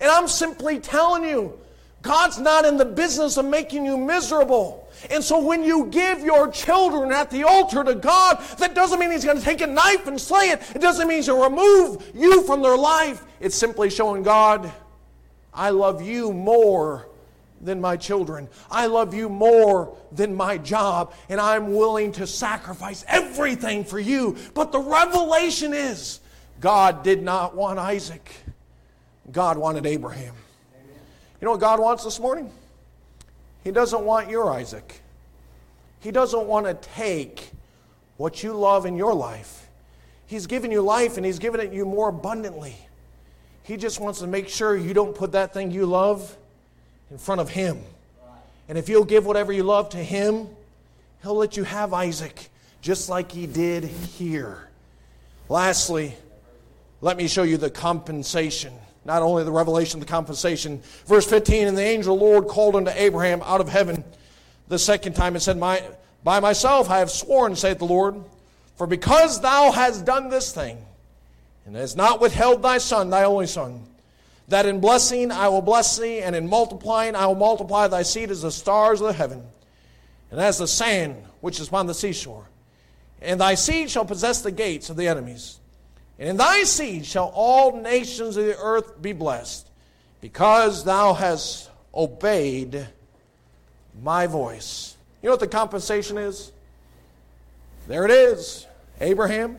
And 0.00 0.10
I'm 0.10 0.28
simply 0.28 0.80
telling 0.80 1.24
you, 1.24 1.58
God's 2.02 2.38
not 2.38 2.64
in 2.64 2.76
the 2.76 2.84
business 2.84 3.36
of 3.36 3.46
making 3.46 3.86
you 3.86 3.96
miserable. 3.96 4.88
And 5.10 5.24
so 5.24 5.40
when 5.40 5.62
you 5.62 5.86
give 5.86 6.20
your 6.20 6.48
children 6.48 7.12
at 7.12 7.30
the 7.30 7.44
altar 7.44 7.82
to 7.82 7.94
God, 7.94 8.42
that 8.58 8.74
doesn't 8.74 8.98
mean 8.98 9.10
He's 9.10 9.24
going 9.24 9.38
to 9.38 9.44
take 9.44 9.60
a 9.60 9.66
knife 9.66 10.06
and 10.06 10.20
slay 10.20 10.50
it. 10.50 10.60
It 10.74 10.80
doesn't 10.80 11.08
mean 11.08 11.18
He's 11.18 11.28
going 11.28 11.42
to 11.42 11.56
remove 11.56 12.10
you 12.14 12.42
from 12.42 12.62
their 12.62 12.76
life. 12.76 13.24
It's 13.40 13.56
simply 13.56 13.90
showing 13.90 14.22
God, 14.22 14.70
I 15.52 15.70
love 15.70 16.02
you 16.02 16.32
more 16.32 17.08
than 17.60 17.80
my 17.80 17.96
children. 17.96 18.48
I 18.70 18.86
love 18.86 19.14
you 19.14 19.28
more 19.28 19.96
than 20.12 20.34
my 20.34 20.58
job, 20.58 21.14
and 21.28 21.40
I'm 21.40 21.74
willing 21.74 22.12
to 22.12 22.26
sacrifice 22.26 23.04
everything 23.08 23.84
for 23.84 23.98
you. 23.98 24.36
But 24.52 24.72
the 24.72 24.80
revelation 24.80 25.72
is 25.72 26.20
God 26.60 27.02
did 27.02 27.22
not 27.22 27.54
want 27.54 27.78
Isaac, 27.78 28.30
God 29.30 29.58
wanted 29.58 29.86
Abraham. 29.86 30.34
You 31.40 31.46
know 31.46 31.52
what 31.52 31.60
God 31.60 31.80
wants 31.80 32.04
this 32.04 32.18
morning? 32.18 32.50
He 33.64 33.70
doesn't 33.70 34.04
want 34.04 34.30
your 34.30 34.50
Isaac. 34.50 35.00
He 36.00 36.10
doesn't 36.10 36.46
want 36.46 36.66
to 36.66 36.74
take 36.94 37.50
what 38.16 38.42
you 38.42 38.52
love 38.52 38.86
in 38.86 38.96
your 38.96 39.14
life. 39.14 39.68
He's 40.26 40.46
given 40.46 40.70
you 40.70 40.80
life 40.80 41.16
and 41.16 41.24
He's 41.24 41.38
given 41.38 41.60
it 41.60 41.72
you 41.72 41.84
more 41.84 42.08
abundantly. 42.08 42.76
He 43.62 43.76
just 43.76 44.00
wants 44.00 44.20
to 44.20 44.26
make 44.26 44.48
sure 44.48 44.76
you 44.76 44.94
don't 44.94 45.14
put 45.14 45.32
that 45.32 45.54
thing 45.54 45.70
you 45.70 45.86
love 45.86 46.36
in 47.10 47.18
front 47.18 47.40
of 47.40 47.48
Him. 47.48 47.82
And 48.68 48.78
if 48.78 48.88
you'll 48.88 49.04
give 49.04 49.26
whatever 49.26 49.52
you 49.52 49.62
love 49.62 49.90
to 49.90 49.98
Him, 49.98 50.48
He'll 51.22 51.36
let 51.36 51.56
you 51.56 51.64
have 51.64 51.92
Isaac 51.94 52.50
just 52.82 53.08
like 53.08 53.32
He 53.32 53.46
did 53.46 53.84
here. 53.84 54.68
Lastly, 55.48 56.14
let 57.04 57.18
me 57.18 57.28
show 57.28 57.42
you 57.42 57.58
the 57.58 57.68
compensation. 57.68 58.72
not 59.04 59.20
only 59.20 59.44
the 59.44 59.52
revelation, 59.52 60.00
the 60.00 60.06
compensation. 60.06 60.80
Verse 61.04 61.26
15, 61.26 61.68
and 61.68 61.76
the 61.76 61.82
angel 61.82 62.16
the 62.16 62.24
Lord 62.24 62.48
called 62.48 62.74
unto 62.74 62.90
Abraham 62.94 63.42
out 63.42 63.60
of 63.60 63.68
heaven 63.68 64.02
the 64.68 64.78
second 64.78 65.12
time 65.12 65.34
and 65.34 65.42
said, 65.42 65.58
My, 65.58 65.82
By 66.24 66.40
myself 66.40 66.88
I 66.88 67.00
have 67.00 67.10
sworn, 67.10 67.56
saith 67.56 67.78
the 67.78 67.84
Lord, 67.84 68.24
for 68.76 68.86
because 68.86 69.42
thou 69.42 69.70
hast 69.70 70.06
done 70.06 70.30
this 70.30 70.54
thing, 70.54 70.78
and 71.66 71.76
hast 71.76 71.94
not 71.94 72.22
withheld 72.22 72.62
thy 72.62 72.78
son, 72.78 73.10
thy 73.10 73.24
only 73.24 73.48
son, 73.48 73.82
that 74.48 74.64
in 74.64 74.80
blessing 74.80 75.30
I 75.30 75.48
will 75.48 75.60
bless 75.60 75.98
thee, 75.98 76.22
and 76.22 76.34
in 76.34 76.48
multiplying 76.48 77.14
I 77.14 77.26
will 77.26 77.34
multiply 77.34 77.86
thy 77.86 78.02
seed 78.02 78.30
as 78.30 78.40
the 78.40 78.50
stars 78.50 79.02
of 79.02 79.08
the 79.08 79.12
heaven, 79.12 79.42
and 80.30 80.40
as 80.40 80.56
the 80.56 80.66
sand 80.66 81.22
which 81.42 81.60
is 81.60 81.68
upon 81.68 81.86
the 81.86 81.92
seashore. 81.92 82.48
And 83.20 83.38
thy 83.38 83.56
seed 83.56 83.90
shall 83.90 84.06
possess 84.06 84.40
the 84.40 84.50
gates 84.50 84.88
of 84.88 84.96
the 84.96 85.06
enemies. 85.06 85.58
And 86.18 86.28
in 86.28 86.36
thy 86.36 86.62
seed 86.62 87.06
shall 87.06 87.32
all 87.34 87.80
nations 87.80 88.36
of 88.36 88.46
the 88.46 88.56
earth 88.58 89.00
be 89.02 89.12
blessed, 89.12 89.68
because 90.20 90.84
thou 90.84 91.12
hast 91.12 91.70
obeyed 91.94 92.86
my 94.02 94.26
voice. 94.26 94.96
You 95.22 95.28
know 95.28 95.32
what 95.32 95.40
the 95.40 95.46
compensation 95.46 96.18
is? 96.18 96.52
There 97.86 98.04
it 98.04 98.10
is. 98.10 98.66
Abraham, 99.00 99.58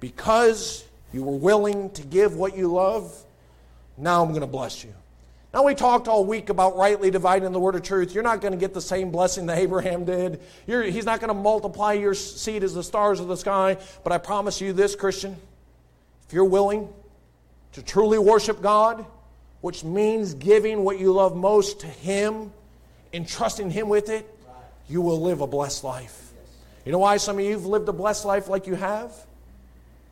because 0.00 0.84
you 1.12 1.22
were 1.22 1.36
willing 1.36 1.90
to 1.90 2.02
give 2.02 2.34
what 2.34 2.56
you 2.56 2.72
love, 2.72 3.14
now 3.96 4.22
I'm 4.22 4.30
going 4.30 4.42
to 4.42 4.46
bless 4.46 4.84
you. 4.84 4.92
Now, 5.54 5.64
we 5.64 5.74
talked 5.74 6.08
all 6.08 6.24
week 6.24 6.50
about 6.50 6.76
rightly 6.76 7.10
dividing 7.10 7.50
the 7.52 7.58
word 7.58 7.74
of 7.74 7.82
truth. 7.82 8.14
You're 8.14 8.22
not 8.22 8.42
going 8.42 8.52
to 8.52 8.58
get 8.58 8.74
the 8.74 8.82
same 8.82 9.10
blessing 9.10 9.46
that 9.46 9.56
Abraham 9.58 10.04
did. 10.04 10.40
You're, 10.66 10.82
he's 10.82 11.06
not 11.06 11.20
going 11.20 11.28
to 11.28 11.34
multiply 11.34 11.94
your 11.94 12.12
seed 12.12 12.62
as 12.62 12.74
the 12.74 12.82
stars 12.82 13.18
of 13.18 13.28
the 13.28 13.36
sky. 13.36 13.78
But 14.04 14.12
I 14.12 14.18
promise 14.18 14.60
you 14.60 14.74
this, 14.74 14.94
Christian, 14.94 15.36
if 16.28 16.34
you're 16.34 16.44
willing 16.44 16.92
to 17.72 17.82
truly 17.82 18.18
worship 18.18 18.60
God, 18.60 19.06
which 19.62 19.82
means 19.82 20.34
giving 20.34 20.84
what 20.84 20.98
you 20.98 21.12
love 21.12 21.34
most 21.34 21.80
to 21.80 21.86
Him 21.86 22.52
and 23.14 23.26
trusting 23.26 23.70
Him 23.70 23.88
with 23.88 24.10
it, 24.10 24.28
you 24.88 25.00
will 25.00 25.20
live 25.20 25.40
a 25.40 25.46
blessed 25.46 25.84
life. 25.84 26.32
You 26.84 26.92
know 26.92 26.98
why 26.98 27.16
some 27.16 27.38
of 27.38 27.44
you 27.44 27.52
have 27.52 27.64
lived 27.64 27.88
a 27.88 27.92
blessed 27.92 28.26
life 28.26 28.48
like 28.48 28.66
you 28.66 28.74
have? 28.74 29.12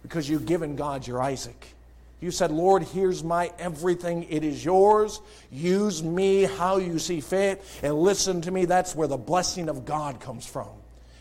Because 0.03 0.29
you've 0.29 0.47
given 0.47 0.75
God 0.75 1.07
your 1.07 1.23
Isaac. 1.23 1.75
You 2.21 2.31
said, 2.31 2.51
Lord, 2.51 2.83
here's 2.83 3.23
my 3.23 3.53
everything. 3.59 4.25
It 4.31 4.43
is 4.43 4.64
yours. 4.64 5.21
Use 5.51 6.03
me 6.03 6.45
how 6.45 6.79
you 6.79 6.99
see 6.99 7.21
fit. 7.21 7.62
And 7.83 7.95
listen 7.95 8.41
to 8.43 8.51
me. 8.51 8.64
That's 8.64 8.95
where 8.95 9.09
the 9.09 9.19
blessing 9.19 9.69
of 9.69 9.85
God 9.85 10.19
comes 10.21 10.47
from. 10.47 10.69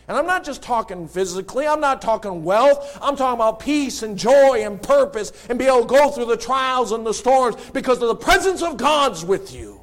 And 0.08 0.16
I'm 0.16 0.26
not 0.26 0.44
just 0.44 0.62
talking 0.62 1.08
physically, 1.08 1.66
I'm 1.66 1.80
not 1.80 2.00
talking 2.00 2.44
wealth. 2.44 2.96
I'm 3.02 3.16
talking 3.16 3.34
about 3.34 3.58
peace 3.58 4.02
and 4.02 4.16
joy 4.16 4.62
and 4.64 4.80
purpose 4.80 5.32
and 5.48 5.58
be 5.58 5.64
able 5.64 5.82
to 5.82 5.86
go 5.86 6.10
through 6.10 6.26
the 6.26 6.36
trials 6.36 6.92
and 6.92 7.04
the 7.04 7.12
storms 7.12 7.56
because 7.72 8.00
of 8.00 8.08
the 8.08 8.14
presence 8.14 8.62
of 8.62 8.76
God's 8.76 9.24
with 9.24 9.52
you. 9.52 9.80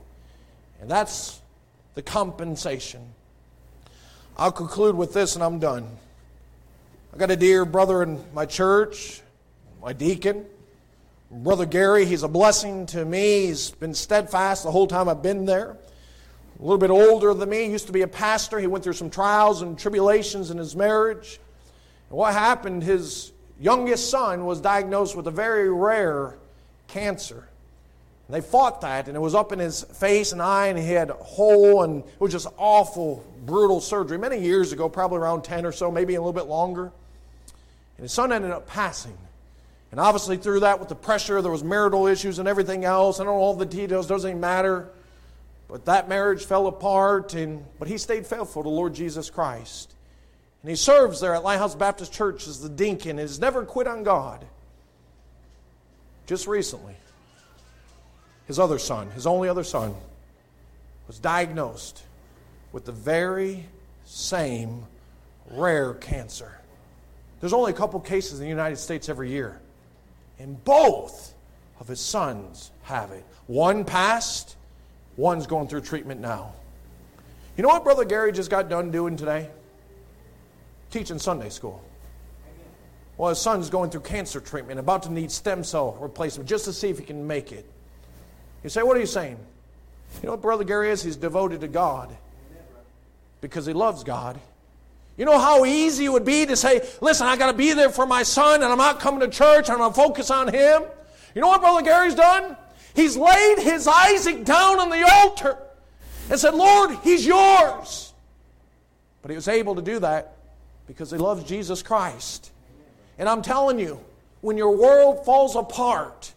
And 0.79 0.89
that's 0.89 1.41
the 1.95 2.01
compensation. 2.01 3.01
I'll 4.37 4.51
conclude 4.51 4.95
with 4.95 5.13
this 5.13 5.35
and 5.35 5.43
I'm 5.43 5.59
done. 5.59 5.87
I 7.13 7.17
got 7.17 7.29
a 7.29 7.35
dear 7.35 7.65
brother 7.65 8.01
in 8.01 8.23
my 8.33 8.45
church, 8.45 9.21
my 9.81 9.93
deacon. 9.93 10.45
Brother 11.29 11.65
Gary, 11.65 12.05
he's 12.05 12.23
a 12.23 12.27
blessing 12.27 12.85
to 12.87 13.03
me. 13.03 13.47
He's 13.47 13.71
been 13.71 13.93
steadfast 13.93 14.63
the 14.63 14.71
whole 14.71 14.87
time 14.87 15.09
I've 15.09 15.21
been 15.21 15.45
there. 15.45 15.77
A 16.59 16.61
little 16.61 16.77
bit 16.77 16.89
older 16.89 17.33
than 17.33 17.49
me, 17.49 17.65
he 17.65 17.71
used 17.71 17.87
to 17.87 17.93
be 17.93 18.01
a 18.01 18.07
pastor. 18.07 18.59
He 18.59 18.67
went 18.67 18.83
through 18.83 18.93
some 18.93 19.09
trials 19.09 19.61
and 19.61 19.77
tribulations 19.77 20.51
in 20.51 20.57
his 20.57 20.75
marriage. 20.75 21.39
And 22.09 22.17
what 22.17 22.33
happened, 22.33 22.83
his 22.83 23.31
youngest 23.59 24.09
son 24.09 24.45
was 24.45 24.61
diagnosed 24.61 25.15
with 25.15 25.27
a 25.27 25.31
very 25.31 25.71
rare 25.71 26.35
cancer. 26.87 27.47
And 28.27 28.35
they 28.35 28.41
fought 28.41 28.81
that, 28.81 29.07
and 29.07 29.17
it 29.17 29.19
was 29.19 29.35
up 29.35 29.51
in 29.51 29.59
his 29.59 29.83
face 29.83 30.31
and 30.31 30.41
eye, 30.41 30.67
and 30.67 30.79
he 30.79 30.89
had 30.89 31.09
a 31.09 31.13
hole, 31.13 31.83
and 31.83 32.03
it 32.03 32.19
was 32.19 32.31
just 32.31 32.47
awful, 32.57 33.25
brutal 33.45 33.81
surgery 33.81 34.17
many 34.17 34.39
years 34.39 34.71
ago, 34.71 34.87
probably 34.87 35.17
around 35.17 35.43
10 35.43 35.65
or 35.65 35.71
so, 35.71 35.91
maybe 35.91 36.15
a 36.15 36.21
little 36.21 36.33
bit 36.33 36.45
longer. 36.45 36.91
And 37.97 38.03
his 38.03 38.13
son 38.13 38.31
ended 38.31 38.51
up 38.51 38.67
passing. 38.67 39.17
And 39.91 39.99
obviously, 39.99 40.37
through 40.37 40.61
that, 40.61 40.79
with 40.79 40.89
the 40.89 40.95
pressure, 40.95 41.41
there 41.41 41.51
was 41.51 41.63
marital 41.63 42.07
issues 42.07 42.39
and 42.39 42.47
everything 42.47 42.85
else. 42.85 43.19
I 43.19 43.25
don't 43.25 43.33
know 43.33 43.39
all 43.39 43.53
the 43.53 43.65
details, 43.65 44.07
doesn't 44.07 44.29
even 44.29 44.41
matter. 44.41 44.89
But 45.73 45.85
that 45.85 46.07
marriage 46.07 46.45
fell 46.45 46.67
apart, 46.67 47.33
and, 47.33 47.65
but 47.79 47.87
he 47.87 47.97
stayed 47.97 48.27
faithful 48.27 48.61
to 48.61 48.69
Lord 48.69 48.93
Jesus 48.93 49.31
Christ. 49.31 49.91
And 50.61 50.69
he 50.69 50.75
serves 50.75 51.19
there 51.19 51.33
at 51.33 51.43
Lighthouse 51.43 51.73
Baptist 51.73 52.13
Church 52.13 52.47
as 52.47 52.61
the 52.61 52.69
deacon 52.69 53.09
and 53.09 53.21
has 53.21 53.39
never 53.39 53.65
quit 53.65 53.87
on 53.87 54.03
God. 54.03 54.45
Just 56.27 56.45
recently, 56.45 56.93
his 58.45 58.59
other 58.59 58.77
son, 58.77 59.09
his 59.09 59.25
only 59.25 59.49
other 59.49 59.63
son, 59.63 59.95
was 61.07 61.17
diagnosed 61.17 62.03
with 62.71 62.85
the 62.85 62.91
very 62.91 63.65
same 64.05 64.83
rare 65.49 65.95
cancer. 65.95 66.51
There's 67.39 67.51
only 67.51 67.71
a 67.71 67.75
couple 67.75 67.99
cases 67.99 68.33
in 68.33 68.43
the 68.43 68.49
United 68.49 68.77
States 68.77 69.09
every 69.09 69.31
year. 69.31 69.59
And 70.37 70.63
both 70.63 71.33
of 71.79 71.87
his 71.87 71.99
sons 71.99 72.69
have 72.83 73.09
it. 73.09 73.25
One 73.47 73.85
passed, 73.85 74.55
one's 75.17 75.47
going 75.47 75.67
through 75.67 75.81
treatment 75.81 76.21
now. 76.21 76.53
You 77.57 77.63
know 77.63 77.69
what 77.69 77.83
Brother 77.83 78.05
Gary 78.05 78.31
just 78.31 78.49
got 78.49 78.69
done 78.69 78.91
doing 78.91 79.15
today? 79.15 79.49
Teaching 80.91 81.19
Sunday 81.19 81.49
school. 81.49 81.83
Well, 83.17 83.29
his 83.29 83.39
son's 83.39 83.69
going 83.69 83.91
through 83.91 84.01
cancer 84.01 84.39
treatment, 84.39 84.79
about 84.79 85.03
to 85.03 85.11
need 85.11 85.31
stem 85.31 85.63
cell 85.63 85.97
replacement 85.99 86.49
just 86.49 86.65
to 86.65 86.73
see 86.73 86.89
if 86.89 86.97
he 86.97 87.05
can 87.05 87.27
make 87.27 87.51
it. 87.51 87.69
You 88.63 88.69
say, 88.69 88.81
What 88.81 88.97
are 88.97 88.99
you 88.99 89.05
saying? 89.05 89.37
You 90.21 90.27
know 90.27 90.33
what 90.33 90.41
Brother 90.41 90.63
Gary 90.63 90.89
is? 90.89 91.03
He's 91.03 91.15
devoted 91.15 91.61
to 91.61 91.67
God 91.67 92.15
because 93.41 93.65
he 93.65 93.73
loves 93.73 94.03
God 94.03 94.39
you 95.17 95.25
know 95.25 95.37
how 95.37 95.65
easy 95.65 96.05
it 96.05 96.11
would 96.11 96.25
be 96.25 96.45
to 96.45 96.55
say, 96.55 96.87
listen, 96.99 97.27
I 97.27 97.37
got 97.37 97.51
to 97.51 97.57
be 97.57 97.73
there 97.73 97.89
for 97.89 98.05
my 98.05 98.23
son 98.23 98.63
and 98.63 98.71
I'm 98.71 98.77
not 98.77 98.99
coming 98.99 99.19
to 99.19 99.27
church, 99.27 99.69
I'm 99.69 99.77
going 99.77 99.91
to 99.91 99.95
focus 99.95 100.31
on 100.31 100.47
him. 100.47 100.83
You 101.35 101.41
know 101.41 101.49
what 101.49 101.61
Brother 101.61 101.83
Gary's 101.83 102.15
done? 102.15 102.57
He's 102.95 103.17
laid 103.17 103.59
his 103.59 103.87
Isaac 103.87 104.45
down 104.45 104.79
on 104.79 104.89
the 104.89 105.03
altar 105.03 105.57
and 106.29 106.39
said, 106.39 106.53
Lord, 106.53 106.97
he's 107.03 107.25
yours. 107.25 108.13
But 109.21 109.31
he 109.31 109.35
was 109.35 109.47
able 109.47 109.75
to 109.75 109.81
do 109.81 109.99
that 109.99 110.35
because 110.87 111.11
he 111.11 111.17
loves 111.17 111.43
Jesus 111.43 111.81
Christ. 111.81 112.51
And 113.17 113.27
I'm 113.27 113.41
telling 113.41 113.79
you, 113.79 113.99
when 114.41 114.57
your 114.57 114.75
world 114.75 115.25
falls 115.25 115.55
apart, 115.55 116.33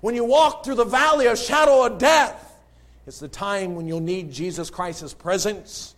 when 0.00 0.14
you 0.14 0.24
walk 0.24 0.64
through 0.64 0.76
the 0.76 0.84
valley 0.84 1.26
of 1.26 1.38
shadow 1.38 1.84
of 1.84 1.98
death, 1.98 2.52
it's 3.06 3.20
the 3.20 3.28
time 3.28 3.74
when 3.74 3.86
you'll 3.86 4.00
need 4.00 4.32
Jesus 4.32 4.70
Christ's 4.70 5.14
presence. 5.14 5.94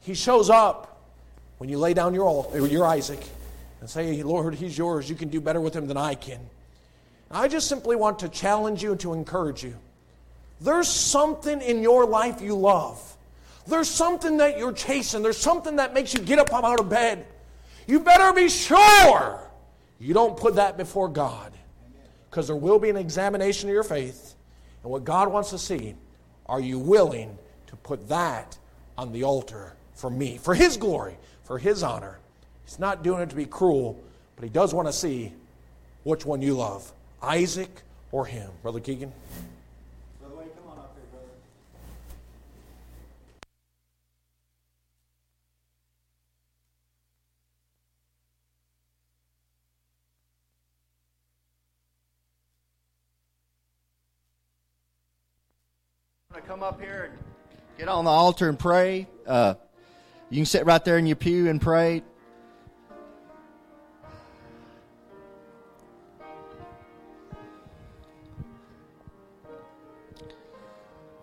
He 0.00 0.14
shows 0.14 0.50
up 0.50 1.00
when 1.58 1.68
you 1.68 1.78
lay 1.78 1.94
down 1.94 2.14
your, 2.14 2.46
your 2.54 2.86
Isaac 2.86 3.22
and 3.80 3.88
say, 3.88 4.22
Lord, 4.22 4.54
he's 4.54 4.76
yours, 4.76 5.08
you 5.08 5.16
can 5.16 5.28
do 5.28 5.40
better 5.40 5.60
with 5.60 5.74
him 5.74 5.86
than 5.86 5.96
I 5.96 6.14
can. 6.14 6.40
I 7.30 7.48
just 7.48 7.68
simply 7.68 7.96
want 7.96 8.20
to 8.20 8.28
challenge 8.28 8.82
you 8.82 8.92
and 8.92 9.00
to 9.00 9.12
encourage 9.12 9.62
you. 9.62 9.76
There's 10.60 10.88
something 10.88 11.60
in 11.60 11.82
your 11.82 12.06
life 12.06 12.40
you 12.40 12.56
love. 12.56 13.16
There's 13.66 13.88
something 13.88 14.38
that 14.38 14.58
you're 14.58 14.72
chasing. 14.72 15.22
There's 15.22 15.36
something 15.36 15.76
that 15.76 15.94
makes 15.94 16.14
you 16.14 16.20
get 16.20 16.38
up 16.38 16.52
out 16.52 16.80
of 16.80 16.88
bed. 16.88 17.26
You 17.86 18.00
better 18.00 18.32
be 18.32 18.48
sure 18.48 19.40
you 20.00 20.14
don't 20.14 20.36
put 20.36 20.56
that 20.56 20.76
before 20.76 21.08
God. 21.08 21.52
Because 22.30 22.46
there 22.46 22.56
will 22.56 22.78
be 22.78 22.90
an 22.90 22.96
examination 22.96 23.68
of 23.68 23.74
your 23.74 23.84
faith. 23.84 24.34
And 24.82 24.90
what 24.90 25.04
God 25.04 25.30
wants 25.30 25.50
to 25.50 25.58
see, 25.58 25.94
are 26.46 26.60
you 26.60 26.78
willing 26.78 27.38
to 27.66 27.76
put 27.76 28.08
that 28.08 28.56
on 28.96 29.12
the 29.12 29.24
altar 29.24 29.74
for 29.94 30.10
me, 30.10 30.38
for 30.38 30.54
His 30.54 30.76
glory, 30.76 31.16
for 31.48 31.58
his 31.58 31.82
honor. 31.82 32.18
He's 32.66 32.78
not 32.78 33.02
doing 33.02 33.22
it 33.22 33.30
to 33.30 33.36
be 33.36 33.46
cruel, 33.46 33.98
but 34.36 34.44
he 34.44 34.50
does 34.50 34.74
want 34.74 34.86
to 34.86 34.92
see 34.92 35.32
which 36.04 36.26
one 36.26 36.42
you 36.42 36.54
love 36.54 36.92
Isaac 37.22 37.82
or 38.12 38.26
him. 38.26 38.50
Brother 38.62 38.80
Keegan? 38.80 39.12
Brother 40.20 40.36
Wayne, 40.36 40.48
come 40.50 40.72
on 40.72 40.78
up 40.78 40.94
here, 40.94 41.04
brother. 41.10 41.26
I'm 56.30 56.34
going 56.34 56.42
to 56.42 56.48
come 56.48 56.62
up 56.62 56.80
here 56.80 57.10
and 57.10 57.18
get 57.78 57.88
on 57.88 58.04
the 58.04 58.10
altar 58.10 58.48
and 58.48 58.58
pray. 58.58 59.08
Uh, 59.26 59.54
you 60.30 60.36
can 60.36 60.46
sit 60.46 60.66
right 60.66 60.84
there 60.84 60.98
in 60.98 61.06
your 61.06 61.16
pew 61.16 61.48
and 61.48 61.60
pray. 61.60 62.02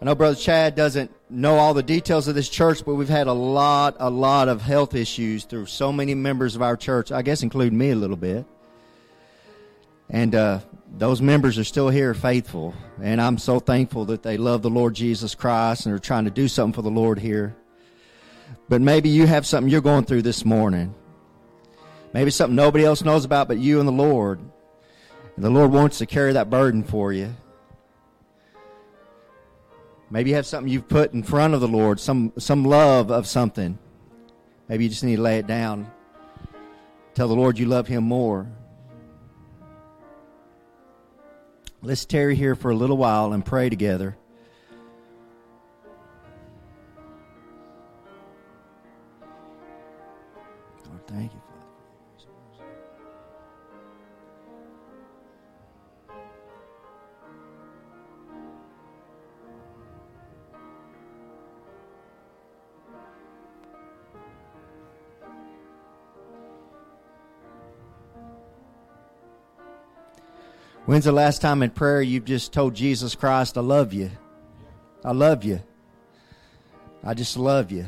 I 0.06 0.10
know 0.10 0.14
Brother 0.14 0.36
Chad 0.36 0.76
doesn't 0.76 1.10
know 1.32 1.58
all 1.58 1.74
the 1.74 1.82
details 1.82 2.28
of 2.28 2.36
this 2.36 2.48
church, 2.48 2.86
but 2.86 2.94
we've 2.94 3.10
had 3.10 3.26
a 3.26 3.34
lot, 3.34 3.96
a 4.00 4.12
lot 4.12 4.50
of 4.50 4.62
health 4.62 4.94
issues 4.94 5.46
through 5.46 5.66
so 5.66 5.92
many 5.92 6.14
members 6.14 6.56
of 6.56 6.62
our 6.62 6.78
church, 6.78 7.12
I 7.12 7.24
guess 7.24 7.42
including 7.42 7.76
me 7.76 7.90
a 7.90 7.96
little 7.96 8.16
bit. 8.16 8.46
And 10.08 10.36
uh, 10.36 10.60
those 10.96 11.24
members 11.24 11.58
are 11.58 11.64
still 11.64 11.90
here 11.90 12.14
faithful. 12.14 12.76
And 13.02 13.20
I'm 13.20 13.40
so 13.40 13.58
thankful 13.58 14.06
that 14.06 14.22
they 14.22 14.38
love 14.38 14.62
the 14.62 14.70
Lord 14.70 14.94
Jesus 14.94 15.34
Christ 15.34 15.88
and 15.88 15.96
are 15.96 15.98
trying 15.98 16.26
to 16.26 16.30
do 16.30 16.48
something 16.48 16.76
for 16.76 16.84
the 16.84 16.92
Lord 16.92 17.18
here. 17.18 17.56
But 18.70 18.82
maybe 18.82 19.10
you 19.10 19.26
have 19.26 19.48
something 19.48 19.72
you're 19.72 19.82
going 19.82 20.06
through 20.06 20.22
this 20.22 20.46
morning. 20.46 20.94
Maybe 22.14 22.30
something 22.30 22.56
nobody 22.56 22.86
else 22.86 23.04
knows 23.04 23.26
about 23.26 23.48
but 23.48 23.58
you 23.58 23.80
and 23.80 23.88
the 23.88 23.92
Lord. 23.92 24.38
And 25.36 25.44
the 25.44 25.50
Lord 25.50 25.72
wants 25.72 25.98
to 25.98 26.06
carry 26.06 26.34
that 26.34 26.52
burden 26.52 26.84
for 26.84 27.12
you. 27.12 27.34
Maybe 30.16 30.30
you 30.30 30.38
have 30.38 30.46
something 30.46 30.72
you've 30.72 30.88
put 30.88 31.12
in 31.12 31.24
front 31.24 31.56
of 31.56 31.60
the 31.60 31.68
Lord, 31.68 32.00
some, 32.00 32.32
some 32.38 32.64
love 32.64 33.12
of 33.12 33.28
something. 33.28 33.78
Maybe 34.70 34.86
you 34.86 34.90
just 34.90 35.04
need 35.04 35.18
to 35.18 35.22
lay 35.22 35.40
it 35.40 35.46
down. 35.46 35.92
Tell 37.16 37.28
the 37.28 37.34
Lord 37.34 37.60
you 37.60 37.66
love 37.66 37.90
Him 37.90 38.06
more. 38.06 38.48
Let's 41.82 42.06
tarry 42.06 42.38
here 42.38 42.56
for 42.56 42.72
a 42.72 42.76
little 42.78 42.96
while 42.96 43.34
and 43.34 43.46
pray 43.46 43.70
together. 43.70 44.16
Lord, 50.88 51.08
thank 51.08 51.34
you. 51.34 51.45
When's 70.86 71.06
the 71.06 71.12
last 71.12 71.42
time 71.42 71.64
in 71.64 71.72
prayer 71.72 72.02
you've 72.02 72.26
just 72.26 72.54
told 72.54 72.76
Jesus 72.76 73.16
Christ, 73.16 73.58
I 73.58 73.62
love 73.62 73.92
you? 73.92 74.12
I 75.04 75.14
love 75.14 75.44
you. 75.44 75.62
I 77.04 77.16
just 77.16 77.38
love 77.38 77.72
you. 77.72 77.88